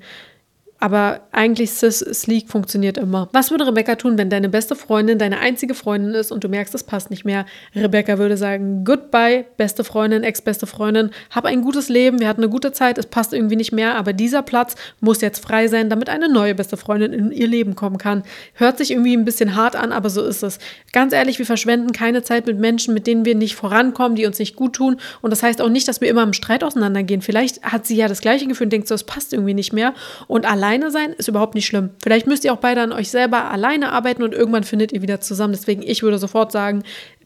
Aber 0.83 1.21
eigentlich 1.31 1.71
Sis 1.71 1.99
Sleek 1.99 2.49
funktioniert 2.49 2.97
immer. 2.97 3.29
Was 3.31 3.51
würde 3.51 3.65
Rebecca 3.65 3.95
tun, 3.95 4.17
wenn 4.17 4.29
deine 4.29 4.49
beste 4.49 4.75
Freundin 4.75 5.17
deine 5.17 5.39
einzige 5.39 5.75
Freundin 5.75 6.13
ist 6.13 6.29
und 6.29 6.43
du 6.43 6.49
merkst, 6.49 6.75
es 6.75 6.83
passt 6.83 7.09
nicht 7.09 7.23
mehr? 7.23 7.45
Rebecca 7.73 8.17
würde 8.17 8.35
sagen, 8.35 8.83
goodbye, 8.83 9.45
beste 9.55 9.85
Freundin, 9.85 10.23
ex-beste 10.23 10.67
Freundin, 10.67 11.11
hab 11.29 11.45
ein 11.45 11.61
gutes 11.61 11.87
Leben, 11.87 12.19
wir 12.19 12.27
hatten 12.27 12.41
eine 12.43 12.51
gute 12.51 12.73
Zeit, 12.73 12.97
es 12.97 13.05
passt 13.05 13.31
irgendwie 13.31 13.55
nicht 13.55 13.71
mehr, 13.71 13.95
aber 13.95 14.11
dieser 14.11 14.41
Platz 14.41 14.75
muss 14.99 15.21
jetzt 15.21 15.41
frei 15.41 15.69
sein, 15.69 15.89
damit 15.89 16.09
eine 16.09 16.27
neue 16.27 16.53
beste 16.53 16.75
Freundin 16.75 17.13
in 17.13 17.31
ihr 17.31 17.47
Leben 17.47 17.77
kommen 17.77 17.97
kann. 17.97 18.23
Hört 18.53 18.77
sich 18.77 18.91
irgendwie 18.91 19.15
ein 19.15 19.23
bisschen 19.23 19.55
hart 19.55 19.77
an, 19.77 19.93
aber 19.93 20.09
so 20.09 20.21
ist 20.25 20.43
es. 20.43 20.59
Ganz 20.91 21.13
ehrlich, 21.13 21.39
wir 21.39 21.45
verschwenden 21.45 21.93
keine 21.93 22.23
Zeit 22.23 22.45
mit 22.45 22.59
Menschen, 22.59 22.93
mit 22.93 23.07
denen 23.07 23.23
wir 23.23 23.35
nicht 23.35 23.55
vorankommen, 23.55 24.17
die 24.17 24.25
uns 24.25 24.37
nicht 24.37 24.57
gut 24.57 24.73
tun. 24.73 24.97
Und 25.21 25.31
das 25.31 25.43
heißt 25.43 25.61
auch 25.61 25.69
nicht, 25.69 25.87
dass 25.87 26.01
wir 26.01 26.09
immer 26.09 26.23
im 26.23 26.33
Streit 26.33 26.61
auseinandergehen. 26.61 27.21
Vielleicht 27.21 27.63
hat 27.63 27.87
sie 27.87 27.95
ja 27.95 28.09
das 28.09 28.19
gleiche 28.19 28.47
Gefühl 28.47 28.65
und 28.65 28.73
denkt 28.73 28.89
so, 28.89 28.95
es 28.95 29.05
passt 29.05 29.31
irgendwie 29.31 29.53
nicht 29.53 29.71
mehr. 29.71 29.93
Und 30.27 30.45
allein 30.45 30.72
alleine 30.73 30.91
sein 30.91 31.13
ist 31.13 31.27
überhaupt 31.27 31.53
nicht 31.53 31.67
schlimm. 31.67 31.91
Vielleicht 32.01 32.25
müsst 32.25 32.43
ihr 32.45 32.53
auch 32.53 32.57
beide 32.57 32.81
an 32.81 32.91
euch 32.91 33.09
selber 33.09 33.51
alleine 33.51 33.91
arbeiten 33.91 34.23
und 34.23 34.33
irgendwann 34.33 34.63
findet 34.63 34.91
ihr 34.91 35.03
wieder 35.03 35.21
zusammen. 35.21 35.53
Deswegen, 35.53 35.83
ich 35.83 36.01
würde 36.01 36.17
sofort 36.17 36.51
sagen, 36.51 36.83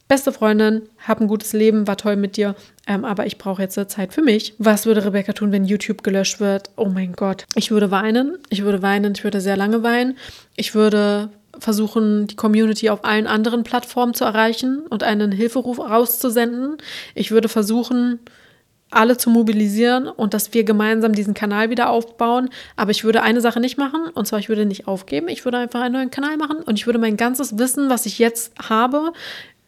beste 0.09 0.33
Freundin, 0.33 0.81
hab 1.07 1.21
ein 1.21 1.27
gutes 1.27 1.53
Leben, 1.53 1.87
war 1.87 1.95
toll 1.95 2.17
mit 2.17 2.35
dir, 2.35 2.55
ähm, 2.87 3.05
aber 3.05 3.25
ich 3.25 3.37
brauche 3.37 3.61
jetzt 3.61 3.79
Zeit 3.89 4.13
für 4.13 4.21
mich. 4.21 4.53
Was 4.57 4.85
würde 4.85 5.05
Rebecca 5.05 5.31
tun, 5.31 5.53
wenn 5.53 5.63
YouTube 5.63 6.03
gelöscht 6.03 6.41
wird? 6.41 6.71
Oh 6.75 6.89
mein 6.89 7.13
Gott. 7.13 7.45
Ich 7.55 7.71
würde 7.71 7.89
weinen. 7.89 8.37
Ich 8.49 8.63
würde 8.63 8.81
weinen. 8.81 9.13
Ich 9.15 9.23
würde 9.23 9.39
sehr 9.39 9.55
lange 9.55 9.81
weinen. 9.81 10.17
Ich 10.57 10.75
würde 10.75 11.29
versuchen, 11.57 12.27
die 12.27 12.35
Community 12.35 12.89
auf 12.89 13.05
allen 13.05 13.27
anderen 13.27 13.63
Plattformen 13.63 14.13
zu 14.13 14.25
erreichen 14.25 14.81
und 14.89 15.03
einen 15.03 15.31
Hilferuf 15.31 15.79
rauszusenden. 15.79 16.77
Ich 17.15 17.31
würde 17.31 17.47
versuchen, 17.47 18.19
alle 18.89 19.17
zu 19.17 19.29
mobilisieren 19.29 20.07
und 20.07 20.33
dass 20.33 20.53
wir 20.53 20.63
gemeinsam 20.63 21.13
diesen 21.13 21.33
Kanal 21.33 21.69
wieder 21.69 21.89
aufbauen. 21.89 22.49
Aber 22.75 22.91
ich 22.91 23.03
würde 23.03 23.21
eine 23.21 23.41
Sache 23.41 23.59
nicht 23.59 23.77
machen, 23.77 24.07
und 24.13 24.27
zwar 24.27 24.39
ich 24.39 24.49
würde 24.49 24.65
nicht 24.65 24.87
aufgeben. 24.87 25.27
Ich 25.27 25.45
würde 25.45 25.57
einfach 25.57 25.81
einen 25.81 25.93
neuen 25.93 26.11
Kanal 26.11 26.37
machen 26.37 26.57
und 26.57 26.75
ich 26.75 26.85
würde 26.85 26.99
mein 26.99 27.17
ganzes 27.17 27.57
Wissen, 27.57 27.89
was 27.89 28.05
ich 28.05 28.19
jetzt 28.19 28.53
habe, 28.69 29.11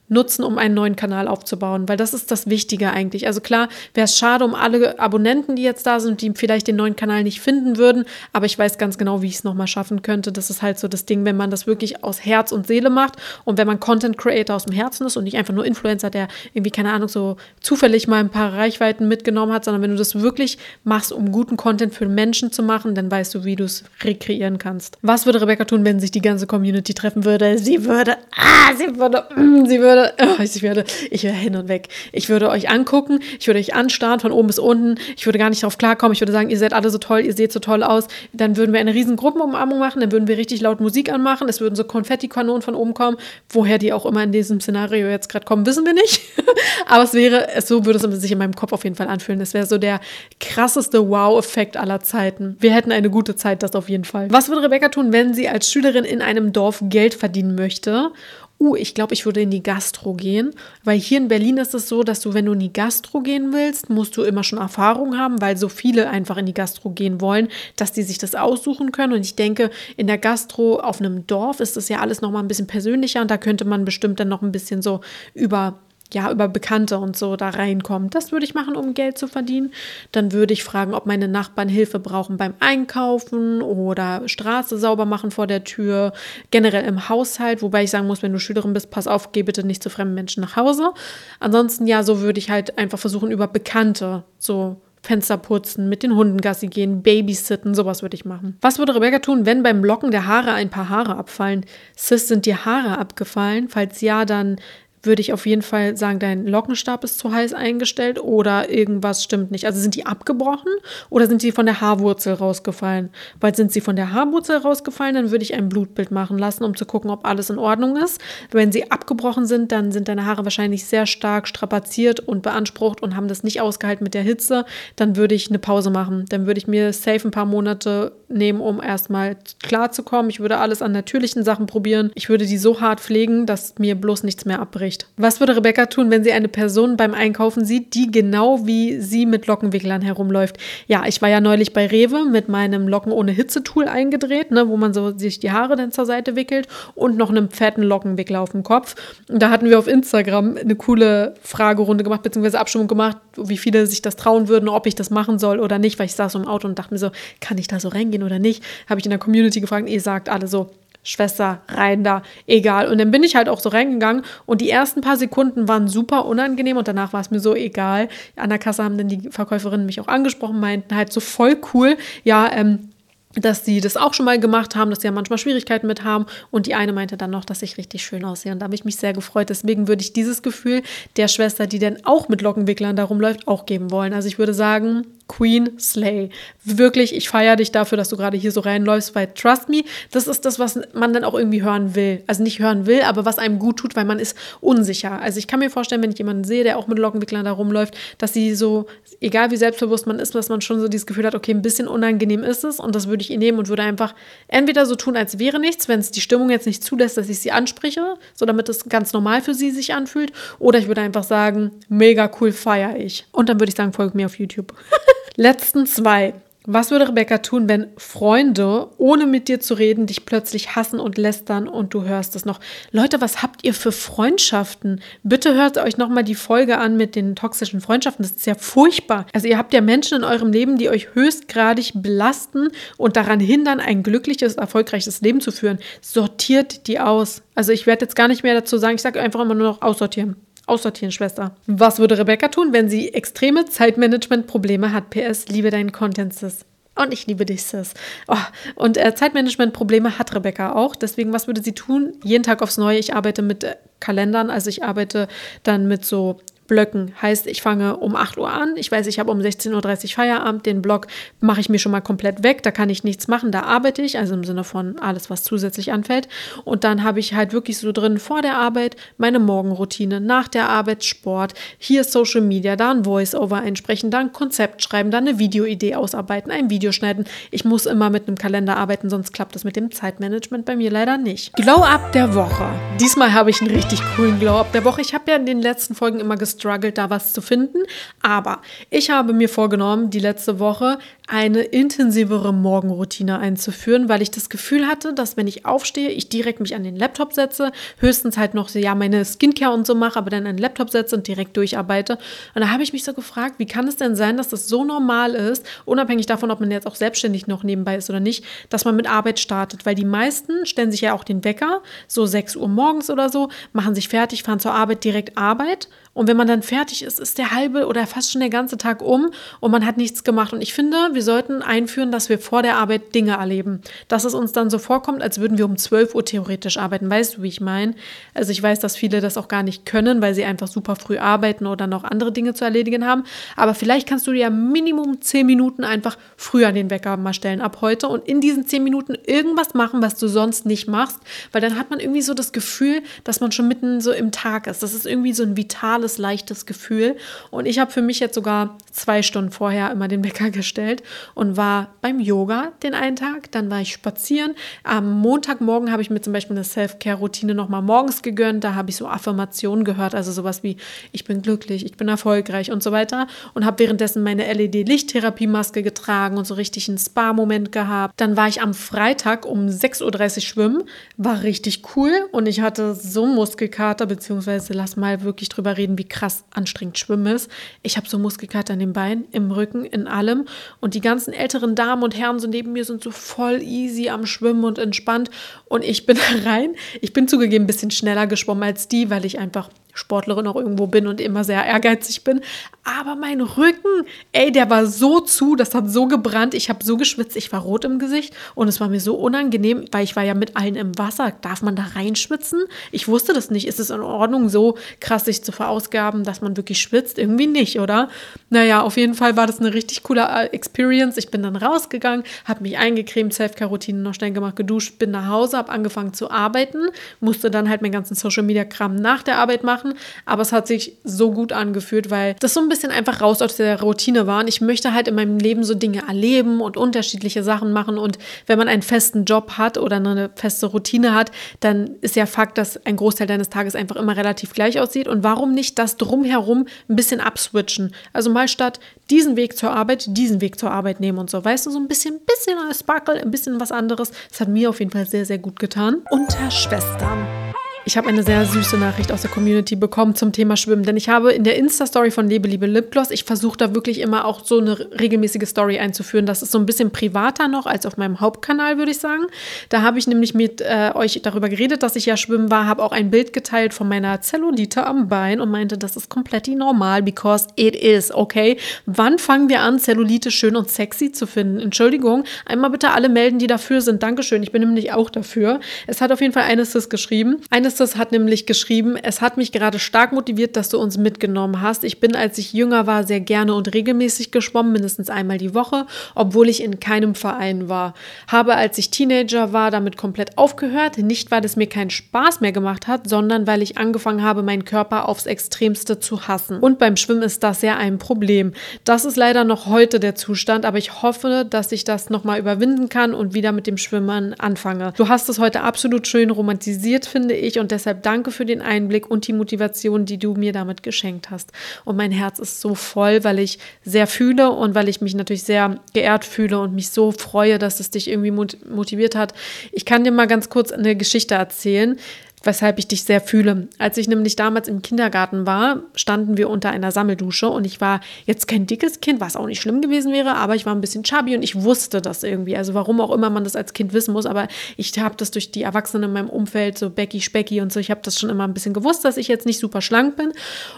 nutzen, 0.09 0.43
um 0.43 0.57
einen 0.57 0.73
neuen 0.73 0.95
Kanal 0.95 1.27
aufzubauen, 1.27 1.87
weil 1.87 1.97
das 1.97 2.13
ist 2.13 2.31
das 2.31 2.49
Wichtige 2.49 2.91
eigentlich. 2.91 3.27
Also 3.27 3.41
klar, 3.41 3.69
wäre 3.93 4.05
es 4.05 4.17
schade 4.17 4.43
um 4.43 4.55
alle 4.55 4.99
Abonnenten, 4.99 5.55
die 5.55 5.63
jetzt 5.63 5.85
da 5.85 5.99
sind, 5.99 6.21
die 6.21 6.31
vielleicht 6.35 6.67
den 6.67 6.75
neuen 6.75 6.95
Kanal 6.95 7.23
nicht 7.23 7.41
finden 7.41 7.77
würden, 7.77 8.05
aber 8.33 8.45
ich 8.45 8.57
weiß 8.57 8.77
ganz 8.77 8.97
genau, 8.97 9.21
wie 9.21 9.27
ich 9.27 9.35
es 9.35 9.43
nochmal 9.43 9.67
schaffen 9.67 10.01
könnte. 10.01 10.31
Das 10.31 10.49
ist 10.49 10.61
halt 10.61 10.79
so 10.79 10.87
das 10.87 11.05
Ding, 11.05 11.25
wenn 11.25 11.37
man 11.37 11.51
das 11.51 11.67
wirklich 11.67 12.03
aus 12.03 12.25
Herz 12.25 12.51
und 12.51 12.67
Seele 12.67 12.89
macht 12.89 13.15
und 13.45 13.57
wenn 13.57 13.67
man 13.67 13.79
Content 13.79 14.17
Creator 14.17 14.55
aus 14.55 14.65
dem 14.65 14.73
Herzen 14.73 15.05
ist 15.05 15.17
und 15.17 15.23
nicht 15.23 15.37
einfach 15.37 15.53
nur 15.53 15.65
Influencer, 15.65 16.09
der 16.09 16.27
irgendwie, 16.53 16.71
keine 16.71 16.91
Ahnung, 16.91 17.07
so 17.07 17.37
zufällig 17.61 18.07
mal 18.07 18.19
ein 18.19 18.29
paar 18.29 18.53
Reichweiten 18.53 19.07
mitgenommen 19.07 19.53
hat, 19.53 19.65
sondern 19.65 19.81
wenn 19.81 19.91
du 19.91 19.97
das 19.97 20.19
wirklich 20.19 20.57
machst, 20.83 21.11
um 21.11 21.31
guten 21.31 21.57
Content 21.57 21.93
für 21.93 22.07
Menschen 22.07 22.51
zu 22.51 22.63
machen, 22.63 22.95
dann 22.95 23.11
weißt 23.11 23.35
du, 23.35 23.43
wie 23.43 23.55
du 23.55 23.65
es 23.65 23.83
rekreieren 24.03 24.57
kannst. 24.57 24.97
Was 25.01 25.25
würde 25.25 25.41
Rebecca 25.41 25.65
tun, 25.65 25.85
wenn 25.85 25.99
sich 25.99 26.11
die 26.11 26.21
ganze 26.21 26.47
Community 26.47 26.93
treffen 26.93 27.25
würde? 27.25 27.57
Sie 27.57 27.85
würde, 27.85 28.17
ah, 28.35 28.73
sie 28.75 28.97
würde, 28.97 29.23
mm, 29.35 29.65
sie 29.65 29.79
würde 29.79 29.98
würde, 29.99 30.13
oh, 30.39 30.41
ich 30.41 30.61
werde, 30.61 30.83
ich 31.11 31.23
wäre 31.23 31.33
hin 31.33 31.55
und 31.55 31.67
weg. 31.67 31.87
Ich 32.11 32.29
würde 32.29 32.49
euch 32.49 32.69
angucken, 32.69 33.19
ich 33.39 33.47
würde 33.47 33.59
euch 33.59 33.73
anstarren 33.75 34.19
von 34.19 34.31
oben 34.31 34.47
bis 34.47 34.59
unten. 34.59 34.95
Ich 35.17 35.25
würde 35.25 35.39
gar 35.39 35.49
nicht 35.49 35.63
darauf 35.63 35.77
klarkommen. 35.77 36.13
Ich 36.13 36.21
würde 36.21 36.31
sagen, 36.31 36.49
ihr 36.49 36.57
seid 36.57 36.73
alle 36.73 36.89
so 36.89 36.97
toll, 36.97 37.21
ihr 37.21 37.33
seht 37.33 37.51
so 37.51 37.59
toll 37.59 37.83
aus. 37.83 38.07
Dann 38.33 38.57
würden 38.57 38.73
wir 38.73 38.79
eine 38.79 38.93
riesen 38.93 39.15
Gruppenumarmung 39.15 39.79
machen, 39.79 39.99
dann 40.01 40.11
würden 40.11 40.27
wir 40.27 40.37
richtig 40.37 40.61
laut 40.61 40.79
Musik 40.79 41.11
anmachen. 41.11 41.49
Es 41.49 41.61
würden 41.61 41.75
so 41.75 41.83
Konfettikanonen 41.83 42.61
von 42.61 42.75
oben 42.75 42.93
kommen. 42.93 43.17
Woher 43.49 43.77
die 43.77 43.93
auch 43.93 44.05
immer 44.05 44.23
in 44.23 44.31
diesem 44.31 44.59
Szenario 44.59 45.07
jetzt 45.07 45.29
gerade 45.29 45.45
kommen, 45.45 45.65
wissen 45.65 45.85
wir 45.85 45.93
nicht. 45.93 46.21
Aber 46.85 47.03
es 47.03 47.13
wäre, 47.13 47.47
so 47.61 47.85
würde 47.85 47.99
es 47.99 48.21
sich 48.21 48.31
in 48.31 48.37
meinem 48.37 48.55
Kopf 48.55 48.73
auf 48.73 48.83
jeden 48.83 48.95
Fall 48.95 49.07
anfühlen. 49.07 49.41
Es 49.41 49.53
wäre 49.53 49.65
so 49.65 49.77
der 49.77 49.99
krasseste 50.39 51.09
Wow-Effekt 51.09 51.77
aller 51.77 51.99
Zeiten. 51.99 52.57
Wir 52.59 52.73
hätten 52.73 52.91
eine 52.91 53.09
gute 53.09 53.35
Zeit, 53.35 53.63
das 53.63 53.75
auf 53.75 53.89
jeden 53.89 54.05
Fall. 54.05 54.27
Was 54.31 54.49
würde 54.49 54.63
Rebecca 54.63 54.89
tun, 54.89 55.11
wenn 55.11 55.33
sie 55.33 55.47
als 55.47 55.71
Schülerin 55.71 56.05
in 56.05 56.21
einem 56.21 56.53
Dorf 56.53 56.83
Geld 56.89 57.13
verdienen 57.13 57.55
möchte 57.55 58.11
uh, 58.59 58.75
ich 58.75 58.93
glaube, 58.93 59.13
ich 59.13 59.25
würde 59.25 59.41
in 59.41 59.51
die 59.51 59.63
Gastro 59.63 60.13
gehen, 60.13 60.51
weil 60.83 60.99
hier 60.99 61.17
in 61.17 61.27
Berlin 61.27 61.57
ist 61.57 61.73
es 61.73 61.87
so, 61.87 62.03
dass 62.03 62.19
du, 62.19 62.33
wenn 62.33 62.45
du 62.45 62.53
in 62.53 62.59
die 62.59 62.73
Gastro 62.73 63.21
gehen 63.21 63.53
willst, 63.53 63.89
musst 63.89 64.17
du 64.17 64.23
immer 64.23 64.43
schon 64.43 64.59
Erfahrung 64.59 65.17
haben, 65.17 65.41
weil 65.41 65.57
so 65.57 65.69
viele 65.69 66.09
einfach 66.09 66.37
in 66.37 66.45
die 66.45 66.53
Gastro 66.53 66.89
gehen 66.89 67.21
wollen, 67.21 67.47
dass 67.75 67.91
die 67.91 68.03
sich 68.03 68.17
das 68.17 68.35
aussuchen 68.35 68.91
können. 68.91 69.13
Und 69.13 69.21
ich 69.21 69.35
denke, 69.35 69.71
in 69.97 70.07
der 70.07 70.17
Gastro 70.17 70.79
auf 70.79 70.99
einem 70.99 71.25
Dorf 71.27 71.59
ist 71.59 71.77
das 71.77 71.89
ja 71.89 71.99
alles 71.99 72.21
nochmal 72.21 72.43
ein 72.43 72.47
bisschen 72.47 72.67
persönlicher 72.67 73.21
und 73.21 73.31
da 73.31 73.37
könnte 73.37 73.65
man 73.65 73.85
bestimmt 73.85 74.19
dann 74.19 74.29
noch 74.29 74.41
ein 74.41 74.51
bisschen 74.51 74.81
so 74.81 75.01
über 75.33 75.79
ja, 76.13 76.31
über 76.31 76.47
Bekannte 76.47 76.97
und 76.97 77.15
so 77.15 77.35
da 77.35 77.49
reinkommt. 77.49 78.15
Das 78.15 78.31
würde 78.31 78.45
ich 78.45 78.53
machen, 78.53 78.75
um 78.75 78.93
Geld 78.93 79.17
zu 79.17 79.27
verdienen. 79.27 79.71
Dann 80.11 80.31
würde 80.31 80.53
ich 80.53 80.63
fragen, 80.63 80.93
ob 80.93 81.05
meine 81.05 81.27
Nachbarn 81.27 81.69
Hilfe 81.69 81.99
brauchen 81.99 82.37
beim 82.37 82.55
Einkaufen 82.59 83.61
oder 83.61 84.27
Straße 84.27 84.77
sauber 84.77 85.05
machen 85.05 85.31
vor 85.31 85.45
der 85.45 85.63
Tür, 85.63 86.13
generell 86.51 86.85
im 86.85 87.09
Haushalt, 87.09 87.61
wobei 87.61 87.83
ich 87.83 87.91
sagen 87.91 88.07
muss, 88.07 88.23
wenn 88.23 88.33
du 88.33 88.39
Schülerin 88.39 88.73
bist, 88.73 88.89
pass 88.89 89.07
auf, 89.07 89.31
geh 89.31 89.43
bitte 89.43 89.65
nicht 89.65 89.83
zu 89.83 89.89
fremden 89.89 90.15
Menschen 90.15 90.41
nach 90.41 90.55
Hause. 90.55 90.93
Ansonsten, 91.39 91.85
ja, 91.85 92.03
so 92.03 92.21
würde 92.21 92.39
ich 92.39 92.49
halt 92.49 92.77
einfach 92.77 92.99
versuchen, 92.99 93.31
über 93.31 93.47
Bekannte 93.47 94.23
so 94.39 94.77
Fenster 95.01 95.37
putzen, 95.37 95.87
mit 95.87 96.03
den 96.03 96.15
Hunden 96.15 96.41
Gassi 96.41 96.67
gehen, 96.67 97.01
Babysitten, 97.01 97.73
sowas 97.73 98.01
würde 98.01 98.15
ich 98.15 98.25
machen. 98.25 98.57
Was 98.61 98.79
würde 98.79 98.95
Rebecca 98.95 99.19
tun, 99.19 99.45
wenn 99.45 99.63
beim 99.63 99.83
Locken 99.83 100.11
der 100.11 100.27
Haare 100.27 100.51
ein 100.53 100.69
paar 100.69 100.89
Haare 100.89 101.15
abfallen? 101.15 101.65
Sis, 101.95 102.27
sind 102.27 102.45
die 102.45 102.55
Haare 102.55 102.97
abgefallen? 102.97 103.69
Falls 103.69 104.01
ja, 104.01 104.25
dann 104.25 104.57
würde 105.03 105.21
ich 105.21 105.33
auf 105.33 105.45
jeden 105.45 105.61
Fall 105.61 105.95
sagen, 105.97 106.19
dein 106.19 106.45
Lockenstab 106.45 107.03
ist 107.03 107.19
zu 107.19 107.31
heiß 107.31 107.53
eingestellt 107.53 108.19
oder 108.21 108.69
irgendwas 108.69 109.23
stimmt 109.23 109.51
nicht. 109.51 109.65
Also 109.65 109.79
sind 109.79 109.95
die 109.95 110.05
abgebrochen 110.05 110.71
oder 111.09 111.27
sind 111.27 111.41
sie 111.41 111.51
von 111.51 111.65
der 111.65 111.81
Haarwurzel 111.81 112.33
rausgefallen? 112.33 113.09
Weil 113.39 113.55
sind 113.55 113.71
sie 113.71 113.81
von 113.81 113.95
der 113.95 114.13
Haarwurzel 114.13 114.57
rausgefallen, 114.57 115.15
dann 115.15 115.31
würde 115.31 115.43
ich 115.43 115.53
ein 115.53 115.69
Blutbild 115.69 116.11
machen 116.11 116.37
lassen, 116.37 116.63
um 116.63 116.75
zu 116.75 116.85
gucken, 116.85 117.09
ob 117.09 117.25
alles 117.25 117.49
in 117.49 117.57
Ordnung 117.57 117.97
ist. 117.97 118.21
Wenn 118.51 118.71
sie 118.71 118.91
abgebrochen 118.91 119.45
sind, 119.45 119.71
dann 119.71 119.91
sind 119.91 120.07
deine 120.07 120.25
Haare 120.25 120.43
wahrscheinlich 120.43 120.85
sehr 120.85 121.05
stark 121.05 121.47
strapaziert 121.47 122.19
und 122.19 122.41
beansprucht 122.41 123.01
und 123.01 123.15
haben 123.15 123.27
das 123.27 123.43
nicht 123.43 123.61
ausgehalten 123.61 124.03
mit 124.03 124.13
der 124.13 124.23
Hitze. 124.23 124.65
Dann 124.95 125.15
würde 125.15 125.35
ich 125.35 125.49
eine 125.49 125.59
Pause 125.59 125.89
machen. 125.89 126.25
Dann 126.29 126.45
würde 126.45 126.57
ich 126.57 126.67
mir 126.67 126.93
safe 126.93 127.27
ein 127.27 127.31
paar 127.31 127.45
Monate 127.45 128.11
nehmen, 128.27 128.59
um 128.61 128.81
erstmal 128.81 129.37
klarzukommen. 129.63 130.29
Ich 130.29 130.39
würde 130.39 130.57
alles 130.57 130.81
an 130.81 130.91
natürlichen 130.91 131.43
Sachen 131.43 131.65
probieren. 131.65 132.11
Ich 132.15 132.29
würde 132.29 132.45
die 132.45 132.57
so 132.57 132.81
hart 132.81 132.99
pflegen, 132.99 133.45
dass 133.45 133.77
mir 133.79 133.95
bloß 133.95 134.23
nichts 134.23 134.45
mehr 134.45 134.59
abbricht 134.59 134.88
spricht. 134.89 135.07
Was 135.17 135.39
würde 135.39 135.55
Rebecca 135.55 135.85
tun, 135.85 136.09
wenn 136.11 136.23
sie 136.23 136.31
eine 136.31 136.47
Person 136.47 136.97
beim 136.97 137.13
Einkaufen 137.13 137.65
sieht, 137.65 137.93
die 137.93 138.11
genau 138.11 138.65
wie 138.65 138.99
sie 138.99 139.25
mit 139.25 139.47
Lockenwicklern 139.47 140.01
herumläuft? 140.01 140.57
Ja, 140.87 141.05
ich 141.05 141.21
war 141.21 141.29
ja 141.29 141.41
neulich 141.41 141.73
bei 141.73 141.87
Rewe 141.87 142.25
mit 142.25 142.49
meinem 142.49 142.87
Locken 142.87 143.11
ohne 143.11 143.31
Hitze-Tool 143.31 143.87
eingedreht, 143.87 144.51
ne, 144.51 144.67
wo 144.67 144.77
man 144.77 144.93
so 144.93 145.17
sich 145.17 145.39
die 145.39 145.51
Haare 145.51 145.75
dann 145.75 145.91
zur 145.91 146.05
Seite 146.05 146.35
wickelt 146.35 146.67
und 146.95 147.17
noch 147.17 147.29
einem 147.29 147.49
fetten 147.49 147.83
Lockenwickler 147.83 148.41
auf 148.41 148.51
dem 148.51 148.63
Kopf. 148.63 148.95
Und 149.29 149.41
da 149.41 149.49
hatten 149.49 149.69
wir 149.69 149.77
auf 149.77 149.87
Instagram 149.87 150.57
eine 150.57 150.75
coole 150.75 151.35
Fragerunde 151.41 152.03
gemacht, 152.03 152.23
beziehungsweise 152.23 152.59
Abstimmung 152.59 152.87
gemacht, 152.87 153.17
wie 153.37 153.57
viele 153.57 153.85
sich 153.87 154.01
das 154.01 154.15
trauen 154.15 154.47
würden, 154.47 154.69
ob 154.69 154.85
ich 154.87 154.95
das 154.95 155.09
machen 155.09 155.39
soll 155.39 155.59
oder 155.59 155.79
nicht, 155.79 155.99
weil 155.99 156.07
ich 156.07 156.15
saß 156.15 156.35
im 156.35 156.47
Auto 156.47 156.67
und 156.67 156.79
dachte 156.79 156.93
mir 156.93 156.99
so, 156.99 157.11
kann 157.41 157.57
ich 157.57 157.67
da 157.67 157.79
so 157.79 157.89
reingehen 157.89 158.23
oder 158.23 158.39
nicht? 158.39 158.63
Habe 158.89 158.99
ich 158.99 159.05
in 159.05 159.11
der 159.11 159.19
Community 159.19 159.61
gefragt, 159.61 159.89
ihr 159.89 160.01
sagt 160.01 160.29
alle 160.29 160.47
so, 160.47 160.71
Schwester, 161.03 161.61
rein 161.69 162.03
da, 162.03 162.23
egal. 162.45 162.91
Und 162.91 162.97
dann 162.97 163.11
bin 163.11 163.23
ich 163.23 163.35
halt 163.35 163.49
auch 163.49 163.59
so 163.59 163.69
reingegangen 163.69 164.23
und 164.45 164.61
die 164.61 164.69
ersten 164.69 165.01
paar 165.01 165.17
Sekunden 165.17 165.67
waren 165.67 165.87
super 165.87 166.25
unangenehm 166.25 166.77
und 166.77 166.87
danach 166.87 167.13
war 167.13 167.21
es 167.21 167.31
mir 167.31 167.39
so 167.39 167.55
egal. 167.55 168.09
An 168.35 168.49
der 168.49 168.59
Kasse 168.59 168.83
haben 168.83 168.97
dann 168.97 169.07
die 169.07 169.29
Verkäuferinnen 169.29 169.85
mich 169.85 169.99
auch 170.01 170.07
angesprochen, 170.07 170.59
meinten 170.59 170.95
halt 170.95 171.13
so 171.13 171.19
voll 171.19 171.57
cool, 171.73 171.97
ja, 172.23 172.51
ähm, 172.51 172.89
dass 173.35 173.63
sie 173.63 173.79
das 173.79 173.95
auch 173.95 174.13
schon 174.13 174.25
mal 174.25 174.39
gemacht 174.39 174.75
haben, 174.75 174.89
dass 174.89 175.01
sie 175.01 175.07
ja 175.07 175.11
manchmal 175.11 175.37
Schwierigkeiten 175.37 175.87
mit 175.87 176.03
haben. 176.03 176.25
Und 176.51 176.65
die 176.65 176.75
eine 176.75 176.93
meinte 176.93 177.15
dann 177.15 177.29
noch, 177.29 177.45
dass 177.45 177.61
ich 177.61 177.77
richtig 177.77 178.03
schön 178.03 178.25
aussehe. 178.25 178.51
Und 178.51 178.59
da 178.59 178.65
habe 178.65 178.75
ich 178.75 178.85
mich 178.85 178.95
sehr 178.95 179.13
gefreut. 179.13 179.49
Deswegen 179.49 179.87
würde 179.87 180.01
ich 180.01 180.13
dieses 180.13 180.41
Gefühl 180.41 180.81
der 181.15 181.27
Schwester, 181.27 181.67
die 181.67 181.79
dann 181.79 181.97
auch 182.05 182.27
mit 182.27 182.41
Lockenwicklern 182.41 182.95
da 182.95 183.03
rumläuft, 183.03 183.47
auch 183.47 183.67
geben 183.67 183.91
wollen. 183.91 184.13
Also 184.13 184.27
ich 184.27 184.39
würde 184.39 184.55
sagen, 184.55 185.05
Queen 185.29 185.79
Slay. 185.79 186.31
Wirklich, 186.65 187.15
ich 187.15 187.29
feiere 187.29 187.55
dich 187.55 187.71
dafür, 187.71 187.97
dass 187.97 188.09
du 188.09 188.17
gerade 188.17 188.35
hier 188.35 188.51
so 188.51 188.59
reinläufst, 188.59 189.15
weil 189.15 189.27
trust 189.27 189.69
me, 189.69 189.83
das 190.11 190.27
ist 190.27 190.43
das, 190.43 190.59
was 190.59 190.79
man 190.93 191.13
dann 191.13 191.23
auch 191.23 191.35
irgendwie 191.35 191.63
hören 191.63 191.95
will. 191.95 192.23
Also 192.27 192.43
nicht 192.43 192.59
hören 192.59 192.85
will, 192.85 193.03
aber 193.03 193.23
was 193.23 193.37
einem 193.37 193.59
gut 193.59 193.77
tut, 193.77 193.95
weil 193.95 194.05
man 194.05 194.19
ist 194.19 194.35
unsicher. 194.59 195.21
Also 195.21 195.39
ich 195.39 195.47
kann 195.47 195.59
mir 195.59 195.69
vorstellen, 195.69 196.01
wenn 196.01 196.11
ich 196.11 196.17
jemanden 196.17 196.43
sehe, 196.43 196.63
der 196.63 196.77
auch 196.77 196.87
mit 196.87 196.99
Lockenwicklern 196.99 197.45
da 197.45 197.51
rumläuft, 197.51 197.95
dass 198.17 198.33
sie 198.33 198.55
so, 198.55 198.87
egal 199.21 199.51
wie 199.51 199.57
selbstbewusst 199.57 200.07
man 200.07 200.19
ist, 200.19 200.33
dass 200.35 200.49
man 200.49 200.61
schon 200.61 200.79
so 200.79 200.87
dieses 200.87 201.05
Gefühl 201.05 201.25
hat, 201.25 201.35
okay, 201.35 201.53
ein 201.53 201.61
bisschen 201.61 201.87
unangenehm 201.87 202.43
ist 202.43 202.63
es 202.63 202.79
und 202.79 202.95
das 202.95 203.07
würde 203.07 203.21
ich 203.21 203.29
ihr 203.29 203.37
nehmen 203.37 203.59
und 203.59 203.69
würde 203.69 203.83
einfach 203.83 204.15
entweder 204.47 204.87
so 204.87 204.95
tun, 204.95 205.15
als 205.15 205.37
wäre 205.37 205.59
nichts, 205.59 205.87
wenn 205.87 205.99
es 205.99 206.09
die 206.11 206.21
Stimmung 206.21 206.49
jetzt 206.49 206.65
nicht 206.65 206.83
zulässt, 206.83 207.17
dass 207.17 207.29
ich 207.29 207.39
sie 207.39 207.51
anspreche, 207.51 208.15
so 208.33 208.45
damit 208.45 208.67
es 208.67 208.89
ganz 208.89 209.13
normal 209.13 209.41
für 209.41 209.53
sie 209.53 209.69
sich 209.69 209.93
anfühlt, 209.93 210.33
oder 210.57 210.79
ich 210.79 210.87
würde 210.87 211.01
einfach 211.01 211.23
sagen, 211.23 211.71
mega 211.87 212.31
cool, 212.41 212.51
feiere 212.51 212.97
ich. 212.97 213.27
Und 213.31 213.47
dann 213.47 213.59
würde 213.59 213.69
ich 213.69 213.75
sagen, 213.75 213.93
folgt 213.93 214.15
mir 214.15 214.25
auf 214.25 214.39
YouTube. 214.39 214.73
Letzten 215.39 215.85
zwei. 215.85 216.33
Was 216.65 216.91
würde 216.91 217.07
Rebecca 217.07 217.37
tun, 217.37 217.69
wenn 217.69 217.87
Freunde, 217.95 218.89
ohne 218.97 219.25
mit 219.25 219.47
dir 219.47 219.61
zu 219.61 219.73
reden, 219.73 220.05
dich 220.05 220.25
plötzlich 220.25 220.75
hassen 220.75 220.99
und 220.99 221.17
lästern 221.17 221.69
und 221.69 221.93
du 221.93 222.03
hörst 222.03 222.35
es 222.35 222.43
noch? 222.43 222.59
Leute, 222.91 223.21
was 223.21 223.41
habt 223.41 223.63
ihr 223.63 223.73
für 223.73 223.93
Freundschaften? 223.93 224.99
Bitte 225.23 225.55
hört 225.55 225.77
euch 225.77 225.95
nochmal 225.95 226.25
die 226.25 226.35
Folge 226.35 226.77
an 226.77 226.97
mit 226.97 227.15
den 227.15 227.37
toxischen 227.37 227.79
Freundschaften. 227.79 228.23
Das 228.23 228.33
ist 228.33 228.47
ja 228.47 228.55
furchtbar. 228.55 229.27
Also 229.31 229.47
ihr 229.47 229.57
habt 229.57 229.73
ja 229.73 229.79
Menschen 229.79 230.17
in 230.17 230.23
eurem 230.25 230.51
Leben, 230.51 230.77
die 230.77 230.89
euch 230.89 231.15
höchstgradig 231.15 231.93
belasten 231.95 232.67
und 232.97 233.15
daran 233.15 233.39
hindern, 233.39 233.79
ein 233.79 234.03
glückliches, 234.03 234.55
erfolgreiches 234.55 235.21
Leben 235.21 235.39
zu 235.39 235.53
führen. 235.53 235.79
Sortiert 236.01 236.85
die 236.87 236.99
aus. 236.99 237.43
Also 237.55 237.71
ich 237.71 237.87
werde 237.87 238.03
jetzt 238.03 238.17
gar 238.17 238.27
nicht 238.27 238.43
mehr 238.43 238.55
dazu 238.55 238.77
sagen, 238.77 238.95
ich 238.95 239.01
sage 239.01 239.21
einfach 239.21 239.39
immer 239.39 239.55
nur 239.55 239.69
noch 239.69 239.81
aussortieren. 239.81 240.35
Aussortieren, 240.69 241.11
Schwester. 241.11 241.55
Was 241.67 241.99
würde 241.99 242.17
Rebecca 242.17 242.47
tun, 242.47 242.73
wenn 242.73 242.89
sie 242.89 243.13
extreme 243.13 243.65
Zeitmanagement-Probleme 243.65 244.93
hat? 244.93 245.09
PS, 245.09 245.47
liebe 245.47 245.71
deinen 245.71 245.91
Content, 245.91 246.33
Sis. 246.33 246.65
Und 246.95 247.13
ich 247.13 247.27
liebe 247.27 247.45
dich, 247.45 247.63
Sis. 247.63 247.93
Oh, 248.27 248.35
und 248.75 248.97
äh, 248.97 249.15
Zeitmanagement-Probleme 249.15 250.19
hat 250.19 250.35
Rebecca 250.35 250.73
auch. 250.73 250.95
Deswegen, 250.95 251.31
was 251.31 251.47
würde 251.47 251.61
sie 251.61 251.73
tun? 251.73 252.13
Jeden 252.23 252.43
Tag 252.43 252.61
aufs 252.61 252.77
Neue. 252.77 252.99
Ich 252.99 253.13
arbeite 253.13 253.41
mit 253.41 253.63
äh, 253.63 253.75
Kalendern, 253.99 254.49
also 254.49 254.69
ich 254.69 254.83
arbeite 254.83 255.27
dann 255.63 255.87
mit 255.87 256.05
so 256.05 256.39
Blöcken. 256.69 257.13
Heißt, 257.21 257.47
ich 257.47 257.61
fange 257.61 257.97
um 257.97 258.15
8 258.15 258.37
Uhr 258.37 258.49
an. 258.49 258.75
Ich 258.77 258.89
weiß, 258.89 259.07
ich 259.07 259.19
habe 259.19 259.31
um 259.31 259.39
16.30 259.39 260.03
Uhr 260.03 260.09
Feierabend. 260.11 260.65
Den 260.65 260.81
Block 260.81 261.07
mache 261.41 261.59
ich 261.59 261.67
mir 261.67 261.79
schon 261.79 261.91
mal 261.91 261.99
komplett 261.99 262.43
weg. 262.43 262.63
Da 262.63 262.71
kann 262.71 262.89
ich 262.89 263.03
nichts 263.03 263.27
machen. 263.27 263.51
Da 263.51 263.63
arbeite 263.63 264.03
ich, 264.03 264.17
also 264.17 264.35
im 264.35 264.45
Sinne 264.45 264.63
von 264.63 264.97
alles, 264.99 265.29
was 265.29 265.43
zusätzlich 265.43 265.91
anfällt. 265.91 266.29
Und 266.63 266.85
dann 266.85 267.03
habe 267.03 267.19
ich 267.19 267.33
halt 267.33 267.51
wirklich 267.51 267.79
so 267.79 267.91
drin 267.91 268.19
vor 268.19 268.41
der 268.41 268.57
Arbeit 268.57 268.95
meine 269.17 269.39
Morgenroutine, 269.39 270.21
nach 270.21 270.47
der 270.47 270.69
Arbeit 270.69 271.03
Sport, 271.03 271.55
hier 271.79 272.03
Social 272.03 272.41
Media, 272.41 272.75
da 272.75 272.91
ein 272.91 273.03
Voice-Over 273.03 273.57
einsprechen, 273.57 274.11
dann 274.11 274.27
ein 274.27 274.33
Konzept 274.33 274.83
schreiben, 274.83 275.09
dann 275.09 275.27
eine 275.27 275.39
Videoidee 275.39 275.95
ausarbeiten, 275.95 276.51
ein 276.51 276.69
Video 276.69 276.91
schneiden. 276.91 277.25
Ich 277.49 277.65
muss 277.65 277.87
immer 277.87 278.11
mit 278.11 278.27
einem 278.27 278.37
Kalender 278.37 278.77
arbeiten, 278.77 279.09
sonst 279.09 279.33
klappt 279.33 279.55
das 279.55 279.63
mit 279.63 279.75
dem 279.75 279.91
Zeitmanagement 279.91 280.65
bei 280.65 280.75
mir 280.75 280.91
leider 280.91 281.17
nicht. 281.17 281.53
Glow-Up 281.55 282.11
der 282.11 282.35
Woche. 282.35 282.69
Diesmal 282.99 283.33
habe 283.33 283.49
ich 283.49 283.59
einen 283.59 283.71
richtig 283.71 284.01
coolen 284.15 284.39
Glow-Up 284.39 284.71
der 284.71 284.85
Woche. 284.85 285.01
Ich 285.01 285.15
habe 285.15 285.31
ja 285.31 285.35
in 285.35 285.47
den 285.47 285.63
letzten 285.63 285.95
Folgen 285.95 286.19
immer 286.19 286.37
gestreamt 286.37 286.58
gestruggelt, 286.59 286.97
da 286.97 287.09
was 287.09 287.33
zu 287.33 287.41
finden. 287.41 287.83
Aber 288.21 288.61
ich 288.89 289.09
habe 289.09 289.33
mir 289.33 289.49
vorgenommen, 289.49 290.09
die 290.09 290.19
letzte 290.19 290.59
Woche 290.59 290.99
eine 291.29 291.61
intensivere 291.61 292.51
Morgenroutine 292.51 293.37
einzuführen, 293.37 294.09
weil 294.09 294.23
ich 294.23 294.31
das 294.31 294.49
Gefühl 294.49 294.87
hatte, 294.87 295.13
dass 295.13 295.37
wenn 295.37 295.45
ich 295.45 295.63
aufstehe, 295.63 296.09
ich 296.09 296.27
direkt 296.27 296.59
mich 296.59 296.73
an 296.73 296.83
den 296.83 296.95
Laptop 296.95 297.33
setze, 297.33 297.71
höchstens 297.99 298.35
halt 298.35 298.55
noch 298.55 298.71
ja, 298.71 298.95
meine 298.95 299.23
Skincare 299.23 299.71
und 299.71 299.85
so 299.85 299.93
mache, 299.93 300.17
aber 300.17 300.31
dann 300.31 300.47
an 300.47 300.55
den 300.55 300.61
Laptop 300.61 300.89
setze 300.89 301.15
und 301.15 301.27
direkt 301.27 301.55
durcharbeite. 301.55 302.17
Und 302.55 302.61
da 302.61 302.69
habe 302.71 302.81
ich 302.81 302.93
mich 302.93 303.03
so 303.03 303.13
gefragt, 303.13 303.55
wie 303.59 303.67
kann 303.67 303.87
es 303.87 303.95
denn 303.95 304.15
sein, 304.15 304.37
dass 304.37 304.49
das 304.49 304.67
so 304.67 304.83
normal 304.83 305.35
ist, 305.35 305.63
unabhängig 305.85 306.25
davon, 306.25 306.49
ob 306.49 306.61
man 306.61 306.71
jetzt 306.71 306.87
auch 306.87 306.95
selbstständig 306.95 307.45
noch 307.45 307.63
nebenbei 307.63 307.95
ist 307.97 308.09
oder 308.09 308.19
nicht, 308.19 308.43
dass 308.69 308.83
man 308.83 308.95
mit 308.95 309.07
Arbeit 309.07 309.39
startet, 309.39 309.85
weil 309.85 309.93
die 309.93 310.05
meisten 310.05 310.65
stellen 310.65 310.89
sich 310.89 311.01
ja 311.01 311.13
auch 311.13 311.23
den 311.23 311.43
Wecker, 311.43 311.83
so 312.07 312.25
6 312.25 312.55
Uhr 312.55 312.67
morgens 312.67 313.11
oder 313.11 313.29
so, 313.29 313.49
machen 313.71 313.93
sich 313.93 314.09
fertig, 314.09 314.41
fahren 314.41 314.59
zur 314.59 314.73
Arbeit, 314.73 315.03
direkt 315.03 315.37
Arbeit 315.37 315.89
und 316.19 316.27
wenn 316.27 316.35
man 316.35 316.47
dann 316.47 316.63
fertig 316.63 317.03
ist, 317.03 317.17
ist 317.17 317.37
der 317.37 317.51
halbe 317.51 317.87
oder 317.87 318.05
fast 318.05 318.31
schon 318.31 318.41
der 318.41 318.49
ganze 318.49 318.77
Tag 318.77 319.01
um 319.01 319.29
und 319.61 319.71
man 319.71 319.85
hat 319.85 319.95
nichts 319.95 320.25
gemacht. 320.25 320.51
Und 320.51 320.61
ich 320.61 320.73
finde, 320.73 320.97
wir 321.19 321.23
sollten 321.25 321.61
einführen, 321.61 322.13
dass 322.13 322.29
wir 322.29 322.39
vor 322.39 322.63
der 322.63 322.77
Arbeit 322.77 323.13
Dinge 323.13 323.31
erleben. 323.33 323.81
Dass 324.07 324.23
es 324.23 324.33
uns 324.33 324.53
dann 324.53 324.69
so 324.69 324.79
vorkommt, 324.79 325.21
als 325.21 325.41
würden 325.41 325.57
wir 325.57 325.65
um 325.65 325.75
12 325.75 326.15
Uhr 326.15 326.23
theoretisch 326.23 326.77
arbeiten. 326.77 327.09
Weißt 327.09 327.35
du, 327.35 327.41
wie 327.41 327.49
ich 327.49 327.59
meine? 327.59 327.93
Also 328.33 328.53
ich 328.53 328.63
weiß, 328.63 328.79
dass 328.79 328.95
viele 328.95 329.19
das 329.19 329.35
auch 329.35 329.49
gar 329.49 329.61
nicht 329.61 329.85
können, 329.85 330.21
weil 330.21 330.33
sie 330.33 330.45
einfach 330.45 330.69
super 330.69 330.95
früh 330.95 331.17
arbeiten 331.17 331.67
oder 331.67 331.87
noch 331.87 332.05
andere 332.05 332.31
Dinge 332.31 332.53
zu 332.53 332.63
erledigen 332.63 333.05
haben. 333.05 333.25
Aber 333.57 333.75
vielleicht 333.75 334.07
kannst 334.07 334.27
du 334.27 334.31
dir 334.31 334.43
ja 334.43 334.49
Minimum 334.49 335.19
10 335.19 335.45
Minuten 335.45 335.83
einfach 335.83 336.17
früher 336.37 336.71
den 336.71 336.89
Wecker 336.89 337.17
mal 337.17 337.33
stellen 337.33 337.59
ab 337.59 337.79
heute 337.81 338.07
und 338.07 338.25
in 338.25 338.39
diesen 338.39 338.65
10 338.65 338.81
Minuten 338.81 339.17
irgendwas 339.25 339.73
machen, 339.73 340.01
was 340.01 340.15
du 340.15 340.29
sonst 340.29 340.65
nicht 340.65 340.87
machst. 340.87 341.17
Weil 341.51 341.59
dann 341.59 341.77
hat 341.77 341.89
man 341.89 341.99
irgendwie 341.99 342.21
so 342.21 342.33
das 342.33 342.53
Gefühl, 342.53 343.01
dass 343.25 343.41
man 343.41 343.51
schon 343.51 343.67
mitten 343.67 343.99
so 343.99 344.13
im 344.13 344.31
Tag 344.31 344.67
ist. 344.67 344.83
Das 344.83 344.93
ist 344.93 345.05
irgendwie 345.05 345.33
so 345.33 345.43
ein 345.43 345.57
vitales 345.57 346.17
leichtes 346.17 346.65
Gefühl. 346.65 347.17
Und 347.51 347.65
ich 347.65 347.77
habe 347.77 347.91
für 347.91 348.01
mich 348.01 348.21
jetzt 348.21 348.35
sogar 348.35 348.77
zwei 348.93 349.21
Stunden 349.21 349.51
vorher 349.51 349.91
immer 349.91 350.07
den 350.07 350.23
Wecker 350.23 350.49
gestellt 350.49 351.03
und 351.33 351.57
war 351.57 351.89
beim 352.01 352.19
Yoga 352.19 352.71
den 352.83 352.93
einen 352.93 353.15
Tag. 353.15 353.51
Dann 353.51 353.69
war 353.69 353.81
ich 353.81 353.91
spazieren. 353.93 354.55
Am 354.83 355.19
Montagmorgen 355.19 355.91
habe 355.91 356.01
ich 356.01 356.09
mir 356.09 356.21
zum 356.21 356.33
Beispiel 356.33 356.55
eine 356.55 356.63
Self-Care-Routine 356.63 357.55
nochmal 357.55 357.81
morgens 357.81 358.21
gegönnt. 358.21 358.63
Da 358.63 358.75
habe 358.75 358.89
ich 358.89 358.95
so 358.95 359.07
Affirmationen 359.07 359.83
gehört, 359.85 360.15
also 360.15 360.31
sowas 360.31 360.63
wie 360.63 360.77
ich 361.11 361.23
bin 361.23 361.41
glücklich, 361.41 361.85
ich 361.85 361.97
bin 361.97 362.07
erfolgreich 362.07 362.71
und 362.71 362.83
so 362.83 362.91
weiter. 362.91 363.27
Und 363.53 363.65
habe 363.65 363.79
währenddessen 363.79 364.23
meine 364.23 364.51
LED-Lichttherapie-Maske 364.51 365.83
getragen 365.83 366.37
und 366.37 366.45
so 366.45 366.53
richtig 366.53 366.89
einen 366.89 366.97
Spa-Moment 366.97 367.71
gehabt. 367.71 368.13
Dann 368.17 368.37
war 368.37 368.47
ich 368.47 368.61
am 368.61 368.73
Freitag 368.73 369.45
um 369.45 369.67
6.30 369.67 370.03
Uhr 370.35 370.41
schwimmen. 370.41 370.83
War 371.17 371.43
richtig 371.43 371.83
cool 371.95 372.11
und 372.31 372.47
ich 372.47 372.61
hatte 372.61 372.95
so 372.95 373.25
Muskelkater, 373.25 374.05
beziehungsweise 374.05 374.73
lass 374.73 374.95
mal 374.95 375.23
wirklich 375.23 375.49
drüber 375.49 375.77
reden, 375.77 375.97
wie 375.97 376.07
krass 376.07 376.43
anstrengend 376.51 376.97
Schwimmen 376.97 377.27
ist. 377.27 377.49
Ich 377.81 377.97
habe 377.97 378.07
so 378.07 378.19
Muskelkater 378.19 378.73
in 378.73 378.79
den 378.79 378.93
Beinen, 378.93 379.25
im 379.31 379.51
Rücken, 379.51 379.85
in 379.85 380.07
allem. 380.07 380.45
Und 380.79 380.93
die 380.93 380.98
ganzen 381.01 381.33
älteren 381.33 381.75
Damen 381.75 382.03
und 382.03 382.17
Herren 382.17 382.39
so 382.39 382.47
neben 382.47 382.73
mir 382.73 382.85
sind 382.85 383.03
so 383.03 383.11
voll 383.11 383.61
easy 383.61 384.09
am 384.09 384.25
Schwimmen 384.25 384.63
und 384.63 384.79
entspannt. 384.79 385.29
Und 385.65 385.83
ich 385.83 386.05
bin 386.05 386.17
rein. 386.45 386.75
Ich 387.01 387.13
bin 387.13 387.27
zugegeben 387.27 387.65
ein 387.65 387.67
bisschen 387.67 387.91
schneller 387.91 388.27
geschwommen 388.27 388.63
als 388.63 388.87
die, 388.87 389.09
weil 389.09 389.25
ich 389.25 389.39
einfach 389.39 389.69
Sportlerin 389.93 390.47
auch 390.47 390.55
irgendwo 390.55 390.87
bin 390.87 391.07
und 391.07 391.19
immer 391.19 391.43
sehr 391.43 391.65
ehrgeizig 391.65 392.23
bin. 392.23 392.41
Aber 392.83 393.15
mein 393.15 393.41
Rücken, 393.41 394.05
ey, 394.31 394.51
der 394.51 394.69
war 394.69 394.85
so 394.85 395.19
zu, 395.19 395.55
das 395.55 395.75
hat 395.75 395.89
so 395.89 396.07
gebrannt, 396.07 396.53
ich 396.53 396.69
habe 396.69 396.83
so 396.83 396.97
geschwitzt, 396.97 397.35
ich 397.35 397.51
war 397.51 397.61
rot 397.61 397.85
im 397.85 397.99
Gesicht 397.99 398.33
und 398.55 398.67
es 398.67 398.79
war 398.79 398.89
mir 398.89 398.99
so 398.99 399.15
unangenehm, 399.15 399.85
weil 399.91 400.03
ich 400.03 400.15
war 400.15 400.23
ja 400.23 400.33
mit 400.33 400.55
allen 400.55 400.75
im 400.75 400.97
Wasser. 400.97 401.33
Darf 401.41 401.61
man 401.61 401.75
da 401.75 401.85
reinschwitzen? 401.95 402.63
Ich 402.91 403.07
wusste 403.07 403.33
das 403.33 403.51
nicht. 403.51 403.67
Ist 403.67 403.79
es 403.79 403.89
in 403.89 404.01
Ordnung, 404.01 404.49
so 404.49 404.77
krass 404.99 405.25
sich 405.25 405.43
zu 405.43 405.51
verausgaben, 405.51 406.23
dass 406.23 406.41
man 406.41 406.57
wirklich 406.57 406.81
schwitzt? 406.81 407.19
Irgendwie 407.19 407.47
nicht, 407.47 407.79
oder? 407.79 408.09
Naja, 408.49 408.81
auf 408.81 408.97
jeden 408.97 409.13
Fall 409.13 409.37
war 409.37 409.45
das 409.45 409.59
eine 409.59 409.73
richtig 409.73 410.03
coole 410.03 410.21
äh, 410.21 410.45
Experience. 410.47 411.17
Ich 411.17 411.29
bin 411.29 411.43
dann 411.43 411.55
rausgegangen, 411.55 412.23
habe 412.45 412.63
mich 412.63 412.77
eingecremt, 412.77 413.33
Self-Care-Routine 413.33 413.99
noch 413.99 414.15
schnell 414.15 414.31
gemacht, 414.31 414.55
geduscht, 414.55 414.97
bin 414.97 415.11
nach 415.11 415.27
Hause, 415.27 415.57
habe 415.57 415.71
angefangen 415.71 416.13
zu 416.13 416.31
arbeiten, 416.31 416.87
musste 417.19 417.51
dann 417.51 417.69
halt 417.69 417.81
meinen 417.81 417.91
ganzen 417.91 418.15
Social-Media-Kram 418.15 418.95
nach 418.95 419.23
der 419.23 419.37
Arbeit 419.37 419.63
machen 419.63 419.78
machen. 419.79 419.97
Aber 420.25 420.41
es 420.41 420.51
hat 420.51 420.67
sich 420.67 420.97
so 421.03 421.31
gut 421.31 421.53
angefühlt, 421.53 422.09
weil 422.09 422.35
das 422.39 422.53
so 422.53 422.61
ein 422.61 422.69
bisschen 422.69 422.91
einfach 422.91 423.21
raus 423.21 423.41
aus 423.41 423.55
der 423.55 423.81
Routine 423.81 424.27
war. 424.27 424.41
Und 424.41 424.47
ich 424.47 424.61
möchte 424.61 424.93
halt 424.93 425.07
in 425.07 425.15
meinem 425.15 425.37
Leben 425.37 425.63
so 425.63 425.73
Dinge 425.73 426.03
erleben 426.07 426.61
und 426.61 426.77
unterschiedliche 426.77 427.43
Sachen 427.43 427.71
machen. 427.71 427.97
Und 427.97 428.17
wenn 428.47 428.57
man 428.57 428.67
einen 428.67 428.81
festen 428.81 429.25
Job 429.25 429.53
hat 429.57 429.77
oder 429.77 429.97
eine 429.97 430.29
feste 430.35 430.67
Routine 430.67 431.13
hat, 431.13 431.31
dann 431.59 431.91
ist 432.01 432.15
ja 432.15 432.25
Fakt, 432.25 432.57
dass 432.57 432.85
ein 432.85 432.95
Großteil 432.95 433.27
deines 433.27 433.49
Tages 433.49 433.75
einfach 433.75 433.95
immer 433.95 434.15
relativ 434.15 434.53
gleich 434.53 434.79
aussieht. 434.79 435.07
Und 435.07 435.23
warum 435.23 435.53
nicht 435.53 435.79
das 435.79 435.97
drumherum 435.97 436.67
ein 436.87 436.95
bisschen 436.95 437.19
abswitchen? 437.19 437.93
Also 438.13 438.29
mal 438.29 438.47
statt 438.47 438.79
diesen 439.09 439.35
Weg 439.35 439.57
zur 439.57 439.71
Arbeit, 439.71 440.05
diesen 440.09 440.41
Weg 440.41 440.59
zur 440.59 440.71
Arbeit 440.71 440.99
nehmen 440.99 441.17
und 441.17 441.29
so. 441.29 441.43
Weißt 441.43 441.65
du, 441.65 441.71
so 441.71 441.79
ein 441.79 441.87
bisschen, 441.87 442.19
bisschen 442.25 442.57
Sparkle, 442.73 443.21
ein 443.21 443.31
bisschen 443.31 443.59
was 443.59 443.71
anderes. 443.71 444.11
Das 444.29 444.41
hat 444.41 444.49
mir 444.49 444.69
auf 444.69 444.79
jeden 444.79 444.91
Fall 444.91 445.07
sehr, 445.07 445.25
sehr 445.25 445.39
gut 445.39 445.59
getan. 445.59 446.03
Unter 446.11 446.51
Schwestern. 446.51 447.48
Ich 447.89 447.97
habe 447.97 448.07
eine 448.07 448.21
sehr 448.21 448.45
süße 448.45 448.77
Nachricht 448.77 449.11
aus 449.11 449.23
der 449.23 449.31
Community 449.31 449.75
bekommen 449.75 450.13
zum 450.13 450.31
Thema 450.31 450.55
Schwimmen, 450.57 450.83
denn 450.83 450.95
ich 450.95 451.09
habe 451.09 451.31
in 451.31 451.43
der 451.43 451.55
Insta-Story 451.55 452.11
von 452.11 452.29
Lebe, 452.29 452.47
Liebe 452.47 452.67
Lipgloss, 452.67 453.09
ich 453.09 453.23
versuche 453.23 453.57
da 453.57 453.73
wirklich 453.73 453.99
immer 453.99 454.25
auch 454.25 454.45
so 454.45 454.59
eine 454.59 454.77
regelmäßige 454.99 455.49
Story 455.49 455.79
einzuführen. 455.79 456.27
Das 456.27 456.43
ist 456.43 456.51
so 456.51 456.59
ein 456.59 456.67
bisschen 456.67 456.91
privater 456.91 457.47
noch 457.47 457.65
als 457.65 457.87
auf 457.87 457.97
meinem 457.97 458.19
Hauptkanal, 458.19 458.77
würde 458.77 458.91
ich 458.91 458.99
sagen. 458.99 459.23
Da 459.69 459.81
habe 459.81 459.97
ich 459.97 460.05
nämlich 460.05 460.35
mit 460.35 460.61
äh, 460.61 460.91
euch 460.93 461.19
darüber 461.23 461.49
geredet, 461.49 461.81
dass 461.81 461.95
ich 461.95 462.05
ja 462.05 462.15
schwimmen 462.15 462.51
war, 462.51 462.67
habe 462.67 462.83
auch 462.83 462.91
ein 462.91 463.09
Bild 463.09 463.33
geteilt 463.33 463.73
von 463.73 463.87
meiner 463.89 464.21
Zellulite 464.21 464.85
am 464.85 465.07
Bein 465.07 465.41
und 465.41 465.49
meinte, 465.49 465.75
das 465.75 465.97
ist 465.97 466.09
komplett 466.09 466.47
normal, 466.47 467.01
because 467.01 467.47
it 467.55 467.75
is, 467.75 468.13
okay? 468.13 468.57
Wann 468.85 469.17
fangen 469.17 469.49
wir 469.49 469.61
an, 469.61 469.79
Zellulite 469.79 470.29
schön 470.29 470.55
und 470.55 470.69
sexy 470.69 471.11
zu 471.11 471.25
finden? 471.25 471.59
Entschuldigung, 471.59 472.25
einmal 472.45 472.69
bitte 472.69 472.91
alle 472.91 473.09
melden, 473.09 473.39
die 473.39 473.47
dafür 473.47 473.81
sind. 473.81 474.03
Dankeschön, 474.03 474.43
ich 474.43 474.51
bin 474.51 474.61
nämlich 474.61 474.93
auch 474.93 475.09
dafür. 475.09 475.59
Es 475.87 476.01
hat 476.01 476.11
auf 476.11 476.21
jeden 476.21 476.33
Fall 476.33 476.43
eine 476.43 476.65
Sis 476.65 476.87
geschrieben. 476.89 477.37
Eine 477.49 477.78
Alexis 477.79 477.97
hat 477.97 478.11
nämlich 478.11 478.45
geschrieben, 478.45 478.97
es 478.97 479.21
hat 479.21 479.37
mich 479.37 479.51
gerade 479.51 479.79
stark 479.79 480.11
motiviert, 480.11 480.57
dass 480.57 480.69
du 480.69 480.77
uns 480.77 480.97
mitgenommen 480.97 481.61
hast. 481.61 481.83
Ich 481.83 481.99
bin, 481.99 482.15
als 482.15 482.37
ich 482.37 482.51
jünger 482.51 482.87
war, 482.87 483.05
sehr 483.05 483.21
gerne 483.21 483.53
und 483.53 483.73
regelmäßig 483.73 484.31
geschwommen, 484.31 484.73
mindestens 484.73 485.09
einmal 485.09 485.37
die 485.37 485.53
Woche, 485.53 485.85
obwohl 486.13 486.49
ich 486.49 486.61
in 486.61 486.79
keinem 486.79 487.15
Verein 487.15 487.69
war. 487.69 487.93
Habe, 488.27 488.55
als 488.55 488.77
ich 488.77 488.91
Teenager 488.91 489.53
war, 489.53 489.71
damit 489.71 489.95
komplett 489.95 490.37
aufgehört. 490.37 490.97
Nicht, 490.97 491.31
weil 491.31 491.45
es 491.45 491.55
mir 491.55 491.67
keinen 491.67 491.89
Spaß 491.89 492.41
mehr 492.41 492.51
gemacht 492.51 492.87
hat, 492.87 493.07
sondern 493.07 493.47
weil 493.47 493.61
ich 493.61 493.77
angefangen 493.77 494.23
habe, 494.23 494.43
meinen 494.43 494.65
Körper 494.65 495.07
aufs 495.07 495.25
Extremste 495.25 495.99
zu 495.99 496.27
hassen. 496.27 496.59
Und 496.59 496.79
beim 496.79 496.97
Schwimmen 496.97 497.21
ist 497.21 497.43
das 497.43 497.61
ja 497.61 497.77
ein 497.77 497.97
Problem. 497.97 498.53
Das 498.83 499.05
ist 499.05 499.15
leider 499.15 499.45
noch 499.45 499.67
heute 499.67 499.99
der 499.99 500.15
Zustand, 500.15 500.65
aber 500.65 500.77
ich 500.77 501.01
hoffe, 501.01 501.45
dass 501.49 501.71
ich 501.71 501.85
das 501.85 502.09
nochmal 502.09 502.39
überwinden 502.39 502.89
kann 502.89 503.13
und 503.13 503.33
wieder 503.33 503.51
mit 503.51 503.67
dem 503.67 503.77
Schwimmen 503.77 504.33
anfange. 504.37 504.93
Du 504.97 505.07
hast 505.07 505.29
es 505.29 505.39
heute 505.39 505.61
absolut 505.61 506.07
schön 506.07 506.29
romantisiert, 506.29 507.05
finde 507.05 507.35
ich, 507.35 507.59
und 507.59 507.68
deshalb 507.71 508.03
danke 508.03 508.31
für 508.31 508.45
den 508.45 508.61
Einblick 508.61 509.09
und 509.09 509.27
die 509.27 509.33
Motivation, 509.33 510.05
die 510.05 510.17
du 510.17 510.33
mir 510.33 510.53
damit 510.53 510.83
geschenkt 510.83 511.29
hast. 511.29 511.51
Und 511.85 511.97
mein 511.97 512.11
Herz 512.11 512.39
ist 512.39 512.61
so 512.61 512.75
voll, 512.75 513.23
weil 513.23 513.39
ich 513.39 513.59
sehr 513.83 514.07
fühle 514.07 514.51
und 514.51 514.75
weil 514.75 514.89
ich 514.89 515.01
mich 515.01 515.15
natürlich 515.15 515.43
sehr 515.43 515.79
geehrt 515.93 516.25
fühle 516.25 516.59
und 516.59 516.73
mich 516.73 516.89
so 516.89 517.11
freue, 517.11 517.59
dass 517.59 517.79
es 517.79 517.89
dich 517.89 518.09
irgendwie 518.09 518.31
motiviert 518.31 519.15
hat. 519.15 519.33
Ich 519.71 519.85
kann 519.85 520.03
dir 520.03 520.11
mal 520.11 520.27
ganz 520.27 520.49
kurz 520.49 520.71
eine 520.71 520.95
Geschichte 520.95 521.35
erzählen 521.35 521.97
weshalb 522.43 522.79
ich 522.79 522.87
dich 522.87 523.03
sehr 523.03 523.21
fühle. 523.21 523.67
Als 523.77 523.97
ich 523.97 524.07
nämlich 524.07 524.35
damals 524.35 524.67
im 524.67 524.81
Kindergarten 524.81 525.45
war, 525.45 525.83
standen 525.95 526.37
wir 526.37 526.49
unter 526.49 526.69
einer 526.69 526.91
Sammeldusche 526.91 527.49
und 527.49 527.65
ich 527.65 527.81
war 527.81 527.99
jetzt 528.25 528.47
kein 528.47 528.65
dickes 528.65 529.01
Kind, 529.01 529.19
was 529.19 529.35
auch 529.35 529.45
nicht 529.45 529.61
schlimm 529.61 529.81
gewesen 529.81 530.13
wäre, 530.13 530.35
aber 530.35 530.55
ich 530.55 530.65
war 530.65 530.73
ein 530.73 530.81
bisschen 530.81 531.03
chubby 531.03 531.35
und 531.35 531.43
ich 531.43 531.61
wusste 531.61 532.01
das 532.01 532.23
irgendwie. 532.23 532.55
Also 532.55 532.73
warum 532.73 533.01
auch 533.01 533.11
immer 533.11 533.29
man 533.29 533.43
das 533.43 533.55
als 533.55 533.73
Kind 533.73 533.93
wissen 533.93 534.13
muss, 534.13 534.25
aber 534.25 534.47
ich 534.77 534.97
habe 534.99 535.15
das 535.17 535.31
durch 535.31 535.51
die 535.51 535.63
Erwachsenen 535.63 536.05
in 536.05 536.13
meinem 536.13 536.29
Umfeld, 536.29 536.77
so 536.77 536.89
Becky, 536.89 537.21
Specky 537.21 537.61
und 537.61 537.73
so, 537.73 537.79
ich 537.79 537.91
habe 537.91 538.01
das 538.03 538.19
schon 538.19 538.29
immer 538.29 538.45
ein 538.45 538.53
bisschen 538.53 538.73
gewusst, 538.73 539.03
dass 539.05 539.17
ich 539.17 539.27
jetzt 539.27 539.45
nicht 539.45 539.59
super 539.59 539.81
schlank 539.81 540.15
bin. 540.15 540.31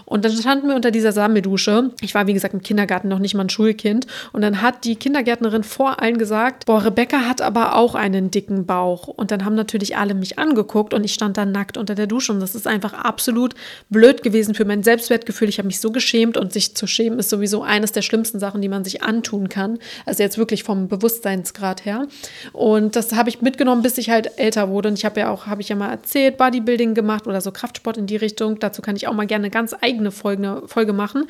Und 0.05 0.25
dann 0.25 0.31
standen 0.31 0.67
wir 0.67 0.75
unter 0.75 0.91
dieser 0.91 1.11
Sammeldusche. 1.11 1.91
Ich 2.01 2.15
war, 2.15 2.27
wie 2.27 2.33
gesagt, 2.33 2.53
im 2.53 2.61
Kindergarten 2.61 3.07
noch 3.07 3.19
nicht 3.19 3.35
mal 3.35 3.43
ein 3.43 3.49
Schulkind. 3.49 4.07
Und 4.33 4.41
dann 4.41 4.61
hat 4.61 4.83
die 4.83 4.95
Kindergärtnerin 4.95 5.63
vor 5.63 6.01
allen 6.01 6.17
gesagt, 6.17 6.65
boah, 6.65 6.83
Rebecca 6.83 7.21
hat 7.21 7.41
aber 7.41 7.75
auch 7.75 7.95
einen 7.95 8.31
dicken 8.31 8.65
Bauch. 8.65 9.07
Und 9.07 9.31
dann 9.31 9.45
haben 9.45 9.55
natürlich 9.55 9.97
alle 9.97 10.13
mich 10.13 10.39
angeguckt 10.39 10.93
und 10.93 11.03
ich 11.03 11.13
stand 11.13 11.37
dann 11.37 11.50
nackt 11.51 11.77
unter 11.77 11.95
der 11.95 12.07
Dusche. 12.07 12.31
Und 12.31 12.39
das 12.39 12.55
ist 12.55 12.67
einfach 12.67 12.93
absolut 12.93 13.53
blöd 13.89 14.23
gewesen 14.23 14.55
für 14.55 14.65
mein 14.65 14.83
Selbstwertgefühl. 14.83 15.49
Ich 15.49 15.57
habe 15.57 15.67
mich 15.67 15.79
so 15.79 15.91
geschämt 15.91 16.37
und 16.37 16.53
sich 16.53 16.75
zu 16.75 16.87
schämen 16.87 17.19
ist 17.19 17.29
sowieso 17.29 17.63
eines 17.63 17.91
der 17.91 18.01
schlimmsten 18.01 18.39
Sachen, 18.39 18.61
die 18.61 18.69
man 18.69 18.83
sich 18.83 19.03
antun 19.03 19.49
kann. 19.49 19.79
Also 20.05 20.23
jetzt 20.23 20.37
wirklich 20.37 20.63
vom 20.63 20.87
Bewusstseinsgrad 20.87 21.85
her. 21.85 22.07
Und 22.53 22.95
das 22.95 23.13
habe 23.13 23.29
ich 23.29 23.41
mitgenommen, 23.41 23.81
bis 23.81 23.97
ich 23.97 24.09
halt 24.09 24.37
älter 24.37 24.69
wurde. 24.69 24.89
Und 24.89 24.97
ich 24.97 25.05
habe 25.05 25.19
ja 25.19 25.29
auch, 25.29 25.47
habe 25.47 25.61
ich 25.61 25.69
ja 25.69 25.75
mal 25.75 25.89
erzählt, 25.89 26.37
Bodybuilding 26.37 26.93
gemacht 26.93 27.27
oder 27.27 27.41
so 27.41 27.51
Kraftsport 27.51 27.97
in 27.97 28.07
die 28.07 28.17
Richtung. 28.17 28.59
Dazu 28.59 28.81
kann 28.81 28.95
ich 28.95 29.07
auch 29.07 29.13
mal 29.13 29.27
gerne 29.27 29.45
eine 29.45 29.51
ganz 29.51 29.75
eigene 29.79 30.11
Folge, 30.11 30.63
Folge 30.65 30.93
machen. 30.93 31.27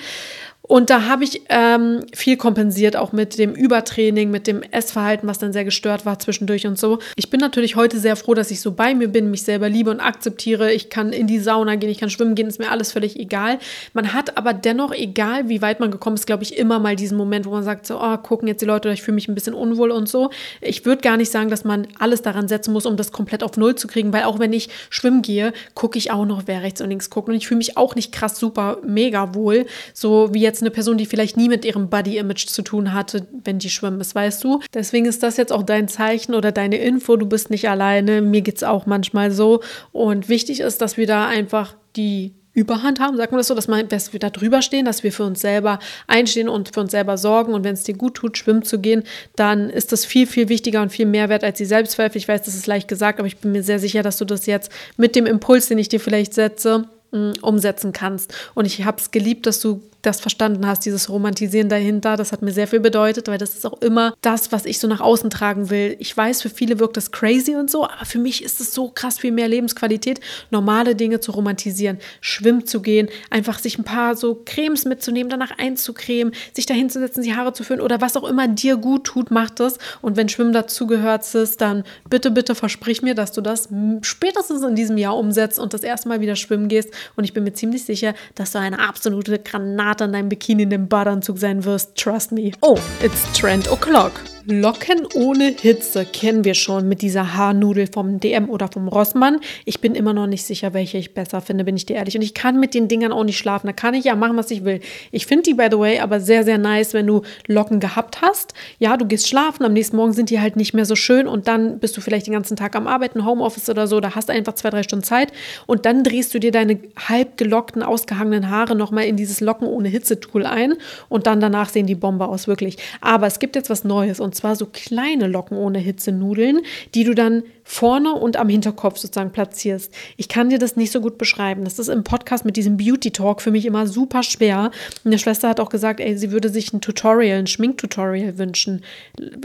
Und 0.72 0.90
da 0.90 1.06
habe 1.06 1.26
ich 1.26 1.42
ähm, 1.50 2.06
viel 2.14 2.38
kompensiert, 2.38 2.96
auch 2.96 3.12
mit 3.12 3.38
dem 3.38 3.54
Übertraining, 3.54 4.32
mit 4.32 4.48
dem 4.48 4.64
Essverhalten, 4.64 5.28
was 5.28 5.38
dann 5.38 5.52
sehr 5.52 5.66
gestört 5.66 6.06
war 6.06 6.18
zwischendurch 6.18 6.66
und 6.66 6.80
so. 6.80 7.00
Ich 7.18 7.30
bin 7.30 7.42
natürlich 7.42 7.76
heute 7.76 8.00
sehr 8.00 8.16
froh, 8.16 8.36
dass 8.36 8.52
ich 8.52 8.62
so 8.62 8.72
bei 8.72 8.96
mir 8.96 9.10
bin, 9.10 9.30
mich 9.32 9.44
selber 9.44 9.68
liebe 9.68 9.92
und 9.92 10.00
akzeptiere. 10.00 10.72
Ich 10.72 10.90
kann 10.90 11.12
in 11.12 11.28
die 11.28 11.40
Sauna 11.40 11.76
gehen, 11.76 11.90
ich 11.90 11.98
kann 11.98 12.10
schwimmen 12.10 12.36
gehen, 12.36 12.48
ist 12.48 12.58
mir 12.58 12.72
alles 12.72 12.94
völlig 12.94 13.20
egal. 13.20 13.60
Man 13.92 14.14
hat 14.14 14.38
aber 14.38 14.54
dennoch, 14.54 14.94
egal 14.94 15.50
wie 15.50 15.62
weit 15.62 15.82
man 15.82 15.92
gekommen 15.92 16.16
ist, 16.16 16.26
glaube 16.26 16.44
ich, 16.44 16.58
immer 16.58 16.80
mal 16.80 16.96
diesen 16.96 17.18
Moment, 17.18 17.46
wo 17.46 17.50
man 17.52 17.66
sagt, 17.66 17.86
so, 17.86 18.00
oh, 18.02 18.16
gucken 18.16 18.48
jetzt 18.48 18.62
die 18.62 18.66
Leute, 18.66 18.94
ich 18.94 19.02
fühle 19.02 19.16
mich 19.16 19.28
ein 19.28 19.36
bisschen 19.36 19.54
unwohl 19.54 19.92
und 19.92 20.08
so. 20.08 20.30
Ich 20.62 20.86
würde 20.86 21.02
gar 21.02 21.18
nicht 21.18 21.34
sagen, 21.34 21.50
dass 21.50 21.66
man 21.66 21.86
alles 22.00 22.22
daran 22.22 22.48
setzen 22.48 22.72
muss, 22.72 22.86
um 22.86 22.96
das 22.96 23.12
komplett 23.12 23.44
auf 23.44 23.58
Null 23.58 23.76
zu 23.76 23.90
kriegen, 23.90 24.14
weil 24.14 24.24
auch 24.24 24.40
wenn 24.40 24.54
ich 24.54 24.70
schwimmen 24.90 25.22
gehe, 25.22 25.52
gucke 25.76 25.98
ich 25.98 26.12
auch 26.12 26.26
noch, 26.26 26.44
wer 26.46 26.64
rechts 26.64 26.80
und 26.80 26.88
links 26.88 27.10
guckt. 27.10 27.28
Und 27.28 27.36
ich 27.36 27.46
fühle 27.46 27.58
mich 27.58 27.76
auch 27.76 27.96
nicht 27.96 28.14
krass 28.14 28.40
super 28.40 28.78
mega 28.88 29.36
wohl, 29.36 29.66
so 29.94 30.34
wie 30.34 30.40
jetzt 30.40 30.61
eine 30.62 30.72
Person, 30.72 30.98
die 30.98 31.06
vielleicht 31.06 31.38
nie 31.38 31.50
mit 31.50 31.66
ihrem 31.66 31.90
Body-Image 31.90 32.48
zu 32.48 32.62
tun 32.62 32.94
hatte, 32.94 33.28
wenn 33.44 33.60
die 33.60 33.70
schwimmen 33.70 34.02
ist, 34.02 34.16
weißt 34.16 34.44
du? 34.44 34.62
Deswegen 34.74 35.06
ist 35.06 35.24
das 35.24 35.38
jetzt 35.38 35.52
auch 35.52 35.64
dein 35.64 35.88
Zeichen 35.88 36.34
oder 36.34 36.52
deine 36.52 36.78
Info, 36.78 37.18
du 37.18 37.26
bist 37.26 37.50
nicht 37.50 37.70
alleine. 37.70 38.22
Mir 38.22 38.42
geht 38.42 38.58
es 38.58 38.64
auch 38.64 38.86
manchmal 38.86 39.32
so. 39.32 39.62
Und 39.92 40.30
wichtig 40.30 40.60
ist, 40.62 40.82
dass 40.82 40.98
wir 40.98 41.08
da 41.08 41.28
einfach 41.28 41.76
die 41.96 42.34
Überhand 42.54 43.00
haben, 43.00 43.16
sagen 43.16 43.32
wir 43.32 43.38
das 43.38 43.48
so, 43.48 43.56
dass, 43.56 43.70
man, 43.70 43.88
dass 43.88 44.12
wir 44.12 44.20
da 44.20 44.30
drüber 44.30 44.62
stehen, 44.62 44.84
dass 44.84 45.04
wir 45.04 45.14
für 45.14 45.24
uns 45.24 45.40
selber 45.40 45.80
einstehen 46.08 46.50
und 46.50 46.74
für 46.74 46.82
uns 46.82 46.92
selber 46.92 47.18
sorgen. 47.18 47.54
Und 47.54 47.64
wenn 47.64 47.74
es 47.74 47.84
dir 47.84 47.96
gut 47.96 48.16
tut, 48.16 48.38
schwimmen 48.38 48.64
zu 48.64 48.80
gehen, 48.80 49.04
dann 49.38 49.70
ist 49.70 49.94
das 49.94 50.04
viel, 50.04 50.28
viel 50.28 50.50
wichtiger 50.50 50.82
und 50.82 50.92
viel 50.92 51.06
mehr 51.06 51.30
wert 51.30 51.46
als 51.46 51.58
die 51.58 51.66
Selbstzweifel. 51.66 52.18
Ich 52.18 52.28
weiß, 52.28 52.42
das 52.42 52.56
ist 52.56 52.68
leicht 52.68 52.90
gesagt, 52.90 53.20
aber 53.20 53.28
ich 53.28 53.38
bin 53.38 53.54
mir 53.54 53.64
sehr 53.64 53.80
sicher, 53.80 54.04
dass 54.04 54.18
du 54.18 54.26
das 54.26 54.48
jetzt 54.48 54.70
mit 54.98 55.16
dem 55.16 55.26
Impuls, 55.28 55.68
den 55.70 55.78
ich 55.78 55.88
dir 55.88 56.02
vielleicht 56.02 56.34
setze, 56.34 56.90
mm, 57.12 57.32
umsetzen 57.42 57.94
kannst. 57.94 58.34
Und 58.54 58.66
ich 58.66 58.84
habe 58.84 58.98
es 59.00 59.12
geliebt, 59.12 59.46
dass 59.46 59.62
du 59.62 59.82
das 60.02 60.20
verstanden 60.20 60.66
hast, 60.68 60.86
dieses 60.86 61.10
Romantisieren 61.10 61.70
dahinter. 61.70 62.18
Das 62.18 62.32
hat 62.32 62.42
mir 62.42 62.52
sehr 62.52 62.68
viel 62.68 62.80
bedeutet, 62.80 63.28
weil 63.28 63.38
das 63.38 63.54
ist 63.56 63.66
auch 63.66 63.82
immer 63.82 64.14
das, 64.22 64.52
was 64.52 64.66
ich 64.66 64.80
so 64.80 64.88
nach 64.88 65.02
außen 65.02 65.30
tragen 65.30 65.70
will. 65.70 65.96
Ich 66.00 66.16
weiß, 66.16 66.42
für 66.42 66.50
viele 66.50 66.80
wirkt 66.80 66.98
das 66.98 67.12
crazy 67.12 67.56
und 67.56 67.70
so, 67.70 67.86
aber 67.86 68.06
für 68.06 68.20
mich 68.20 68.44
ist 68.44 68.60
es 68.60 68.74
so 68.74 68.90
krass 68.90 69.20
viel 69.20 69.32
mehr 69.32 69.48
Lebensqualität, 69.48 70.20
normale 70.50 70.96
Dinge 70.96 71.20
zu 71.20 71.32
romantisieren, 71.32 72.00
schwimmen 72.20 72.66
zu 72.66 72.82
gehen, 72.82 73.10
einfach 73.30 73.60
sich 73.60 73.78
ein 73.78 73.84
paar 73.84 74.16
so 74.16 74.42
Cremes 74.46 74.86
mitzunehmen, 74.86 75.30
danach 75.30 75.52
einzucremen, 75.58 76.34
sich 76.54 76.66
dahin 76.66 76.90
zu 76.90 77.00
setzen, 77.00 77.24
die 77.24 77.36
Haare 77.36 77.54
zu 77.54 77.64
föhnen 77.64 77.82
oder 77.82 78.02
was 78.02 78.18
auch 78.18 78.24
immer 78.24 78.48
dir 78.48 78.78
gut 78.78 79.06
tut, 79.06 79.32
macht 79.32 79.60
das. 79.60 79.78
Und 80.02 80.18
wenn 80.18 80.30
Schwimmen 80.30 80.54
dazugehört 80.54 81.22
ist, 81.36 81.62
dann 81.62 81.84
bitte, 82.10 82.32
bitte 82.32 82.56
versprich 82.56 83.02
mir, 83.02 83.16
dass 83.16 83.32
du 83.32 83.42
das 83.42 83.70
spätestens 84.02 84.64
in 84.64 84.76
diesem 84.76 84.98
Jahr 84.98 85.18
umsetzt 85.18 85.60
und 85.60 85.74
das 85.74 85.84
erste 85.84 86.10
Mal 86.10 86.22
wieder 86.22 86.36
schwimmen 86.36 86.68
gehst. 86.68 86.90
Und 87.16 87.24
ich 87.24 87.34
bin 87.34 87.44
mir 87.44 87.54
ziemlich 87.54 87.86
sicher, 87.86 88.14
dass 88.36 88.52
du 88.52 88.60
eine 88.60 88.80
absolute 88.80 89.38
Granate 89.40 89.91
hart 89.92 90.02
an 90.02 90.14
deinem 90.14 90.30
Bikini 90.30 90.64
in 90.64 90.70
dem 90.70 90.88
Badeanzug 90.88 91.38
sein 91.38 91.66
wirst. 91.66 91.98
Trust 91.98 92.32
me. 92.32 92.54
Oh, 92.62 92.78
it's 93.04 93.30
Trend 93.38 93.70
O'Clock. 93.70 94.14
Locken 94.46 95.06
ohne 95.14 95.56
Hitze 95.60 96.06
kennen 96.06 96.44
wir 96.44 96.56
schon 96.56 96.88
mit 96.88 97.02
dieser 97.02 97.36
Haarnudel 97.36 97.88
vom 97.88 98.20
DM 98.20 98.50
oder 98.50 98.68
vom 98.68 98.88
Rossmann. 98.88 99.40
Ich 99.66 99.82
bin 99.82 99.94
immer 99.94 100.14
noch 100.14 100.28
nicht 100.28 100.44
sicher, 100.44 100.74
welche 100.74 100.98
ich 100.98 101.14
besser 101.14 101.42
finde, 101.42 101.64
bin 101.64 101.76
ich 101.76 101.86
dir 101.86 101.98
ehrlich. 101.98 102.16
Und 102.16 102.24
ich 102.24 102.34
kann 102.34 102.60
mit 102.60 102.74
den 102.74 102.88
Dingern 102.88 103.12
auch 103.12 103.24
nicht 103.24 103.38
schlafen. 103.38 103.68
Da 103.68 103.74
kann 103.74 103.94
ich 103.94 104.06
ja 104.06 104.16
machen, 104.16 104.38
was 104.38 104.50
ich 104.52 104.64
will. 104.64 104.80
Ich 105.12 105.28
finde 105.28 105.44
die, 105.44 105.54
by 105.54 105.68
the 105.70 105.78
way, 105.78 106.00
aber 106.00 106.20
sehr, 106.20 106.44
sehr 106.44 106.58
nice, 106.58 106.94
wenn 106.94 107.08
du 107.08 107.22
Locken 107.48 107.80
gehabt 107.80 108.22
hast. 108.22 108.54
Ja, 108.80 108.98
du 108.98 109.06
gehst 109.06 109.28
schlafen, 109.28 109.64
am 109.64 109.74
nächsten 109.74 109.96
Morgen 109.96 110.14
sind 110.14 110.30
die 110.30 110.40
halt 110.40 110.56
nicht 110.56 110.74
mehr 110.74 110.86
so 110.86 110.96
schön 110.96 111.28
und 111.28 111.48
dann 111.48 111.80
bist 111.80 111.96
du 111.96 112.02
vielleicht 112.02 112.28
den 112.28 112.34
ganzen 112.34 112.58
Tag 112.58 112.76
am 112.76 112.88
Arbeiten, 112.88 113.26
Homeoffice 113.26 113.70
oder 113.70 113.88
so. 113.88 114.00
Da 114.00 114.16
hast 114.16 114.30
du 114.30 114.34
einfach 114.34 114.54
zwei, 114.54 114.70
drei 114.70 114.84
Stunden 114.84 115.04
Zeit 115.04 115.32
und 115.68 115.86
dann 115.86 116.04
drehst 116.04 116.34
du 116.34 116.40
dir 116.40 116.52
deine 116.52 116.80
halb 117.08 117.38
gelockten, 117.38 117.84
ausgehangenen 117.84 118.50
Haare 118.50 118.76
nochmal 118.76 119.06
in 119.06 119.18
dieses 119.18 119.40
Locken 119.40 119.68
ohne 119.68 119.90
Hitze-Tool 119.90 120.46
ein 120.46 120.76
und 121.10 121.28
dann 121.28 121.40
danach 121.40 121.70
sehen 121.70 121.86
die 121.86 121.96
Bombe 121.96 122.28
aus, 122.28 122.48
wirklich. 122.48 122.78
Aber 123.02 123.28
es 123.28 123.40
gibt 123.40 123.56
jetzt 123.56 123.70
was 123.70 123.84
Neues 123.84 124.20
und 124.20 124.36
zwar 124.42 124.56
so 124.56 124.66
kleine 124.66 125.28
Locken 125.28 125.56
ohne 125.56 125.78
Hitzenudeln, 125.78 126.62
die 126.96 127.04
du 127.04 127.14
dann 127.14 127.44
vorne 127.72 128.12
und 128.12 128.36
am 128.36 128.50
Hinterkopf 128.50 128.98
sozusagen 128.98 129.32
platzierst. 129.32 129.94
Ich 130.18 130.28
kann 130.28 130.50
dir 130.50 130.60
das 130.60 130.76
nicht 130.76 130.92
so 130.92 131.00
gut 131.00 131.18
beschreiben. 131.18 131.64
Das 131.64 131.80
ist 131.80 131.88
im 131.88 132.04
Podcast 132.04 132.44
mit 132.44 132.58
diesem 132.58 132.76
Beauty 132.76 133.12
Talk 133.12 133.42
für 133.42 133.50
mich 133.50 133.66
immer 133.66 133.88
super 133.88 134.24
schwer. 134.24 134.72
Meine 135.06 135.18
Schwester 135.18 135.48
hat 135.48 135.62
auch 135.62 135.70
gesagt, 135.70 136.02
ey, 136.02 136.18
sie 136.18 136.32
würde 136.32 136.50
sich 136.50 136.74
ein 136.74 136.82
Tutorial, 136.82 137.40
ein 137.40 137.48
Schminktutorial 137.48 138.38
wünschen. 138.38 138.84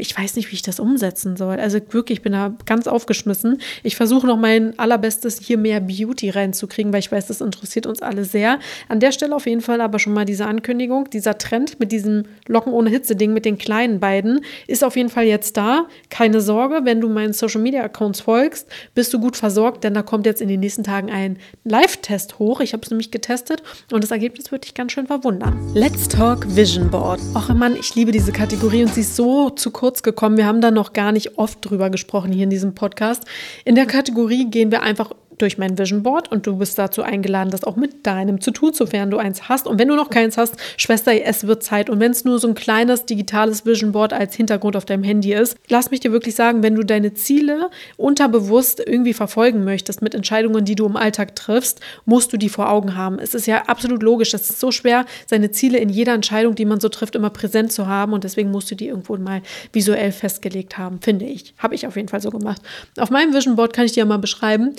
Ich 0.01 0.19
weiß 0.19 0.35
nicht, 0.35 0.51
wie 0.51 0.57
ich 0.57 0.63
das 0.63 0.81
umsetzen 0.81 1.37
soll. 1.37 1.61
Also 1.61 1.79
wirklich, 1.91 2.19
ich 2.19 2.23
bin 2.25 2.33
da 2.33 2.53
ganz 2.67 2.89
aufgeschmissen. 2.89 3.61
Ich 3.85 3.95
versuche 3.95 4.27
noch 4.27 4.39
mein 4.39 4.77
allerbestes, 4.77 5.39
hier 5.41 5.57
mehr 5.57 5.81
Beauty 5.81 6.31
reinzukriegen, 6.31 6.93
weil 6.93 6.99
ich 6.99 7.13
weiß, 7.13 7.29
das 7.29 7.41
interessiert 7.41 7.87
uns 7.87 8.03
alle 8.03 8.25
sehr. 8.25 8.59
An 8.89 8.99
der 8.99 9.13
Stelle 9.13 9.37
auf 9.37 9.47
jeden 9.47 9.61
Fall 9.61 9.81
aber 9.81 10.01
schon 10.01 10.15
mal 10.15 10.25
diese 10.25 10.47
Ankündigung, 10.47 11.09
dieser 11.11 11.39
Trend 11.39 11.79
mit 11.79 11.93
diesem 11.93 12.25
Locken 12.49 12.73
ohne 12.73 12.91
Hitze-Ding 12.91 13.33
mit 13.33 13.45
den 13.45 13.57
kleinen 13.57 14.01
beiden 14.01 14.41
ist 14.67 14.83
auf 14.83 14.97
jeden 14.97 15.11
Fall 15.11 15.27
jetzt 15.27 15.57
da. 15.57 15.87
Keine 16.11 16.41
Sorge, 16.41 16.81
wenn 16.83 17.01
du 17.01 17.09
meinen 17.09 17.33
Social 17.33 17.61
Media 17.61 17.85
Account 17.85 18.16
uns 18.17 18.21
folgst, 18.21 18.67
bist 18.95 19.13
du 19.13 19.21
gut 19.21 19.37
versorgt, 19.37 19.85
denn 19.85 19.95
da 19.95 20.03
kommt 20.03 20.27
jetzt 20.27 20.41
in 20.41 20.49
den 20.49 20.61
nächsten 20.61 20.85
Tagen 20.85 21.11
ein 21.11 21.39
Live-Test 21.65 22.39
hoch. 22.39 22.61
Ich 22.61 22.73
habe 22.73 22.83
es 22.83 22.91
nämlich 22.91 23.11
getestet 23.11 23.63
und 23.93 24.03
das 24.03 24.11
Ergebnis 24.11 24.51
wird 24.51 24.65
dich 24.65 24.75
ganz 24.75 24.93
schön 24.93 25.07
verwundern. 25.07 25.59
Let's 25.75 26.09
Talk 26.09 26.47
Vision 26.57 26.91
Board. 26.91 27.21
Och 27.35 27.49
Mann, 27.51 27.77
ich 27.77 27.95
liebe 27.95 28.13
diese 28.13 28.33
Kategorie 28.33 28.83
und 28.83 28.95
sie 28.95 29.03
ist 29.03 29.17
so 29.17 29.51
zu 29.51 29.71
kurz 29.71 30.03
gekommen. 30.03 30.37
Wir 30.37 30.47
haben 30.47 30.61
da 30.61 30.71
noch 30.71 30.93
gar 30.93 31.13
nicht 31.13 31.39
oft 31.39 31.59
drüber 31.63 31.91
gesprochen 31.91 32.33
hier 32.33 32.45
in 32.45 32.51
diesem 32.51 32.75
Podcast. 32.75 33.25
In 33.65 33.75
der 33.75 33.87
Kategorie 33.87 34.49
gehen 34.51 34.71
wir 34.71 34.83
einfach 34.83 35.11
durch 35.39 35.59
mein 35.59 35.79
Vision 35.79 36.03
Board 36.03 36.31
und 36.31 36.47
du 36.47 36.57
bist 36.57 36.79
dazu 36.79 37.03
eingeladen, 37.03 37.51
das 37.51 37.65
auch 37.65 37.77
mit 37.77 38.07
deinem 38.07 38.41
zu 38.41 38.51
tun, 38.51 38.73
sofern 38.73 39.11
du 39.11 39.19
eins 39.19 39.49
hast. 39.49 39.67
Und 39.67 39.79
wenn 39.79 39.89
du 39.89 39.95
noch 39.95 40.11
keins 40.11 40.37
hast, 40.37 40.57
Schwester, 40.77 41.13
es 41.13 41.47
wird 41.47 41.63
Zeit. 41.63 41.91
Und 41.91 42.01
wenn 42.01 42.13
es 42.13 42.25
nur 42.25 42.39
so 42.39 42.49
ein 42.49 42.55
kleines 42.55 43.07
digitales 43.07 43.67
Vision 43.67 43.93
Board 43.93 44.13
als 44.13 44.35
Hintergrund 44.35 44.77
auf 44.77 44.85
deinem 44.85 45.03
Handy 45.03 45.33
ist, 45.33 45.57
lass 45.69 45.91
mich 45.91 46.01
dir 46.01 46.13
wirklich 46.13 46.35
sagen, 46.35 46.63
wenn 46.63 46.75
du 46.75 46.85
deine 46.85 47.15
Ziele 47.15 47.71
unterbewusst 47.97 48.83
irgendwie 48.85 49.15
verfolgen 49.15 49.65
möchtest 49.65 50.03
mit 50.03 50.15
Entscheidungen, 50.15 50.65
die 50.65 50.75
du 50.75 50.87
im 50.87 50.97
Alltag 50.97 51.37
triffst, 51.37 51.81
musst 52.05 52.33
du 52.33 52.37
die 52.37 52.49
vor 52.49 52.71
Augen 52.71 52.97
haben. 52.97 53.19
Es 53.19 53.35
ist 53.35 53.47
ja 53.47 53.65
absolut 53.67 54.03
logisch. 54.03 54.35
Es 54.35 54.51
ist 54.51 54.61
so 54.61 54.71
schwer, 54.71 55.07
seine 55.27 55.51
Ziele 55.51 55.79
in 55.79 55.89
jeder 55.89 56.15
Entscheidung, 56.15 56.55
die 56.55 56.65
man 56.65 56.81
so 56.81 56.89
trifft, 56.89 57.15
immer 57.15 57.31
präsent 57.31 57.73
zu 57.73 57.87
haben. 57.87 58.13
Und 58.13 58.25
deswegen 58.25 58.51
musst 58.51 58.71
du 58.71 58.75
die 58.75 58.89
irgendwo 58.89 59.17
mal 59.17 59.43
visuell 59.73 60.13
festgelegt 60.13 60.79
haben, 60.79 61.01
finde 61.01 61.25
ich. 61.27 61.55
Habe 61.59 61.75
ich 61.75 61.87
auf 61.87 61.97
jeden 61.97 62.09
Fall 62.09 62.21
so 62.21 62.31
gemacht. 62.31 62.63
Auf 62.99 63.11
meinem 63.11 63.35
Vision 63.35 63.57
Board 63.57 63.73
kann 63.73 63.85
ich 63.85 63.93
dir 63.93 64.05
mal 64.05 64.19
beschreiben, 64.19 64.75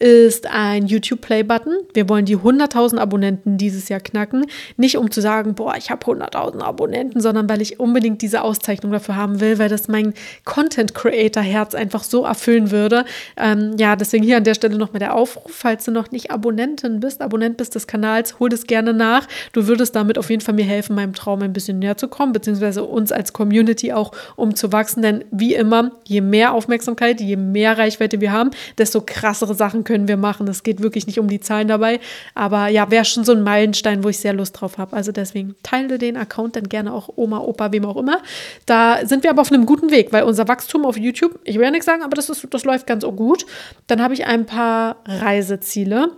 ist 0.00 0.46
ein 0.46 0.86
YouTube-Play-Button. 0.86 1.74
Wir 1.92 2.08
wollen 2.08 2.24
die 2.24 2.38
100.000 2.38 2.96
Abonnenten 2.96 3.58
dieses 3.58 3.90
Jahr 3.90 4.00
knacken. 4.00 4.46
Nicht 4.78 4.96
um 4.96 5.10
zu 5.10 5.20
sagen, 5.20 5.54
boah, 5.54 5.74
ich 5.76 5.90
habe 5.90 6.04
100.000 6.06 6.62
Abonnenten, 6.62 7.20
sondern 7.20 7.50
weil 7.50 7.60
ich 7.60 7.78
unbedingt 7.78 8.22
diese 8.22 8.42
Auszeichnung 8.42 8.92
dafür 8.92 9.16
haben 9.16 9.40
will, 9.40 9.58
weil 9.58 9.68
das 9.68 9.88
mein 9.88 10.14
Content-Creator-Herz 10.46 11.74
einfach 11.74 12.02
so 12.02 12.24
erfüllen 12.24 12.70
würde. 12.70 13.04
Ähm, 13.36 13.76
ja, 13.78 13.94
deswegen 13.94 14.24
hier 14.24 14.38
an 14.38 14.44
der 14.44 14.54
Stelle 14.54 14.78
nochmal 14.78 15.00
der 15.00 15.14
Aufruf, 15.14 15.52
falls 15.54 15.84
du 15.84 15.90
noch 15.90 16.10
nicht 16.10 16.30
Abonnentin 16.30 17.00
bist, 17.00 17.20
Abonnent 17.20 17.58
bist 17.58 17.74
des 17.74 17.86
Kanals, 17.86 18.38
hol 18.40 18.48
das 18.48 18.66
gerne 18.66 18.94
nach. 18.94 19.28
Du 19.52 19.66
würdest 19.66 19.94
damit 19.94 20.16
auf 20.16 20.30
jeden 20.30 20.40
Fall 20.40 20.54
mir 20.54 20.64
helfen, 20.64 20.96
meinem 20.96 21.12
Traum 21.12 21.42
ein 21.42 21.52
bisschen 21.52 21.78
näher 21.78 21.98
zu 21.98 22.08
kommen, 22.08 22.32
beziehungsweise 22.32 22.84
uns 22.84 23.12
als 23.12 23.34
Community 23.34 23.92
auch 23.92 24.12
um 24.36 24.54
zu 24.54 24.72
wachsen. 24.72 25.02
Denn 25.02 25.26
wie 25.30 25.54
immer, 25.54 25.90
je 26.06 26.22
mehr 26.22 26.54
Aufmerksamkeit, 26.54 27.20
je 27.20 27.36
mehr 27.36 27.76
Reichweite 27.76 28.22
wir 28.22 28.32
haben, 28.32 28.50
desto 28.78 29.02
krassere 29.02 29.54
Sachen 29.54 29.84
können 29.84 29.89
wir 30.08 30.16
machen. 30.16 30.48
Es 30.48 30.62
geht 30.62 30.80
wirklich 30.80 31.06
nicht 31.06 31.18
um 31.18 31.28
die 31.28 31.40
Zahlen 31.40 31.68
dabei. 31.68 32.00
Aber 32.34 32.68
ja, 32.68 32.90
wäre 32.90 33.04
schon 33.04 33.24
so 33.24 33.32
ein 33.32 33.42
Meilenstein, 33.42 34.02
wo 34.04 34.08
ich 34.08 34.18
sehr 34.18 34.32
Lust 34.32 34.60
drauf 34.60 34.78
habe. 34.78 34.96
Also 34.96 35.12
deswegen 35.12 35.54
teile 35.62 35.98
den 35.98 36.16
Account 36.16 36.56
dann 36.56 36.68
gerne 36.68 36.92
auch 36.92 37.10
Oma, 37.16 37.38
Opa, 37.38 37.72
wem 37.72 37.84
auch 37.84 37.96
immer. 37.96 38.22
Da 38.66 39.04
sind 39.04 39.22
wir 39.22 39.30
aber 39.30 39.42
auf 39.42 39.52
einem 39.52 39.66
guten 39.66 39.90
Weg, 39.90 40.12
weil 40.12 40.22
unser 40.22 40.48
Wachstum 40.48 40.84
auf 40.86 40.96
YouTube, 40.96 41.38
ich 41.44 41.56
will 41.56 41.64
ja 41.64 41.70
nichts 41.70 41.86
sagen, 41.86 42.02
aber 42.02 42.14
das, 42.14 42.30
ist, 42.30 42.46
das 42.50 42.64
läuft 42.64 42.86
ganz 42.86 43.04
gut. 43.04 43.46
Dann 43.86 44.02
habe 44.02 44.14
ich 44.14 44.26
ein 44.26 44.46
paar 44.46 44.96
Reiseziele. 45.06 46.10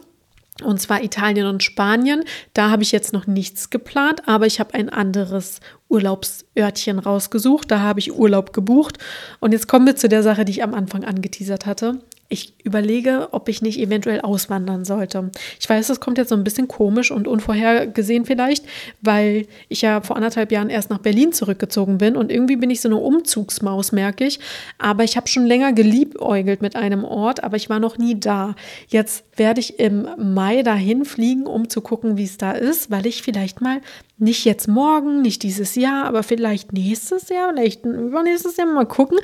Und 0.62 0.80
zwar 0.80 1.02
Italien 1.02 1.46
und 1.46 1.62
Spanien. 1.62 2.24
Da 2.54 2.70
habe 2.70 2.82
ich 2.82 2.92
jetzt 2.92 3.12
noch 3.12 3.26
nichts 3.26 3.70
geplant, 3.70 4.28
aber 4.28 4.46
ich 4.46 4.60
habe 4.60 4.74
ein 4.74 4.90
anderes 4.90 5.60
Urlaubsörtchen 5.88 6.98
rausgesucht. 6.98 7.70
Da 7.70 7.80
habe 7.80 8.00
ich 8.00 8.12
Urlaub 8.12 8.52
gebucht. 8.52 8.98
Und 9.40 9.52
jetzt 9.52 9.66
kommen 9.66 9.86
wir 9.86 9.96
zu 9.96 10.08
der 10.08 10.22
Sache, 10.22 10.44
die 10.44 10.52
ich 10.52 10.62
am 10.62 10.74
Anfang 10.74 11.04
angeteasert 11.04 11.66
hatte 11.66 12.00
ich 12.32 12.54
überlege, 12.64 13.28
ob 13.32 13.50
ich 13.50 13.60
nicht 13.60 13.78
eventuell 13.78 14.22
auswandern 14.22 14.86
sollte. 14.86 15.30
Ich 15.60 15.68
weiß, 15.68 15.88
das 15.88 16.00
kommt 16.00 16.16
jetzt 16.16 16.30
so 16.30 16.34
ein 16.34 16.44
bisschen 16.44 16.66
komisch 16.66 17.10
und 17.10 17.28
unvorhergesehen 17.28 18.24
vielleicht, 18.24 18.64
weil 19.02 19.46
ich 19.68 19.82
ja 19.82 20.00
vor 20.00 20.16
anderthalb 20.16 20.50
Jahren 20.50 20.70
erst 20.70 20.88
nach 20.88 20.98
Berlin 20.98 21.34
zurückgezogen 21.34 21.98
bin 21.98 22.16
und 22.16 22.32
irgendwie 22.32 22.56
bin 22.56 22.70
ich 22.70 22.80
so 22.80 22.88
eine 22.88 22.96
Umzugsmaus, 22.96 23.92
merke 23.92 24.24
ich. 24.24 24.40
Aber 24.78 25.04
ich 25.04 25.18
habe 25.18 25.28
schon 25.28 25.44
länger 25.44 25.74
geliebäugelt 25.74 26.62
mit 26.62 26.74
einem 26.74 27.04
Ort, 27.04 27.44
aber 27.44 27.56
ich 27.56 27.68
war 27.68 27.80
noch 27.80 27.98
nie 27.98 28.18
da. 28.18 28.54
Jetzt 28.88 29.24
werde 29.36 29.60
ich 29.60 29.78
im 29.78 30.08
Mai 30.16 30.62
dahin 30.62 31.04
fliegen, 31.04 31.46
um 31.46 31.68
zu 31.68 31.82
gucken, 31.82 32.16
wie 32.16 32.24
es 32.24 32.38
da 32.38 32.52
ist, 32.52 32.90
weil 32.90 33.06
ich 33.06 33.22
vielleicht 33.22 33.60
mal 33.60 33.82
nicht 34.16 34.46
jetzt 34.46 34.68
morgen, 34.68 35.20
nicht 35.20 35.42
dieses 35.42 35.74
Jahr, 35.74 36.06
aber 36.06 36.22
vielleicht 36.22 36.72
nächstes 36.72 37.28
Jahr, 37.28 37.52
vielleicht 37.52 37.84
übernächstes 37.84 38.56
Jahr 38.56 38.68
mal 38.68 38.86
gucken, 38.86 39.18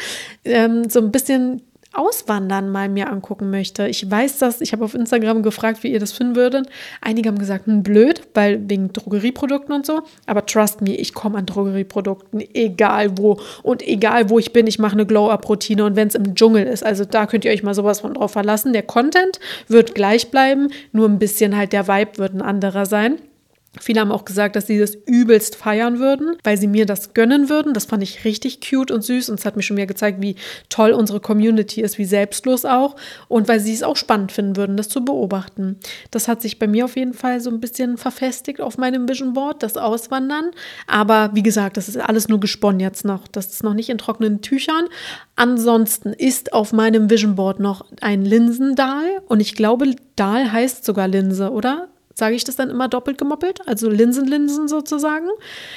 ähm, 0.44 0.90
so 0.90 1.00
ein 1.00 1.11
bisschen 1.11 1.62
Auswandern 1.99 2.70
mal 2.70 2.88
mir 2.88 3.11
angucken 3.11 3.51
möchte. 3.51 3.88
Ich 3.88 4.09
weiß 4.09 4.38
das, 4.38 4.61
ich 4.61 4.72
habe 4.72 4.84
auf 4.84 4.94
Instagram 4.94 5.42
gefragt, 5.42 5.82
wie 5.82 5.92
ihr 5.92 6.01
das 6.01 6.12
finden 6.12 6.36
würdet. 6.36 6.68
Einige 7.01 7.28
haben 7.28 7.38
gesagt, 7.38 7.66
hm, 7.66 7.82
blöd, 7.82 8.22
weil 8.34 8.68
wegen 8.68 8.92
Drogerieprodukten 8.92 9.74
und 9.74 9.84
so. 9.84 10.03
Aber 10.26 10.46
trust 10.46 10.80
me, 10.80 10.94
ich 10.94 11.12
komme 11.12 11.38
an 11.38 11.46
Drogerieprodukten, 11.46 12.42
egal 12.55 13.18
wo. 13.18 13.40
Und 13.62 13.86
egal 13.86 14.30
wo 14.30 14.38
ich 14.38 14.53
bin, 14.53 14.66
ich 14.66 14.78
mache 14.78 14.92
eine 14.92 15.07
Glow-Up-Routine 15.07 15.84
und 15.84 15.96
wenn 15.96 16.09
es 16.09 16.14
im 16.14 16.34
Dschungel 16.34 16.66
ist. 16.66 16.84
Also 16.84 17.05
da 17.05 17.26
könnt 17.26 17.44
ihr 17.44 17.51
euch 17.51 17.62
mal 17.62 17.74
sowas 17.74 18.01
von 18.01 18.14
drauf 18.14 18.32
verlassen. 18.32 18.72
Der 18.72 18.82
Content 18.82 19.40
wird 19.66 19.94
gleich 19.94 20.30
bleiben, 20.30 20.68
nur 20.92 21.09
ein 21.09 21.18
bisschen 21.18 21.57
halt 21.57 21.72
der 21.72 21.88
Vibe 21.88 22.18
wird 22.18 22.34
ein 22.34 22.42
anderer 22.42 22.86
sein. 22.86 23.18
Viele 23.81 24.01
haben 24.01 24.12
auch 24.12 24.25
gesagt, 24.25 24.57
dass 24.57 24.66
sie 24.66 24.79
das 24.79 24.95
übelst 24.95 25.55
feiern 25.55 25.99
würden, 25.99 26.37
weil 26.43 26.57
sie 26.57 26.66
mir 26.66 26.87
das 26.87 27.12
gönnen 27.12 27.51
würden. 27.51 27.75
Das 27.75 27.85
fand 27.85 28.03
ich 28.03 28.25
richtig 28.25 28.61
cute 28.61 28.91
und 28.91 29.03
süß 29.03 29.29
und 29.29 29.39
es 29.39 29.45
hat 29.45 29.57
mir 29.57 29.62
schon 29.62 29.77
wieder 29.77 29.87
gezeigt, 29.87 30.23
wie 30.23 30.37
toll 30.71 30.93
unsere 30.93 31.21
Community 31.21 31.83
ist, 31.83 31.99
wie 31.99 32.07
selbstlos 32.07 32.64
auch 32.64 32.97
und 33.29 33.47
weil 33.47 33.61
sie 33.61 33.75
es 33.75 33.83
auch 33.83 33.97
spannend 33.97 34.33
finden 34.33 34.57
würden, 34.57 34.79
das 34.79 34.89
zu 34.89 35.05
beobachten. 35.05 35.77
Das 36.11 36.29
hat 36.29 36.41
sich 36.41 36.59
bei 36.59 36.66
mir 36.66 36.87
auf 36.87 36.97
jeden 36.97 37.12
Fall 37.12 37.41
so 37.41 37.51
ein 37.51 37.61
bisschen 37.61 37.99
verfestigt 37.99 38.62
auf 38.62 38.79
meinem 38.79 39.07
Vision 39.07 39.35
Board, 39.35 39.62
das 39.62 39.77
Auswandern. 39.77 40.51
Aber 40.87 41.31
wie 41.35 41.43
gesagt, 41.43 41.77
das 41.77 41.89
ist 41.89 41.99
alles 41.99 42.29
nur 42.29 42.41
gesponnen 42.41 42.81
jetzt 42.81 43.05
noch. 43.05 43.29
Das 43.29 43.49
ist 43.49 43.62
noch 43.62 43.75
nicht 43.75 43.91
in 43.91 43.99
trockenen 43.99 44.41
Tüchern. 44.41 44.87
Ansonsten 45.37 46.14
ist 46.14 46.55
auf 46.55 46.73
meinem 46.73 47.11
Vision 47.11 47.35
Board 47.35 47.61
noch 47.61 47.85
ein 48.01 48.25
Linsendahl 48.25 49.21
und 49.27 49.41
ich 49.41 49.55
glaube, 49.55 49.95
Dahl 50.16 50.51
heißt 50.51 50.85
sogar 50.85 51.07
Linse, 51.07 51.51
oder? 51.51 51.89
Sage 52.19 52.35
ich 52.35 52.43
das 52.43 52.57
dann 52.57 52.69
immer 52.69 52.89
doppelt 52.89 53.16
gemoppelt, 53.16 53.61
also 53.66 53.89
Linsenlinsen 53.89 54.66
sozusagen. 54.66 55.29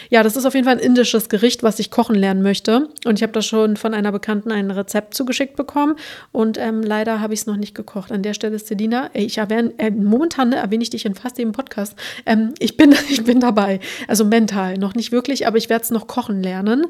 Ja, 0.10 0.24
das 0.24 0.36
ist 0.36 0.46
auf 0.46 0.56
jeden 0.56 0.66
Fall 0.66 0.78
ein 0.78 0.84
indisches 0.84 1.30
Gericht, 1.30 1.62
was 1.62 1.78
ich 1.78 1.92
kochen 1.92 2.16
lernen 2.16 2.42
möchte. 2.42 2.90
Und 3.06 3.20
ich 3.20 3.22
habe 3.22 3.32
da 3.32 3.44
schon 3.44 3.78
von 3.78 3.94
einer 3.94 4.12
Bekannten 4.12 4.52
ein 4.52 4.72
Rezept 4.72 5.14
zugeschickt 5.14 5.56
bekommen 5.56 5.98
und 6.32 6.58
ähm, 6.58 6.82
leider 6.82 7.22
habe 7.22 7.36
ich 7.36 7.42
es 7.42 7.46
noch 7.46 7.58
nicht 7.58 7.76
gekocht. 7.76 8.12
An 8.12 8.24
der 8.24 8.34
Stelle, 8.34 8.58
Selina, 8.58 9.12
ich 9.14 9.38
erwähne, 9.38 9.74
äh, 9.78 9.92
momentan 9.92 10.52
erwähne 10.52 10.82
ich 10.82 10.90
dich 10.90 11.06
in 11.06 11.14
fast 11.14 11.38
jedem 11.38 11.52
Podcast. 11.52 11.96
Ähm, 12.26 12.56
ich, 12.58 12.76
bin, 12.76 12.96
ich 13.10 13.24
bin 13.24 13.40
dabei, 13.40 13.80
also 14.08 14.26
mental, 14.26 14.80
noch 14.80 14.96
nicht 14.96 15.12
wirklich, 15.12 15.46
aber 15.46 15.60
ich 15.60 15.70
werde 15.70 15.84
es 15.84 15.92
noch 15.92 16.08
kochen 16.08 16.42
lernen. 16.42 16.88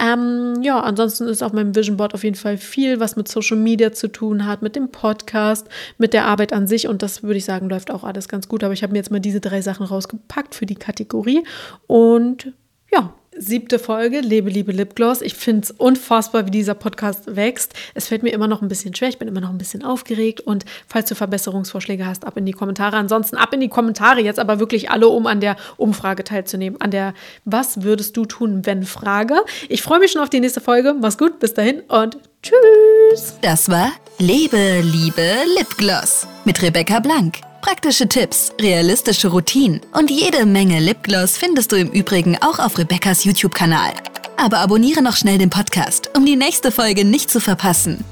Ähm, 0.00 0.62
ja, 0.62 0.78
ansonsten 0.78 1.26
ist 1.26 1.42
auf 1.42 1.52
meinem 1.52 1.74
Vision 1.74 1.96
Board 1.96 2.14
auf 2.14 2.22
jeden 2.22 2.36
Fall 2.36 2.58
viel, 2.58 3.00
was 3.00 3.16
mit 3.16 3.26
Social 3.26 3.56
Media 3.56 3.92
zu 3.92 4.06
tun 4.06 4.46
hat, 4.46 4.62
mit 4.62 4.76
dem 4.76 4.90
Podcast, 4.90 5.66
mit 5.98 6.12
der 6.12 6.26
Arbeit 6.26 6.52
an 6.52 6.68
sich 6.68 6.86
und 6.86 7.02
das 7.02 7.24
würde 7.24 7.38
ich 7.38 7.44
sagen, 7.44 7.68
läuft 7.68 7.90
auch 7.90 8.04
alles 8.04 8.28
ganz 8.28 8.46
gut. 8.46 8.62
Aber 8.62 8.72
ich 8.72 8.83
habe 8.84 8.92
mir 8.92 8.98
jetzt 8.98 9.10
mal 9.10 9.18
diese 9.18 9.40
drei 9.40 9.60
Sachen 9.60 9.84
rausgepackt 9.86 10.54
für 10.54 10.66
die 10.66 10.76
Kategorie. 10.76 11.42
Und 11.88 12.52
ja, 12.92 13.12
siebte 13.36 13.78
Folge, 13.78 14.20
Lebe, 14.20 14.50
Liebe, 14.50 14.72
Lipgloss. 14.72 15.20
Ich 15.22 15.34
finde 15.34 15.62
es 15.62 15.70
unfassbar, 15.70 16.46
wie 16.46 16.50
dieser 16.50 16.74
Podcast 16.74 17.36
wächst. 17.36 17.74
Es 17.94 18.08
fällt 18.08 18.22
mir 18.22 18.30
immer 18.30 18.48
noch 18.48 18.62
ein 18.62 18.68
bisschen 18.68 18.94
schwer. 18.94 19.08
Ich 19.08 19.18
bin 19.18 19.28
immer 19.28 19.40
noch 19.40 19.50
ein 19.50 19.58
bisschen 19.58 19.82
aufgeregt. 19.82 20.40
Und 20.40 20.64
falls 20.86 21.08
du 21.08 21.14
Verbesserungsvorschläge 21.14 22.06
hast, 22.06 22.24
ab 22.24 22.36
in 22.36 22.46
die 22.46 22.52
Kommentare. 22.52 22.96
Ansonsten 22.96 23.36
ab 23.36 23.52
in 23.52 23.60
die 23.60 23.68
Kommentare 23.68 24.20
jetzt 24.20 24.38
aber 24.38 24.60
wirklich 24.60 24.90
alle, 24.90 25.08
um 25.08 25.26
an 25.26 25.40
der 25.40 25.56
Umfrage 25.76 26.24
teilzunehmen. 26.24 26.80
An 26.80 26.90
der 26.90 27.14
Was 27.44 27.82
würdest 27.82 28.16
du 28.16 28.24
tun, 28.24 28.66
wenn 28.66 28.84
Frage. 28.84 29.36
Ich 29.68 29.82
freue 29.82 29.98
mich 29.98 30.12
schon 30.12 30.22
auf 30.22 30.30
die 30.30 30.40
nächste 30.40 30.60
Folge. 30.60 30.94
Mach's 30.94 31.18
gut, 31.18 31.40
bis 31.40 31.54
dahin 31.54 31.80
und 31.88 32.18
tschüss. 32.42 33.36
Das 33.42 33.68
war 33.68 33.90
Lebe, 34.18 34.80
Liebe, 34.82 35.34
Lipgloss 35.56 36.26
mit 36.44 36.62
Rebecca 36.62 37.00
Blank. 37.00 37.53
Praktische 37.64 38.06
Tipps, 38.06 38.52
realistische 38.60 39.28
Routinen 39.28 39.80
und 39.94 40.10
jede 40.10 40.44
Menge 40.44 40.80
Lipgloss 40.80 41.38
findest 41.38 41.72
du 41.72 41.76
im 41.76 41.88
Übrigen 41.88 42.36
auch 42.42 42.58
auf 42.58 42.76
Rebecca's 42.76 43.24
YouTube-Kanal. 43.24 43.94
Aber 44.36 44.58
abonniere 44.58 45.00
noch 45.00 45.16
schnell 45.16 45.38
den 45.38 45.48
Podcast, 45.48 46.10
um 46.14 46.26
die 46.26 46.36
nächste 46.36 46.70
Folge 46.70 47.06
nicht 47.06 47.30
zu 47.30 47.40
verpassen. 47.40 48.04